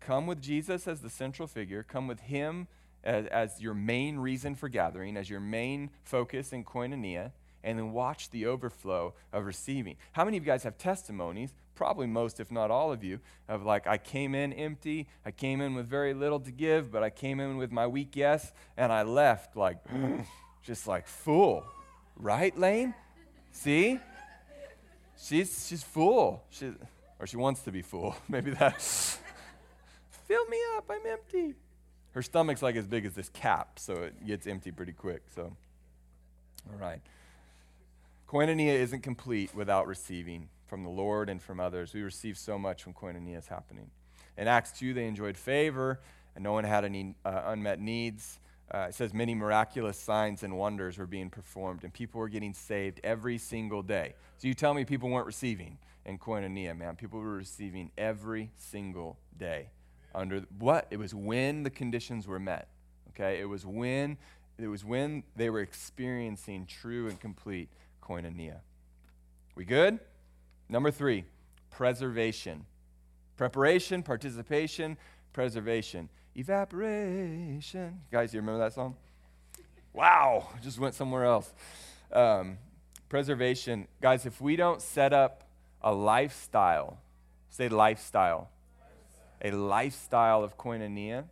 Come 0.00 0.26
with 0.26 0.40
Jesus 0.40 0.86
as 0.86 1.00
the 1.00 1.10
central 1.10 1.48
figure. 1.48 1.82
Come 1.82 2.06
with 2.06 2.20
him 2.20 2.68
as, 3.04 3.26
as 3.26 3.60
your 3.60 3.74
main 3.74 4.18
reason 4.18 4.54
for 4.54 4.68
gathering, 4.68 5.16
as 5.16 5.28
your 5.28 5.40
main 5.40 5.90
focus 6.04 6.52
in 6.52 6.64
koinonia, 6.64 7.32
and 7.64 7.78
then 7.78 7.92
watch 7.92 8.30
the 8.30 8.46
overflow 8.46 9.14
of 9.32 9.44
receiving. 9.44 9.96
How 10.12 10.24
many 10.24 10.36
of 10.36 10.44
you 10.44 10.46
guys 10.46 10.62
have 10.62 10.78
testimonies 10.78 11.52
probably 11.78 12.08
most, 12.08 12.40
if 12.40 12.50
not 12.50 12.72
all 12.72 12.90
of 12.90 13.04
you, 13.04 13.20
of 13.48 13.62
like, 13.62 13.86
I 13.86 13.98
came 13.98 14.34
in 14.34 14.52
empty, 14.52 15.06
I 15.24 15.30
came 15.30 15.60
in 15.60 15.74
with 15.74 15.86
very 15.86 16.12
little 16.12 16.40
to 16.40 16.50
give, 16.50 16.90
but 16.90 17.04
I 17.04 17.10
came 17.10 17.38
in 17.38 17.56
with 17.56 17.70
my 17.70 17.86
weak 17.86 18.16
yes, 18.16 18.52
and 18.76 18.92
I 18.92 19.04
left 19.04 19.56
like, 19.56 19.78
just 20.64 20.88
like 20.88 21.06
full. 21.06 21.64
Right, 22.16 22.56
Lane? 22.58 22.94
See? 23.52 24.00
She's, 25.20 25.66
she's 25.68 25.82
full. 25.82 26.44
She, 26.50 26.72
or 27.18 27.26
she 27.26 27.36
wants 27.36 27.62
to 27.62 27.72
be 27.72 27.82
full. 27.82 28.16
Maybe 28.28 28.52
that. 28.52 28.80
Fill 28.80 30.46
me 30.46 30.58
up, 30.76 30.84
I'm 30.90 31.06
empty. 31.06 31.54
Her 32.12 32.22
stomach's 32.22 32.62
like 32.62 32.76
as 32.76 32.86
big 32.86 33.04
as 33.04 33.14
this 33.14 33.28
cap, 33.28 33.78
so 33.78 33.94
it 33.94 34.26
gets 34.26 34.46
empty 34.46 34.70
pretty 34.70 34.92
quick. 34.92 35.22
So, 35.34 35.42
all 36.70 36.78
right. 36.78 37.00
Koinonia 38.28 38.74
isn't 38.74 39.02
complete 39.02 39.54
without 39.54 39.86
receiving 39.86 40.48
from 40.66 40.84
the 40.84 40.90
Lord 40.90 41.30
and 41.30 41.40
from 41.40 41.60
others. 41.60 41.94
We 41.94 42.02
receive 42.02 42.36
so 42.36 42.58
much 42.58 42.84
when 42.84 42.94
koinonia 42.94 43.38
is 43.38 43.48
happening. 43.48 43.90
In 44.36 44.46
Acts 44.46 44.78
2, 44.78 44.92
they 44.94 45.06
enjoyed 45.06 45.36
favor, 45.36 46.00
and 46.34 46.44
no 46.44 46.52
one 46.52 46.64
had 46.64 46.84
any 46.84 47.14
uh, 47.24 47.42
unmet 47.46 47.80
needs. 47.80 48.38
Uh, 48.72 48.86
it 48.88 48.94
says 48.94 49.14
many 49.14 49.34
miraculous 49.34 49.98
signs 49.98 50.42
and 50.42 50.56
wonders 50.56 50.98
were 50.98 51.06
being 51.06 51.30
performed, 51.30 51.84
and 51.84 51.92
people 51.92 52.20
were 52.20 52.28
getting 52.28 52.52
saved 52.52 53.00
every 53.02 53.38
single 53.38 53.82
day. 53.82 54.14
So 54.36 54.46
you 54.46 54.54
tell 54.54 54.74
me 54.74 54.84
people 54.84 55.08
weren't 55.08 55.26
receiving 55.26 55.78
in 56.04 56.18
koinonia, 56.18 56.76
man. 56.76 56.96
People 56.96 57.20
were 57.20 57.36
receiving 57.36 57.90
every 57.96 58.50
single 58.56 59.18
day. 59.38 59.70
Under 60.14 60.42
what? 60.58 60.86
It 60.90 60.98
was 60.98 61.14
when 61.14 61.62
the 61.62 61.70
conditions 61.70 62.26
were 62.26 62.38
met. 62.38 62.68
Okay? 63.10 63.40
It 63.40 63.46
was 63.46 63.64
when 63.64 64.18
it 64.58 64.66
was 64.66 64.84
when 64.84 65.22
they 65.36 65.50
were 65.50 65.60
experiencing 65.60 66.66
true 66.66 67.06
and 67.08 67.20
complete 67.20 67.68
koinonia. 68.02 68.56
We 69.54 69.64
good? 69.64 70.00
Number 70.68 70.90
three, 70.90 71.24
preservation. 71.70 72.66
Preparation, 73.36 74.02
participation, 74.02 74.96
preservation. 75.32 76.08
Evaporation. 76.38 78.00
Guys, 78.12 78.32
you 78.32 78.38
remember 78.38 78.60
that 78.60 78.72
song? 78.72 78.94
Wow, 79.92 80.48
just 80.62 80.78
went 80.78 80.94
somewhere 80.94 81.24
else. 81.24 81.52
Um, 82.12 82.58
preservation. 83.08 83.88
Guys, 84.00 84.24
if 84.24 84.40
we 84.40 84.54
don't 84.54 84.80
set 84.80 85.12
up 85.12 85.42
a 85.82 85.92
lifestyle, 85.92 87.00
say 87.50 87.68
lifestyle, 87.68 88.50
a 89.42 89.50
lifestyle 89.50 90.44
of 90.44 90.56
koinonia, 90.56 91.24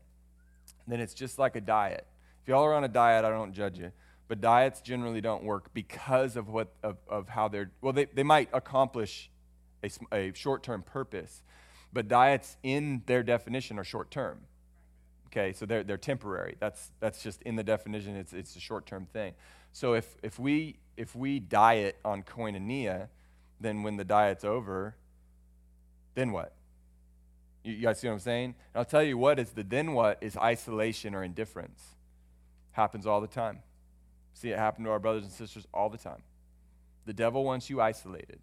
then 0.89 0.99
it's 0.99 1.15
just 1.15 1.39
like 1.39 1.55
a 1.55 1.61
diet. 1.61 2.05
If 2.43 2.49
y'all 2.49 2.65
are 2.65 2.75
on 2.75 2.83
a 2.83 2.89
diet, 2.89 3.25
I 3.25 3.31
don't 3.31 3.53
judge 3.53 3.79
you. 3.79 3.93
But 4.27 4.41
diets 4.41 4.81
generally 4.81 5.21
don't 5.21 5.45
work 5.45 5.73
because 5.73 6.35
of, 6.35 6.49
what, 6.49 6.73
of, 6.83 6.97
of 7.09 7.29
how 7.29 7.47
they're, 7.47 7.71
well, 7.81 7.93
they, 7.93 8.07
they 8.07 8.25
might 8.25 8.49
accomplish 8.53 9.31
a, 9.85 9.91
a 10.11 10.33
short 10.35 10.65
term 10.65 10.83
purpose, 10.83 11.45
but 11.93 12.09
diets 12.09 12.57
in 12.65 13.05
their 13.07 13.23
definition 13.23 13.79
are 13.79 13.85
short 13.85 14.11
term. 14.11 14.41
Okay, 15.27 15.53
so 15.53 15.67
they're, 15.67 15.83
they're 15.83 15.97
temporary. 15.97 16.57
That's, 16.61 16.91
that's 17.01 17.23
just 17.23 17.43
in 17.43 17.57
the 17.57 17.65
definition, 17.65 18.17
it's, 18.17 18.33
it's 18.33 18.57
a 18.57 18.61
short 18.61 18.87
term 18.87 19.07
thing. 19.07 19.35
So 19.73 19.95
if, 19.95 20.17
if, 20.23 20.39
we, 20.39 20.79
if 20.97 21.15
we 21.15 21.41
diet 21.41 21.99
on 22.05 22.23
koinonia, 22.23 23.09
then 23.61 23.83
when 23.83 23.97
the 23.97 24.05
diet's 24.05 24.45
over, 24.45 24.97
then 26.15 26.33
what? 26.33 26.55
You, 27.63 27.75
you 27.75 27.83
guys 27.83 28.01
see 28.01 28.07
what 28.07 28.15
I'm 28.15 28.21
saying? 28.21 28.55
And 28.75 28.79
I'll 28.79 28.85
tell 28.85 29.03
you 29.03 29.19
what 29.19 29.39
is 29.39 29.51
the 29.51 29.63
then 29.63 29.93
what 29.93 30.19
is 30.21 30.37
isolation 30.37 31.15
or 31.15 31.23
indifference. 31.23 31.83
Happens 32.73 33.07
all 33.07 33.21
the 33.21 33.27
time. 33.27 33.61
See 34.33 34.51
it 34.51 34.59
happen 34.59 34.85
to 34.85 34.91
our 34.91 34.99
brothers 34.99 35.25
and 35.25 35.33
sisters 35.33 35.67
all 35.75 35.89
the 35.89 35.99
time. 35.99 36.23
The 37.07 37.13
devil 37.13 37.45
wants 37.45 37.71
you 37.71 37.81
isolated 37.81 38.39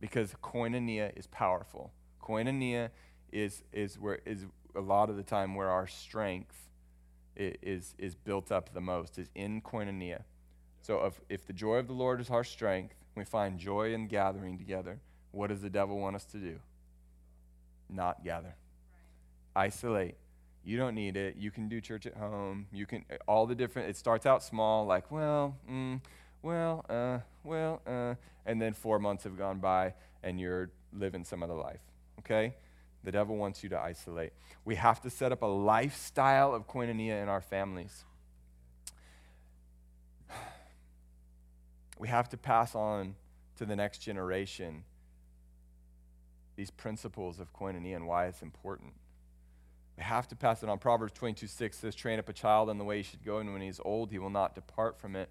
because 0.00 0.34
koinonia 0.42 1.16
is 1.16 1.26
powerful. 1.26 1.92
Koinonia 2.22 2.90
is, 3.32 3.62
is, 3.72 3.98
where, 3.98 4.20
is 4.26 4.46
a 4.76 4.80
lot 4.80 5.10
of 5.10 5.16
the 5.16 5.22
time 5.22 5.54
where 5.54 5.68
our 5.68 5.86
strength 5.86 6.54
is, 7.36 7.94
is 7.98 8.14
built 8.14 8.50
up 8.50 8.72
the 8.72 8.80
most, 8.80 9.18
is 9.18 9.28
in 9.34 9.60
koinonia. 9.60 10.22
So 10.82 11.04
if, 11.04 11.20
if 11.28 11.46
the 11.46 11.52
joy 11.52 11.76
of 11.76 11.86
the 11.86 11.92
Lord 11.92 12.20
is 12.20 12.30
our 12.30 12.44
strength, 12.44 12.94
we 13.14 13.24
find 13.24 13.58
joy 13.58 13.92
in 13.92 14.06
gathering 14.06 14.58
together. 14.58 15.00
What 15.32 15.48
does 15.48 15.60
the 15.60 15.70
devil 15.70 15.98
want 15.98 16.16
us 16.16 16.24
to 16.26 16.38
do? 16.38 16.58
Not 17.90 18.24
gather. 18.24 18.54
Isolate. 19.54 20.16
You 20.64 20.76
don't 20.76 20.94
need 20.94 21.16
it. 21.16 21.36
You 21.36 21.50
can 21.50 21.68
do 21.68 21.80
church 21.80 22.06
at 22.06 22.14
home. 22.14 22.66
You 22.72 22.86
can, 22.86 23.04
all 23.28 23.46
the 23.46 23.54
different, 23.54 23.88
it 23.88 23.96
starts 23.96 24.26
out 24.26 24.42
small, 24.42 24.86
like, 24.86 25.10
well, 25.10 25.56
mm, 25.70 26.00
well, 26.42 26.84
uh, 26.88 27.18
well, 27.44 27.82
uh, 27.86 28.14
and 28.44 28.60
then 28.60 28.72
four 28.72 28.98
months 28.98 29.24
have 29.24 29.36
gone 29.36 29.58
by 29.58 29.94
and 30.22 30.40
you're 30.40 30.70
living 30.92 31.24
some 31.24 31.42
other 31.42 31.54
life. 31.54 31.80
Okay? 32.20 32.54
The 33.06 33.12
devil 33.12 33.36
wants 33.36 33.62
you 33.62 33.68
to 33.68 33.78
isolate. 33.78 34.32
We 34.64 34.74
have 34.74 35.00
to 35.02 35.10
set 35.10 35.30
up 35.30 35.42
a 35.42 35.46
lifestyle 35.46 36.52
of 36.52 36.66
koinonia 36.66 37.22
in 37.22 37.28
our 37.28 37.40
families. 37.40 38.04
We 41.98 42.08
have 42.08 42.28
to 42.30 42.36
pass 42.36 42.74
on 42.74 43.14
to 43.58 43.64
the 43.64 43.76
next 43.76 44.00
generation 44.00 44.82
these 46.56 46.70
principles 46.70 47.38
of 47.38 47.54
koinonia 47.54 47.94
and 47.94 48.08
why 48.08 48.26
it's 48.26 48.42
important. 48.42 48.92
We 49.96 50.02
have 50.02 50.26
to 50.28 50.36
pass 50.36 50.64
it 50.64 50.68
on. 50.68 50.78
Proverbs 50.78 51.12
22 51.12 51.46
6 51.46 51.78
says, 51.78 51.94
Train 51.94 52.18
up 52.18 52.28
a 52.28 52.32
child 52.32 52.68
in 52.70 52.76
the 52.76 52.84
way 52.84 52.96
he 52.96 53.02
should 53.04 53.24
go, 53.24 53.38
and 53.38 53.52
when 53.52 53.62
he's 53.62 53.80
old, 53.84 54.10
he 54.10 54.18
will 54.18 54.30
not 54.30 54.56
depart 54.56 54.98
from 55.00 55.14
it. 55.14 55.30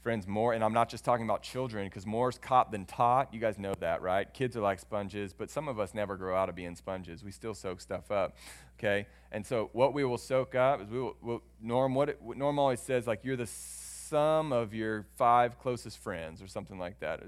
Friends, 0.00 0.28
more, 0.28 0.52
and 0.52 0.62
I'm 0.62 0.72
not 0.72 0.88
just 0.88 1.04
talking 1.04 1.24
about 1.24 1.42
children, 1.42 1.86
because 1.86 2.06
more 2.06 2.28
is 2.28 2.38
caught 2.38 2.70
than 2.70 2.84
taught. 2.84 3.34
You 3.34 3.40
guys 3.40 3.58
know 3.58 3.74
that, 3.80 4.00
right? 4.00 4.32
Kids 4.32 4.56
are 4.56 4.60
like 4.60 4.78
sponges, 4.78 5.32
but 5.32 5.50
some 5.50 5.66
of 5.66 5.80
us 5.80 5.92
never 5.92 6.16
grow 6.16 6.36
out 6.36 6.48
of 6.48 6.54
being 6.54 6.76
sponges. 6.76 7.24
We 7.24 7.32
still 7.32 7.52
soak 7.52 7.80
stuff 7.80 8.10
up, 8.10 8.36
okay? 8.78 9.06
And 9.32 9.44
so 9.44 9.70
what 9.72 9.94
we 9.94 10.04
will 10.04 10.18
soak 10.18 10.54
up 10.54 10.80
is 10.80 10.88
we 10.88 11.00
will, 11.00 11.16
we'll, 11.20 11.42
Norm, 11.60 11.94
what, 11.94 12.08
it, 12.10 12.22
what 12.22 12.36
Norm 12.36 12.58
always 12.60 12.80
says, 12.80 13.08
like, 13.08 13.24
you're 13.24 13.36
the 13.36 13.48
sum 13.48 14.52
of 14.52 14.72
your 14.72 15.04
five 15.16 15.58
closest 15.58 15.98
friends, 15.98 16.40
or 16.40 16.46
something 16.46 16.78
like 16.78 17.00
that. 17.00 17.20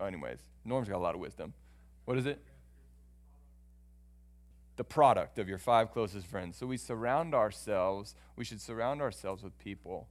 Anyways, 0.00 0.38
Norm's 0.64 0.88
got 0.88 0.98
a 0.98 0.98
lot 0.98 1.14
of 1.16 1.20
wisdom. 1.20 1.52
What 2.04 2.18
is 2.18 2.26
it? 2.26 2.40
the 4.76 4.84
product 4.84 5.38
of 5.38 5.48
your 5.48 5.58
five 5.58 5.92
closest 5.92 6.26
friends. 6.26 6.56
So 6.56 6.66
we 6.66 6.76
surround 6.76 7.34
ourselves, 7.34 8.14
we 8.36 8.44
should 8.44 8.60
surround 8.60 9.02
ourselves 9.02 9.42
with 9.42 9.56
people 9.58 10.08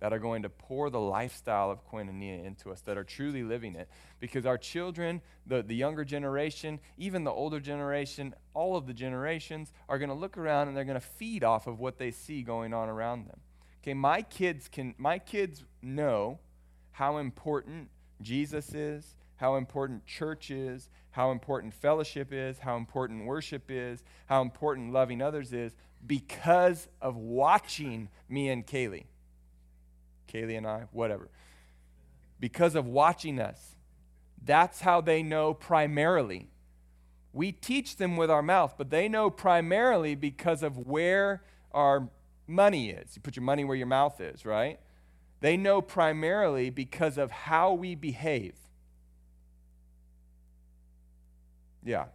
that 0.00 0.12
are 0.12 0.18
going 0.18 0.42
to 0.42 0.48
pour 0.48 0.90
the 0.90 1.00
lifestyle 1.00 1.70
of 1.70 1.86
koinonia 1.88 2.44
into 2.44 2.70
us, 2.70 2.80
that 2.82 2.96
are 2.96 3.04
truly 3.04 3.42
living 3.42 3.74
it. 3.74 3.88
Because 4.20 4.46
our 4.46 4.58
children, 4.58 5.20
the, 5.46 5.62
the 5.62 5.74
younger 5.74 6.04
generation, 6.04 6.80
even 6.96 7.24
the 7.24 7.32
older 7.32 7.60
generation, 7.60 8.34
all 8.54 8.76
of 8.76 8.86
the 8.86 8.94
generations 8.94 9.72
are 9.88 9.98
going 9.98 10.10
to 10.10 10.14
look 10.14 10.38
around 10.38 10.68
and 10.68 10.76
they're 10.76 10.84
going 10.84 11.00
to 11.00 11.06
feed 11.06 11.44
off 11.44 11.66
of 11.66 11.80
what 11.80 11.98
they 11.98 12.10
see 12.10 12.42
going 12.42 12.72
on 12.72 12.88
around 12.88 13.26
them. 13.26 13.40
Okay, 13.82 13.94
my 13.94 14.22
kids 14.22 14.68
can 14.68 14.94
my 14.98 15.18
kids 15.18 15.64
know 15.82 16.38
how 16.90 17.18
important 17.18 17.88
Jesus 18.20 18.74
is, 18.74 19.16
how 19.36 19.56
important 19.56 20.04
church 20.04 20.50
is, 20.50 20.90
how 21.10 21.30
important 21.30 21.72
fellowship 21.72 22.32
is, 22.32 22.58
how 22.58 22.76
important 22.76 23.24
worship 23.24 23.70
is, 23.70 24.02
how 24.26 24.42
important 24.42 24.92
loving 24.92 25.22
others 25.22 25.52
is 25.52 25.74
because 26.06 26.88
of 27.00 27.16
watching 27.16 28.08
me 28.28 28.48
and 28.48 28.66
Kaylee. 28.66 29.04
Kaylee 30.32 30.56
and 30.56 30.66
I, 30.66 30.84
whatever. 30.92 31.28
Because 32.38 32.74
of 32.74 32.86
watching 32.86 33.40
us. 33.40 33.76
That's 34.44 34.80
how 34.80 35.00
they 35.00 35.22
know 35.22 35.52
primarily. 35.52 36.48
We 37.32 37.52
teach 37.52 37.96
them 37.96 38.16
with 38.16 38.30
our 38.30 38.42
mouth, 38.42 38.74
but 38.78 38.90
they 38.90 39.08
know 39.08 39.30
primarily 39.30 40.14
because 40.14 40.62
of 40.62 40.78
where 40.78 41.42
our 41.72 42.08
money 42.46 42.90
is. 42.90 43.16
You 43.16 43.22
put 43.22 43.36
your 43.36 43.42
money 43.42 43.64
where 43.64 43.76
your 43.76 43.86
mouth 43.86 44.20
is, 44.20 44.46
right? 44.46 44.78
They 45.40 45.56
know 45.56 45.80
primarily 45.80 46.70
because 46.70 47.18
of 47.18 47.30
how 47.30 47.72
we 47.72 47.94
behave. 47.94 48.54
Yeah. 51.84 52.06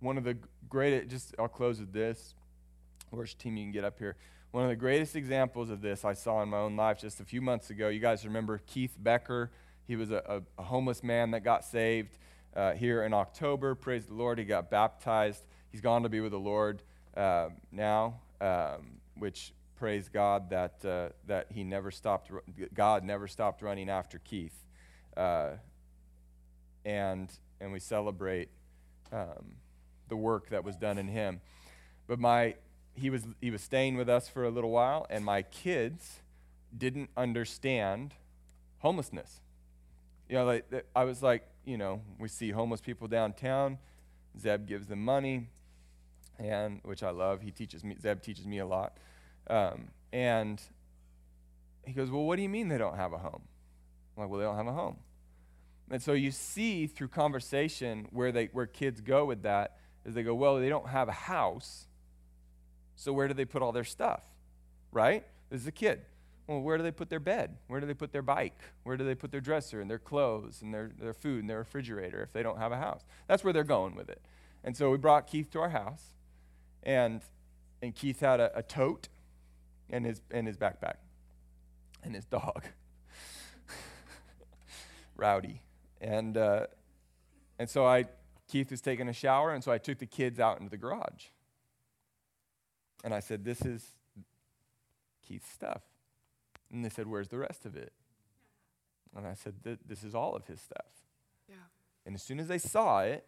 One 0.00 0.16
of 0.16 0.24
the 0.24 0.36
great, 0.68 1.08
just 1.08 1.34
I'll 1.38 1.48
close 1.48 1.80
with 1.80 1.92
this. 1.92 2.34
Worship 3.10 3.38
team, 3.38 3.56
you 3.56 3.64
can 3.64 3.72
get 3.72 3.84
up 3.84 3.98
here. 3.98 4.16
One 4.50 4.64
of 4.64 4.70
the 4.70 4.76
greatest 4.76 5.16
examples 5.16 5.70
of 5.70 5.80
this 5.80 6.04
I 6.04 6.12
saw 6.12 6.42
in 6.42 6.48
my 6.48 6.58
own 6.58 6.76
life 6.76 7.00
just 7.00 7.20
a 7.20 7.24
few 7.24 7.40
months 7.40 7.70
ago. 7.70 7.88
You 7.88 8.00
guys 8.00 8.24
remember 8.24 8.60
Keith 8.66 8.96
Becker? 8.98 9.50
He 9.86 9.96
was 9.96 10.10
a, 10.10 10.42
a, 10.58 10.62
homeless 10.62 11.02
man 11.02 11.30
that 11.30 11.40
got 11.40 11.64
saved 11.64 12.18
uh, 12.54 12.72
here 12.72 13.02
in 13.02 13.14
October. 13.14 13.74
Praise 13.74 14.06
the 14.06 14.14
Lord. 14.14 14.38
He 14.38 14.44
got 14.44 14.70
baptized. 14.70 15.42
He's 15.70 15.80
gone 15.80 16.02
to 16.02 16.08
be 16.08 16.20
with 16.20 16.32
the 16.32 16.38
Lord 16.38 16.82
uh, 17.16 17.48
now, 17.72 18.20
um, 18.40 19.00
which 19.16 19.52
praise 19.76 20.08
God 20.08 20.50
that, 20.50 20.84
uh, 20.84 21.08
that 21.26 21.46
he 21.50 21.64
never 21.64 21.90
stopped, 21.90 22.30
God 22.74 23.04
never 23.04 23.28
stopped 23.28 23.62
running 23.62 23.88
after 23.88 24.18
Keith. 24.18 24.66
Uh, 25.16 25.52
and, 26.84 27.30
and 27.60 27.72
we 27.72 27.80
celebrate 27.80 28.50
um, 29.12 29.56
the 30.08 30.16
work 30.16 30.50
that 30.50 30.64
was 30.64 30.76
done 30.76 30.98
in 30.98 31.08
him. 31.08 31.40
But 32.06 32.18
my, 32.18 32.54
he, 32.98 33.10
was, 33.10 33.26
he 33.40 33.50
was 33.50 33.62
staying 33.62 33.96
with 33.96 34.08
us 34.08 34.28
for 34.28 34.44
a 34.44 34.50
little 34.50 34.70
while, 34.70 35.06
and 35.10 35.24
my 35.24 35.42
kids 35.42 36.20
didn't 36.76 37.10
understand 37.16 38.14
homelessness. 38.78 39.40
You 40.28 40.36
know, 40.36 40.44
like, 40.44 40.86
I 40.94 41.04
was 41.04 41.22
like, 41.22 41.48
you 41.64 41.76
know, 41.76 42.02
we 42.18 42.28
see 42.28 42.50
homeless 42.50 42.80
people 42.80 43.08
downtown. 43.08 43.78
Zeb 44.38 44.66
gives 44.66 44.86
them 44.86 45.04
money, 45.04 45.48
and 46.38 46.80
which 46.84 47.02
I 47.02 47.10
love. 47.10 47.40
He 47.40 47.50
teaches 47.50 47.82
me. 47.82 47.96
Zeb 48.00 48.22
teaches 48.22 48.46
me 48.46 48.58
a 48.58 48.66
lot, 48.66 48.96
um, 49.48 49.88
and 50.12 50.62
he 51.84 51.92
goes, 51.92 52.10
"Well, 52.10 52.24
what 52.24 52.36
do 52.36 52.42
you 52.42 52.48
mean 52.48 52.68
they 52.68 52.78
don't 52.78 52.96
have 52.96 53.12
a 53.12 53.18
home?" 53.18 53.42
I'm 54.16 54.22
like, 54.22 54.30
"Well, 54.30 54.38
they 54.38 54.44
don't 54.44 54.56
have 54.56 54.66
a 54.66 54.72
home." 54.72 54.98
And 55.90 56.02
so 56.02 56.12
you 56.12 56.30
see 56.30 56.86
through 56.86 57.08
conversation 57.08 58.06
where 58.10 58.30
they 58.30 58.46
where 58.52 58.66
kids 58.66 59.00
go 59.00 59.24
with 59.24 59.42
that 59.42 59.78
is 60.04 60.14
they 60.14 60.22
go, 60.22 60.34
well, 60.34 60.56
they 60.56 60.68
don't 60.68 60.88
have 60.88 61.08
a 61.08 61.12
house, 61.12 61.86
so 62.98 63.12
where 63.12 63.28
do 63.28 63.34
they 63.34 63.44
put 63.44 63.62
all 63.62 63.72
their 63.72 63.84
stuff? 63.84 64.22
Right? 64.92 65.24
This 65.50 65.62
is 65.62 65.66
a 65.66 65.72
kid. 65.72 66.02
Well, 66.46 66.60
where 66.60 66.76
do 66.76 66.82
they 66.82 66.90
put 66.90 67.10
their 67.10 67.20
bed? 67.20 67.56
Where 67.66 67.80
do 67.80 67.86
they 67.86 67.94
put 67.94 68.12
their 68.12 68.22
bike? 68.22 68.58
Where 68.82 68.96
do 68.96 69.04
they 69.04 69.14
put 69.14 69.30
their 69.30 69.40
dresser 69.40 69.80
and 69.80 69.90
their 69.90 69.98
clothes 69.98 70.62
and 70.62 70.72
their, 70.72 70.90
their 70.98 71.12
food 71.12 71.40
and 71.40 71.50
their 71.50 71.58
refrigerator 71.58 72.22
if 72.22 72.32
they 72.32 72.42
don't 72.42 72.58
have 72.58 72.72
a 72.72 72.78
house? 72.78 73.04
That's 73.26 73.44
where 73.44 73.52
they're 73.52 73.64
going 73.64 73.94
with 73.94 74.08
it. 74.08 74.22
And 74.64 74.76
so 74.76 74.90
we 74.90 74.98
brought 74.98 75.26
Keith 75.26 75.50
to 75.52 75.60
our 75.60 75.68
house, 75.68 76.02
and 76.82 77.22
and 77.80 77.94
Keith 77.94 78.20
had 78.20 78.40
a, 78.40 78.58
a 78.58 78.62
tote 78.62 79.08
and 79.88 80.04
his 80.04 80.20
and 80.30 80.46
his 80.46 80.56
backpack 80.56 80.96
and 82.02 82.14
his 82.14 82.24
dog. 82.24 82.64
Rowdy. 85.16 85.62
And, 86.00 86.36
uh, 86.36 86.66
and 87.58 87.68
so 87.68 87.86
I, 87.86 88.04
Keith 88.48 88.70
was 88.70 88.80
taking 88.80 89.08
a 89.08 89.12
shower, 89.12 89.52
and 89.52 89.62
so 89.62 89.72
I 89.72 89.78
took 89.78 89.98
the 89.98 90.06
kids 90.06 90.40
out 90.40 90.58
into 90.58 90.70
the 90.70 90.76
garage. 90.76 91.26
And 93.04 93.14
I 93.14 93.20
said, 93.20 93.44
This 93.44 93.62
is 93.62 93.84
Keith's 95.26 95.50
stuff. 95.50 95.82
And 96.70 96.84
they 96.84 96.88
said, 96.88 97.06
Where's 97.06 97.28
the 97.28 97.38
rest 97.38 97.64
of 97.64 97.76
it? 97.76 97.92
And 99.16 99.26
I 99.26 99.34
said, 99.34 99.54
This 99.86 100.04
is 100.04 100.14
all 100.14 100.34
of 100.34 100.46
his 100.46 100.60
stuff. 100.60 100.86
Yeah. 101.48 101.56
And 102.06 102.14
as 102.14 102.22
soon 102.22 102.40
as 102.40 102.48
they 102.48 102.58
saw 102.58 103.00
it, 103.00 103.24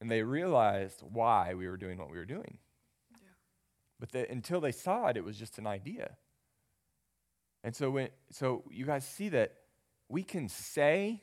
and 0.00 0.10
they 0.10 0.22
realized 0.22 1.00
why 1.00 1.54
we 1.54 1.68
were 1.68 1.76
doing 1.76 1.98
what 1.98 2.10
we 2.10 2.18
were 2.18 2.26
doing. 2.26 2.58
Yeah. 3.12 3.28
But 3.98 4.12
the, 4.12 4.30
until 4.30 4.60
they 4.60 4.72
saw 4.72 5.06
it, 5.08 5.16
it 5.16 5.24
was 5.24 5.38
just 5.38 5.58
an 5.58 5.66
idea. 5.66 6.16
And 7.64 7.74
so, 7.74 7.90
when, 7.90 8.08
so 8.30 8.62
you 8.70 8.84
guys 8.84 9.06
see 9.06 9.30
that 9.30 9.54
we 10.08 10.22
can 10.22 10.48
say 10.48 11.22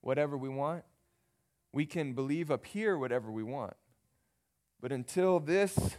whatever 0.00 0.36
we 0.36 0.48
want. 0.48 0.84
We 1.72 1.86
can 1.86 2.14
believe 2.14 2.50
up 2.50 2.66
here 2.66 2.98
whatever 2.98 3.30
we 3.30 3.42
want. 3.42 3.74
But 4.80 4.92
until 4.92 5.40
this 5.40 5.96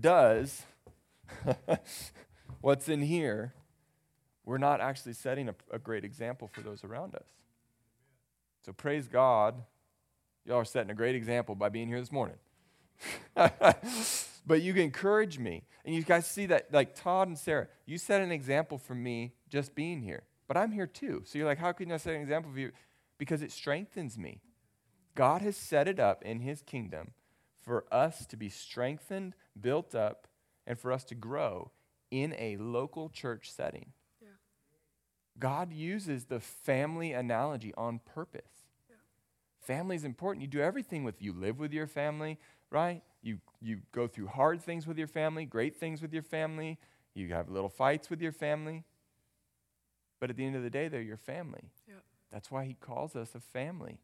does 0.00 0.62
what's 2.60 2.88
in 2.88 3.02
here, 3.02 3.54
we're 4.44 4.58
not 4.58 4.80
actually 4.80 5.14
setting 5.14 5.48
a, 5.48 5.54
a, 5.70 5.78
great 5.78 6.04
example 6.04 6.48
for 6.52 6.60
those 6.60 6.84
around 6.84 7.14
us. 7.14 7.26
So 8.64 8.72
praise 8.72 9.08
God. 9.08 9.62
Y'all 10.44 10.58
are 10.58 10.64
setting 10.64 10.90
a 10.90 10.94
great 10.94 11.14
example 11.14 11.54
by 11.54 11.68
being 11.70 11.88
here 11.88 12.00
this 12.00 12.12
morning. 12.12 12.36
but 13.34 14.62
you 14.62 14.74
encourage 14.74 15.38
me. 15.38 15.64
And 15.84 15.94
you 15.94 16.02
guys 16.02 16.26
see 16.26 16.46
that, 16.46 16.72
like 16.72 16.94
Todd 16.94 17.28
and 17.28 17.38
Sarah, 17.38 17.68
you 17.86 17.98
set 17.98 18.20
an 18.20 18.30
example 18.30 18.78
for 18.78 18.94
me 18.94 19.32
just 19.48 19.74
being 19.74 20.00
here. 20.02 20.24
But 20.46 20.56
I'm 20.56 20.72
here 20.72 20.86
too. 20.86 21.22
So 21.24 21.38
you're 21.38 21.46
like, 21.46 21.58
how 21.58 21.72
can 21.72 21.90
I 21.90 21.96
set 21.96 22.14
an 22.14 22.20
example 22.20 22.52
for 22.52 22.58
you? 22.58 22.72
because 23.18 23.42
it 23.42 23.52
strengthens 23.52 24.18
me. 24.18 24.40
God 25.14 25.42
has 25.42 25.56
set 25.56 25.88
it 25.88 26.00
up 26.00 26.22
in 26.22 26.40
His 26.40 26.62
kingdom 26.62 27.12
for 27.64 27.84
us 27.90 28.26
to 28.26 28.36
be 28.36 28.48
strengthened, 28.48 29.34
built 29.58 29.94
up, 29.94 30.28
and 30.66 30.78
for 30.78 30.92
us 30.92 31.04
to 31.04 31.14
grow 31.14 31.70
in 32.10 32.34
a 32.38 32.56
local 32.58 33.08
church 33.08 33.50
setting. 33.50 33.92
Yeah. 34.20 34.28
God 35.38 35.72
uses 35.72 36.26
the 36.26 36.40
family 36.40 37.12
analogy 37.12 37.72
on 37.76 38.00
purpose. 38.04 38.66
Yeah. 38.88 38.96
Family 39.60 39.96
is 39.96 40.04
important. 40.04 40.42
You 40.42 40.48
do 40.48 40.60
everything 40.60 41.04
with 41.04 41.20
you 41.20 41.32
live 41.32 41.58
with 41.58 41.72
your 41.72 41.86
family, 41.86 42.38
right? 42.70 43.02
You, 43.22 43.38
you 43.60 43.80
go 43.92 44.06
through 44.06 44.28
hard 44.28 44.62
things 44.62 44.86
with 44.86 44.98
your 44.98 45.08
family, 45.08 45.44
great 45.46 45.76
things 45.76 46.02
with 46.02 46.12
your 46.12 46.22
family, 46.22 46.78
you 47.14 47.28
have 47.28 47.48
little 47.48 47.68
fights 47.68 48.10
with 48.10 48.20
your 48.20 48.32
family. 48.32 48.84
But 50.20 50.30
at 50.30 50.36
the 50.36 50.44
end 50.44 50.56
of 50.56 50.62
the 50.62 50.70
day, 50.70 50.88
they're 50.88 51.00
your 51.00 51.16
family. 51.16 51.70
Yep. 51.88 52.02
That's 52.32 52.50
why 52.50 52.64
he 52.64 52.74
calls 52.74 53.14
us 53.14 53.34
a 53.34 53.40
family. 53.40 54.00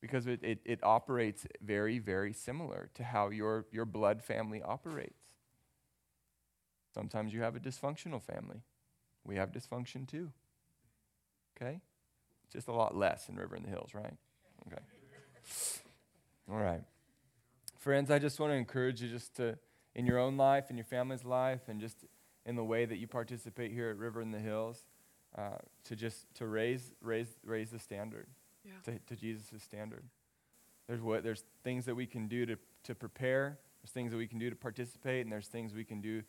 Because 0.00 0.26
it, 0.26 0.40
it, 0.42 0.60
it 0.64 0.80
operates 0.82 1.46
very, 1.62 1.98
very 1.98 2.32
similar 2.32 2.90
to 2.94 3.02
how 3.02 3.30
your, 3.30 3.66
your 3.72 3.84
blood 3.84 4.22
family 4.22 4.62
operates. 4.62 5.22
Sometimes 6.94 7.32
you 7.32 7.42
have 7.42 7.56
a 7.56 7.60
dysfunctional 7.60 8.22
family. 8.22 8.62
We 9.24 9.36
have 9.36 9.52
dysfunction 9.52 10.06
too. 10.08 10.32
Okay? 11.56 11.80
Just 12.52 12.68
a 12.68 12.72
lot 12.72 12.96
less 12.96 13.28
in 13.28 13.36
River 13.36 13.56
in 13.56 13.62
the 13.62 13.68
Hills, 13.68 13.90
right? 13.94 14.14
Okay. 14.66 14.82
All 16.50 16.58
right. 16.58 16.82
Friends, 17.78 18.10
I 18.10 18.18
just 18.18 18.38
want 18.40 18.52
to 18.52 18.56
encourage 18.56 19.02
you 19.02 19.08
just 19.08 19.36
to, 19.36 19.58
in 19.94 20.06
your 20.06 20.18
own 20.18 20.36
life, 20.36 20.70
in 20.70 20.76
your 20.76 20.84
family's 20.84 21.24
life, 21.24 21.68
and 21.68 21.80
just 21.80 22.04
in 22.44 22.56
the 22.56 22.64
way 22.64 22.84
that 22.84 22.96
you 22.98 23.06
participate 23.06 23.72
here 23.72 23.90
at 23.90 23.96
River 23.96 24.20
in 24.22 24.30
the 24.30 24.38
Hills, 24.38 24.84
uh, 25.36 25.58
to 25.84 25.96
just 25.96 26.32
to 26.36 26.46
raise, 26.46 26.92
raise, 27.00 27.28
raise 27.44 27.70
the 27.70 27.78
standard 27.78 28.26
Yeah. 28.66 28.92
to, 28.92 28.98
to 29.14 29.16
Jesus' 29.16 29.62
standard. 29.62 30.04
There's 30.88 31.00
what 31.00 31.22
there's 31.22 31.44
things 31.64 31.84
that 31.86 31.94
we 31.94 32.06
can 32.06 32.28
do 32.28 32.46
to, 32.46 32.56
to 32.84 32.94
prepare, 32.94 33.58
there's 33.82 33.92
things 33.92 34.10
that 34.12 34.18
we 34.18 34.26
can 34.26 34.38
do 34.38 34.50
to 34.50 34.56
participate, 34.56 35.24
and 35.24 35.32
there's 35.32 35.48
things 35.48 35.74
we 35.74 35.84
can 35.84 36.00
do 36.00 36.22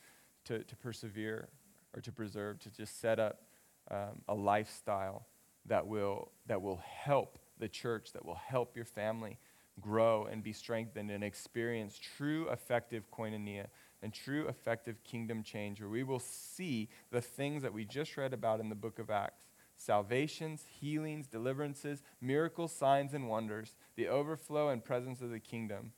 to, 0.45 0.63
to 0.63 0.75
persevere 0.75 1.49
or 1.95 2.01
to 2.01 2.11
preserve, 2.11 2.59
to 2.59 2.69
just 2.69 2.99
set 2.99 3.19
up 3.19 3.41
um, 3.89 4.21
a 4.27 4.33
lifestyle 4.33 5.25
that 5.65 5.85
will 5.85 6.31
that 6.47 6.61
will 6.61 6.81
help 6.85 7.39
the 7.59 7.67
church, 7.67 8.11
that 8.13 8.25
will 8.25 8.35
help 8.35 8.75
your 8.75 8.85
family 8.85 9.37
grow 9.79 10.25
and 10.25 10.43
be 10.43 10.53
strengthened 10.53 11.11
and 11.11 11.23
experience 11.23 11.99
true 12.17 12.49
effective 12.49 13.03
koinonia 13.11 13.67
and 14.01 14.13
true 14.13 14.47
effective 14.47 15.03
kingdom 15.03 15.43
change, 15.43 15.79
where 15.79 15.89
we 15.89 16.03
will 16.03 16.19
see 16.19 16.89
the 17.11 17.21
things 17.21 17.61
that 17.63 17.73
we 17.73 17.85
just 17.85 18.17
read 18.17 18.33
about 18.33 18.59
in 18.59 18.69
the 18.69 18.75
book 18.75 18.99
of 18.99 19.09
Acts 19.09 19.46
salvations, 19.77 20.65
healings, 20.81 21.27
deliverances, 21.27 22.01
miracles, 22.19 22.73
signs, 22.73 23.13
and 23.13 23.29
wonders, 23.29 23.75
the 23.95 24.07
overflow 24.07 24.69
and 24.69 24.83
presence 24.83 25.21
of 25.21 25.29
the 25.29 25.39
kingdom 25.39 25.93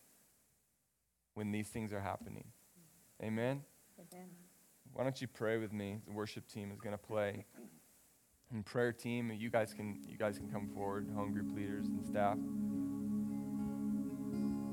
when 1.33 1.51
these 1.51 1.69
things 1.69 1.93
are 1.93 2.01
happening. 2.01 2.43
Amen? 3.23 3.63
Why 4.93 5.03
don't 5.03 5.19
you 5.21 5.27
pray 5.27 5.57
with 5.57 5.71
me? 5.71 6.01
The 6.05 6.11
worship 6.11 6.47
team 6.47 6.71
is 6.71 6.81
going 6.81 6.93
to 6.93 7.01
play. 7.01 7.45
And 8.51 8.65
prayer 8.65 8.91
team, 8.91 9.31
you 9.31 9.49
guys 9.49 9.73
can 9.73 9.99
you 10.07 10.17
guys 10.17 10.37
can 10.37 10.49
come 10.49 10.67
forward, 10.73 11.07
home 11.15 11.31
group 11.33 11.55
leaders 11.55 11.85
and 11.85 12.05
staff. 12.05 12.37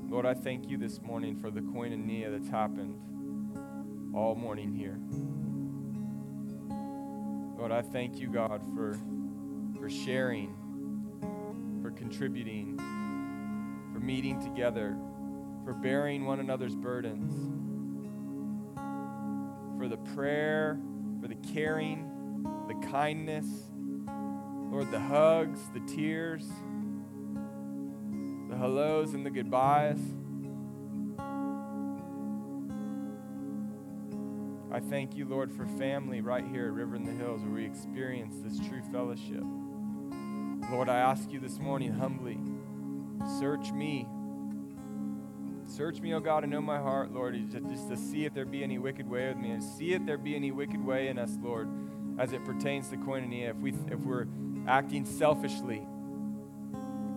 Lord, 0.09 0.25
I 0.25 0.33
thank 0.33 0.69
you 0.69 0.77
this 0.77 1.01
morning 1.01 1.35
for 1.35 1.51
the 1.51 1.61
koinonia 1.61 2.31
that's 2.31 2.49
happened 2.49 2.95
all 4.15 4.35
morning 4.35 4.73
here. 4.73 4.97
Lord, 7.57 7.71
I 7.71 7.81
thank 7.81 8.19
you, 8.19 8.29
God, 8.29 8.61
for, 8.75 8.99
for 9.79 9.89
sharing, 9.89 10.53
for 11.81 11.89
contributing, 11.89 12.77
for 13.91 13.99
meeting 13.99 14.39
together, 14.39 14.95
for 15.65 15.73
bearing 15.73 16.25
one 16.25 16.39
another's 16.39 16.75
burdens, 16.75 17.33
for 19.79 19.87
the 19.87 19.97
prayer, 19.97 20.79
for 21.19 21.27
the 21.27 21.35
caring, 21.51 22.43
the 22.67 22.75
kindness, 22.87 23.47
Lord, 24.69 24.91
the 24.91 24.99
hugs, 24.99 25.59
the 25.73 25.79
tears, 25.79 26.47
the 28.49 28.55
hellos 28.55 29.15
and 29.15 29.25
the 29.25 29.31
goodbyes. 29.31 29.99
I 34.77 34.79
thank 34.79 35.15
you, 35.15 35.25
Lord, 35.25 35.51
for 35.51 35.65
family 35.65 36.21
right 36.21 36.45
here 36.45 36.67
at 36.67 36.73
River 36.73 36.95
in 36.97 37.03
the 37.03 37.11
Hills 37.11 37.41
where 37.41 37.51
we 37.51 37.65
experience 37.65 38.35
this 38.43 38.59
true 38.67 38.83
fellowship. 38.91 39.41
Lord, 40.71 40.87
I 40.87 40.99
ask 40.99 41.31
you 41.31 41.39
this 41.39 41.57
morning 41.57 41.91
humbly, 41.91 42.37
search 43.39 43.71
me. 43.71 44.07
Search 45.65 45.99
me, 45.99 46.13
O 46.13 46.19
God, 46.19 46.43
and 46.43 46.51
know 46.51 46.61
my 46.61 46.77
heart, 46.77 47.11
Lord, 47.11 47.35
just, 47.49 47.89
to 47.89 47.97
see 47.97 48.25
if 48.25 48.35
there 48.35 48.45
be 48.45 48.63
any 48.63 48.77
wicked 48.77 49.09
way 49.09 49.29
with 49.29 49.37
me, 49.37 49.49
and 49.49 49.63
see 49.63 49.93
if 49.93 50.05
there 50.05 50.19
be 50.19 50.35
any 50.35 50.51
wicked 50.51 50.85
way 50.85 51.07
in 51.07 51.17
us, 51.17 51.35
Lord, 51.41 51.67
as 52.19 52.31
it 52.31 52.45
pertains 52.45 52.87
to 52.89 52.97
koinonia. 52.97 53.49
If, 53.49 53.55
we, 53.55 53.73
if 53.91 53.99
we're 54.01 54.27
acting 54.67 55.07
selfishly 55.07 55.87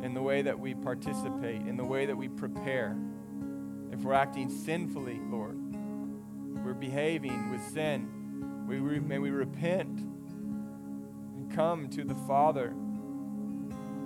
in 0.02 0.14
the 0.14 0.22
way 0.22 0.40
that 0.40 0.58
we 0.58 0.72
participate, 0.72 1.60
in 1.60 1.76
the 1.76 1.84
way 1.84 2.06
that 2.06 2.16
we 2.16 2.26
prepare, 2.30 2.96
if 3.92 4.00
we're 4.00 4.14
acting 4.14 4.48
sinfully, 4.48 5.20
Lord, 5.28 5.58
behaving 6.80 7.50
with 7.50 7.62
sin, 7.72 8.66
we 8.66 8.78
re- 8.78 8.98
may 8.98 9.18
we 9.18 9.30
repent 9.30 10.00
and 10.00 11.52
come 11.54 11.88
to 11.90 12.04
the 12.04 12.14
Father 12.14 12.74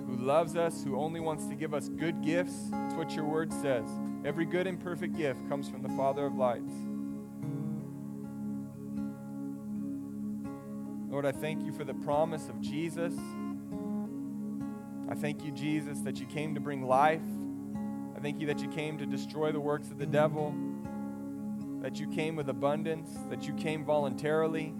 who 0.07 0.17
loves 0.17 0.55
us, 0.55 0.83
who 0.83 0.99
only 0.99 1.19
wants 1.19 1.47
to 1.47 1.55
give 1.55 1.73
us 1.73 1.89
good 1.89 2.21
gifts. 2.21 2.69
That's 2.71 2.93
what 2.93 3.15
your 3.15 3.25
word 3.25 3.51
says. 3.51 3.89
Every 4.23 4.45
good 4.45 4.67
and 4.67 4.79
perfect 4.79 5.17
gift 5.17 5.47
comes 5.49 5.69
from 5.69 5.81
the 5.81 5.89
Father 5.89 6.25
of 6.25 6.35
lights. 6.35 6.73
Lord, 11.09 11.25
I 11.25 11.31
thank 11.31 11.63
you 11.63 11.71
for 11.71 11.83
the 11.83 11.93
promise 11.93 12.49
of 12.49 12.59
Jesus. 12.59 13.13
I 15.09 15.15
thank 15.15 15.43
you, 15.43 15.51
Jesus, 15.51 15.99
that 16.01 16.19
you 16.19 16.25
came 16.25 16.55
to 16.55 16.59
bring 16.59 16.85
life. 16.85 17.21
I 18.17 18.19
thank 18.19 18.39
you 18.41 18.47
that 18.47 18.59
you 18.59 18.67
came 18.67 18.97
to 18.97 19.05
destroy 19.05 19.51
the 19.51 19.59
works 19.59 19.89
of 19.91 19.97
the 19.97 20.05
devil, 20.05 20.53
that 21.85 21.99
you 21.99 22.07
came 22.07 22.35
with 22.35 22.49
abundance, 22.49 23.11
that 23.29 23.43
you 23.43 23.53
came 23.53 23.85
voluntarily, 23.85 24.73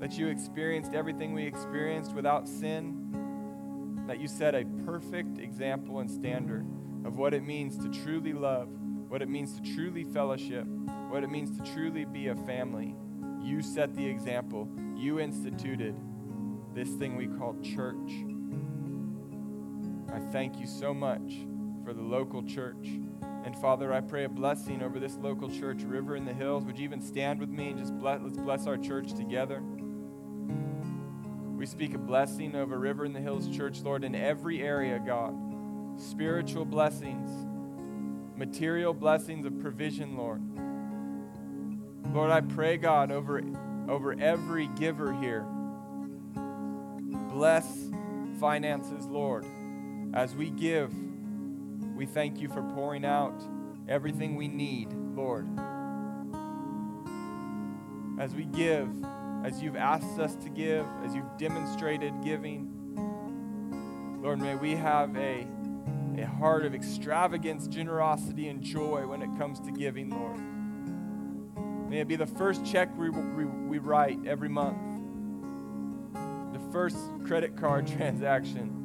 that 0.00 0.18
you 0.18 0.26
experienced 0.26 0.92
everything 0.92 1.32
we 1.32 1.44
experienced 1.44 2.12
without 2.14 2.48
sin, 2.48 4.04
that 4.08 4.18
you 4.18 4.26
set 4.26 4.56
a 4.56 4.64
perfect 4.84 5.38
example 5.38 6.00
and 6.00 6.10
standard 6.10 6.66
of 7.04 7.16
what 7.16 7.32
it 7.32 7.44
means 7.44 7.78
to 7.78 7.88
truly 8.02 8.32
love, 8.32 8.68
what 9.08 9.22
it 9.22 9.28
means 9.28 9.54
to 9.54 9.74
truly 9.76 10.02
fellowship, 10.02 10.66
what 11.10 11.22
it 11.22 11.30
means 11.30 11.56
to 11.56 11.72
truly 11.72 12.04
be 12.04 12.26
a 12.26 12.34
family. 12.34 12.96
You 13.40 13.62
set 13.62 13.94
the 13.94 14.04
example, 14.04 14.68
you 14.96 15.20
instituted 15.20 15.94
this 16.74 16.88
thing 16.94 17.14
we 17.14 17.28
call 17.28 17.54
church. 17.62 18.10
I 20.12 20.18
thank 20.32 20.58
you 20.58 20.66
so 20.66 20.92
much 20.92 21.36
for 21.84 21.94
the 21.94 22.02
local 22.02 22.42
church. 22.42 22.98
And 23.46 23.56
Father, 23.56 23.92
I 23.92 24.00
pray 24.00 24.24
a 24.24 24.28
blessing 24.28 24.82
over 24.82 24.98
this 24.98 25.14
local 25.18 25.48
church, 25.48 25.82
River 25.82 26.16
in 26.16 26.24
the 26.24 26.34
Hills. 26.34 26.64
Would 26.64 26.78
you 26.78 26.82
even 26.82 27.00
stand 27.00 27.38
with 27.38 27.48
me 27.48 27.68
and 27.68 27.78
just 27.78 27.96
bless, 27.96 28.20
let's 28.20 28.36
bless 28.36 28.66
our 28.66 28.76
church 28.76 29.14
together? 29.14 29.62
We 31.56 31.64
speak 31.64 31.94
a 31.94 31.98
blessing 31.98 32.56
over 32.56 32.76
River 32.76 33.04
in 33.04 33.12
the 33.12 33.20
Hills 33.20 33.48
Church, 33.56 33.82
Lord, 33.82 34.02
in 34.02 34.16
every 34.16 34.60
area, 34.62 34.98
God. 34.98 35.32
Spiritual 35.96 36.64
blessings, 36.64 37.30
material 38.36 38.92
blessings 38.92 39.46
of 39.46 39.60
provision, 39.60 40.16
Lord. 40.16 40.42
Lord, 42.12 42.32
I 42.32 42.40
pray, 42.40 42.78
God, 42.78 43.12
over, 43.12 43.40
over 43.88 44.16
every 44.18 44.66
giver 44.76 45.12
here. 45.12 45.46
Bless 47.30 47.90
finances, 48.40 49.06
Lord. 49.06 49.46
As 50.14 50.34
we 50.34 50.50
give, 50.50 50.92
we 51.96 52.04
thank 52.04 52.40
you 52.40 52.48
for 52.48 52.62
pouring 52.74 53.06
out 53.06 53.42
everything 53.88 54.36
we 54.36 54.48
need, 54.48 54.92
Lord. 54.92 55.48
As 58.20 58.34
we 58.34 58.44
give, 58.44 58.88
as 59.42 59.62
you've 59.62 59.76
asked 59.76 60.18
us 60.18 60.36
to 60.36 60.50
give, 60.50 60.84
as 61.04 61.14
you've 61.14 61.38
demonstrated 61.38 62.12
giving, 62.22 62.70
Lord, 64.22 64.40
may 64.40 64.56
we 64.56 64.72
have 64.72 65.16
a, 65.16 65.46
a 66.18 66.26
heart 66.26 66.66
of 66.66 66.74
extravagance, 66.74 67.66
generosity, 67.66 68.48
and 68.48 68.62
joy 68.62 69.06
when 69.06 69.22
it 69.22 69.30
comes 69.38 69.58
to 69.60 69.70
giving, 69.70 70.10
Lord. 70.10 71.88
May 71.88 72.00
it 72.00 72.08
be 72.08 72.16
the 72.16 72.26
first 72.26 72.66
check 72.66 72.94
we, 72.98 73.08
we, 73.08 73.44
we 73.46 73.78
write 73.78 74.18
every 74.26 74.50
month, 74.50 74.76
the 76.52 76.72
first 76.72 76.98
credit 77.24 77.56
card 77.56 77.86
transaction. 77.96 78.75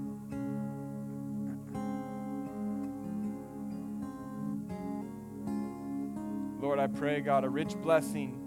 Pray, 6.96 7.22
God, 7.22 7.44
a 7.44 7.50
rich 7.50 7.76
blessing 7.76 8.38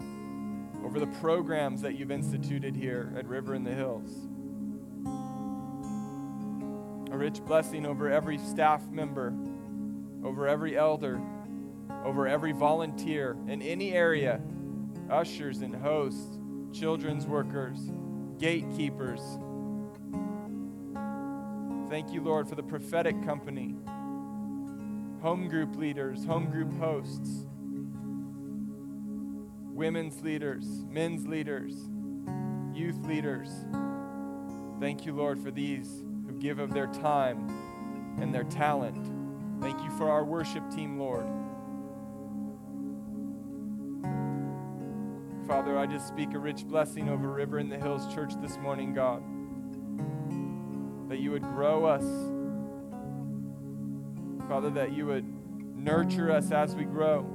over 0.83 0.99
the 0.99 1.07
programs 1.19 1.81
that 1.81 1.97
you've 1.97 2.11
instituted 2.11 2.75
here 2.75 3.13
at 3.17 3.27
River 3.27 3.55
in 3.55 3.63
the 3.63 3.73
Hills. 3.73 4.09
A 7.11 7.17
rich 7.17 7.43
blessing 7.45 7.85
over 7.85 8.09
every 8.09 8.37
staff 8.37 8.87
member, 8.89 9.33
over 10.23 10.47
every 10.47 10.77
elder, 10.77 11.21
over 12.03 12.27
every 12.27 12.51
volunteer 12.51 13.37
in 13.47 13.61
any 13.61 13.93
area 13.93 14.41
ushers 15.09 15.61
and 15.61 15.75
hosts, 15.75 16.39
children's 16.73 17.25
workers, 17.25 17.91
gatekeepers. 18.39 19.21
Thank 21.89 22.11
you, 22.11 22.21
Lord, 22.21 22.47
for 22.49 22.55
the 22.55 22.63
prophetic 22.63 23.23
company 23.23 23.75
home 25.21 25.47
group 25.47 25.75
leaders, 25.75 26.23
home 26.23 26.51
group 26.51 26.71
hosts, 26.77 27.47
women's 29.75 30.21
leaders, 30.23 30.65
men's 30.89 31.27
leaders, 31.27 31.73
youth 32.73 32.97
leaders. 33.05 33.49
Thank 34.79 35.05
you, 35.05 35.13
Lord, 35.13 35.37
for 35.37 35.51
these 35.51 36.01
who 36.25 36.31
give 36.39 36.59
of 36.59 36.73
their 36.73 36.87
time 36.87 38.15
and 38.21 38.33
their 38.33 38.45
talent. 38.45 38.97
Thank 39.61 39.83
you 39.83 39.89
for 39.97 40.09
our 40.09 40.23
worship 40.23 40.63
team, 40.73 40.97
Lord. 40.97 41.27
Father, 45.45 45.77
I 45.77 45.85
just 45.85 46.07
speak 46.07 46.33
a 46.33 46.39
rich 46.39 46.65
blessing 46.65 47.09
over 47.09 47.29
River 47.29 47.59
in 47.59 47.67
the 47.67 47.77
Hills 47.77 48.11
Church 48.13 48.31
this 48.41 48.57
morning, 48.57 48.93
God. 48.93 49.21
That 51.09 51.19
you 51.19 51.31
would 51.31 51.43
grow 51.43 51.83
us. 51.85 52.05
Father, 54.47 54.69
that 54.69 54.93
you 54.93 55.05
would 55.05 55.25
nurture 55.75 56.31
us 56.31 56.51
as 56.51 56.75
we 56.75 56.85
grow. 56.85 57.29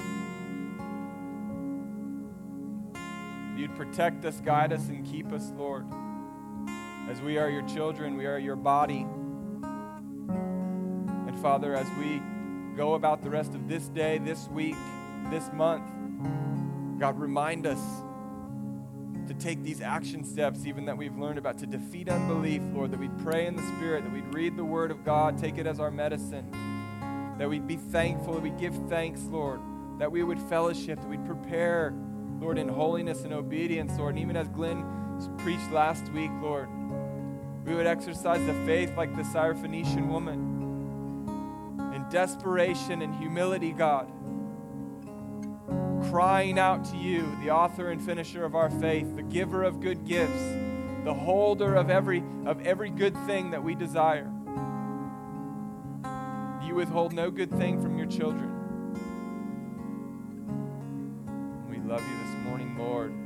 You'd 3.61 3.77
protect 3.77 4.25
us, 4.25 4.41
guide 4.41 4.73
us, 4.73 4.89
and 4.89 5.05
keep 5.05 5.33
us, 5.33 5.53
Lord. 5.55 5.85
As 7.11 7.21
we 7.21 7.37
are 7.37 7.51
your 7.51 7.61
children, 7.69 8.17
we 8.17 8.25
are 8.25 8.39
your 8.39 8.57
body. 8.57 9.07
And 11.27 11.39
Father, 11.43 11.75
as 11.75 11.87
we 11.99 12.23
go 12.75 12.95
about 12.95 13.23
the 13.23 13.29
rest 13.29 13.55
of 13.55 13.69
this 13.69 13.89
day, 13.89 14.17
this 14.17 14.49
week, 14.49 14.77
this 15.29 15.53
month, 15.53 15.85
God, 16.99 17.21
remind 17.21 17.67
us 17.67 17.79
to 19.29 19.35
take 19.35 19.63
these 19.63 19.83
action 19.83 20.25
steps, 20.25 20.65
even 20.65 20.87
that 20.87 20.97
we've 20.97 21.19
learned 21.19 21.37
about, 21.37 21.59
to 21.59 21.67
defeat 21.67 22.09
unbelief, 22.09 22.63
Lord, 22.73 22.91
that 22.93 22.99
we'd 22.99 23.19
pray 23.19 23.47
in 23.47 23.57
the 23.57 23.63
Spirit, 23.77 24.05
that 24.05 24.13
we'd 24.15 24.33
read 24.33 24.57
the 24.57 24.65
Word 24.65 24.91
of 24.91 25.05
God, 25.05 25.37
take 25.37 25.59
it 25.59 25.67
as 25.67 25.81
our 25.81 25.91
medicine, 25.91 26.51
that 27.37 27.47
we'd 27.47 27.67
be 27.67 27.77
thankful, 27.77 28.33
that 28.33 28.43
we'd 28.43 28.59
give 28.59 28.75
thanks, 28.89 29.21
Lord, 29.25 29.61
that 29.99 30.11
we 30.11 30.23
would 30.23 30.41
fellowship, 30.41 30.99
that 30.99 31.09
we'd 31.11 31.27
prepare, 31.27 31.93
Lord, 32.41 32.59
in 32.59 32.68
holiness 32.68 33.22
and 33.24 33.32
obedience, 33.32 33.99
Lord. 33.99 34.14
And 34.14 34.22
even 34.22 34.36
as 34.36 34.49
Glenn 34.49 34.84
preached 35.38 35.70
last 35.70 36.11
week, 36.12 36.30
Lord, 36.41 36.68
we 37.64 37.74
would 37.74 37.86
exercise 37.86 38.45
the 38.47 38.55
faith 38.64 38.97
like 38.97 39.14
the 39.14 39.22
Syrophoenician 39.22 40.09
woman 40.09 40.59
in 41.95 42.09
desperation 42.09 43.03
and 43.03 43.14
humility, 43.14 43.72
God 43.72 44.11
crying 46.11 46.59
out 46.59 46.84
to 46.86 46.97
you, 46.97 47.36
the 47.43 47.51
author 47.51 47.91
and 47.91 48.03
finisher 48.03 48.45
of 48.45 48.55
our 48.55 48.70
faith, 48.70 49.14
the 49.16 49.22
giver 49.22 49.62
of 49.62 49.80
good 49.80 50.05
gifts, 50.05 50.43
the 51.05 51.14
holder 51.14 51.74
of 51.76 51.88
every, 51.88 52.22
of 52.47 52.61
every 52.66 52.91
good 52.91 53.16
thing 53.26 53.51
that 53.51 53.62
we 53.62 53.74
desire. 53.74 54.30
You 56.66 56.74
withhold 56.74 57.12
no 57.12 57.30
good 57.30 57.51
thing 57.51 57.80
from 57.80 57.97
your 57.97 58.07
children. 58.07 58.49
We 61.68 61.78
love 61.78 62.01
you 62.01 62.20
Lord. 62.91 63.20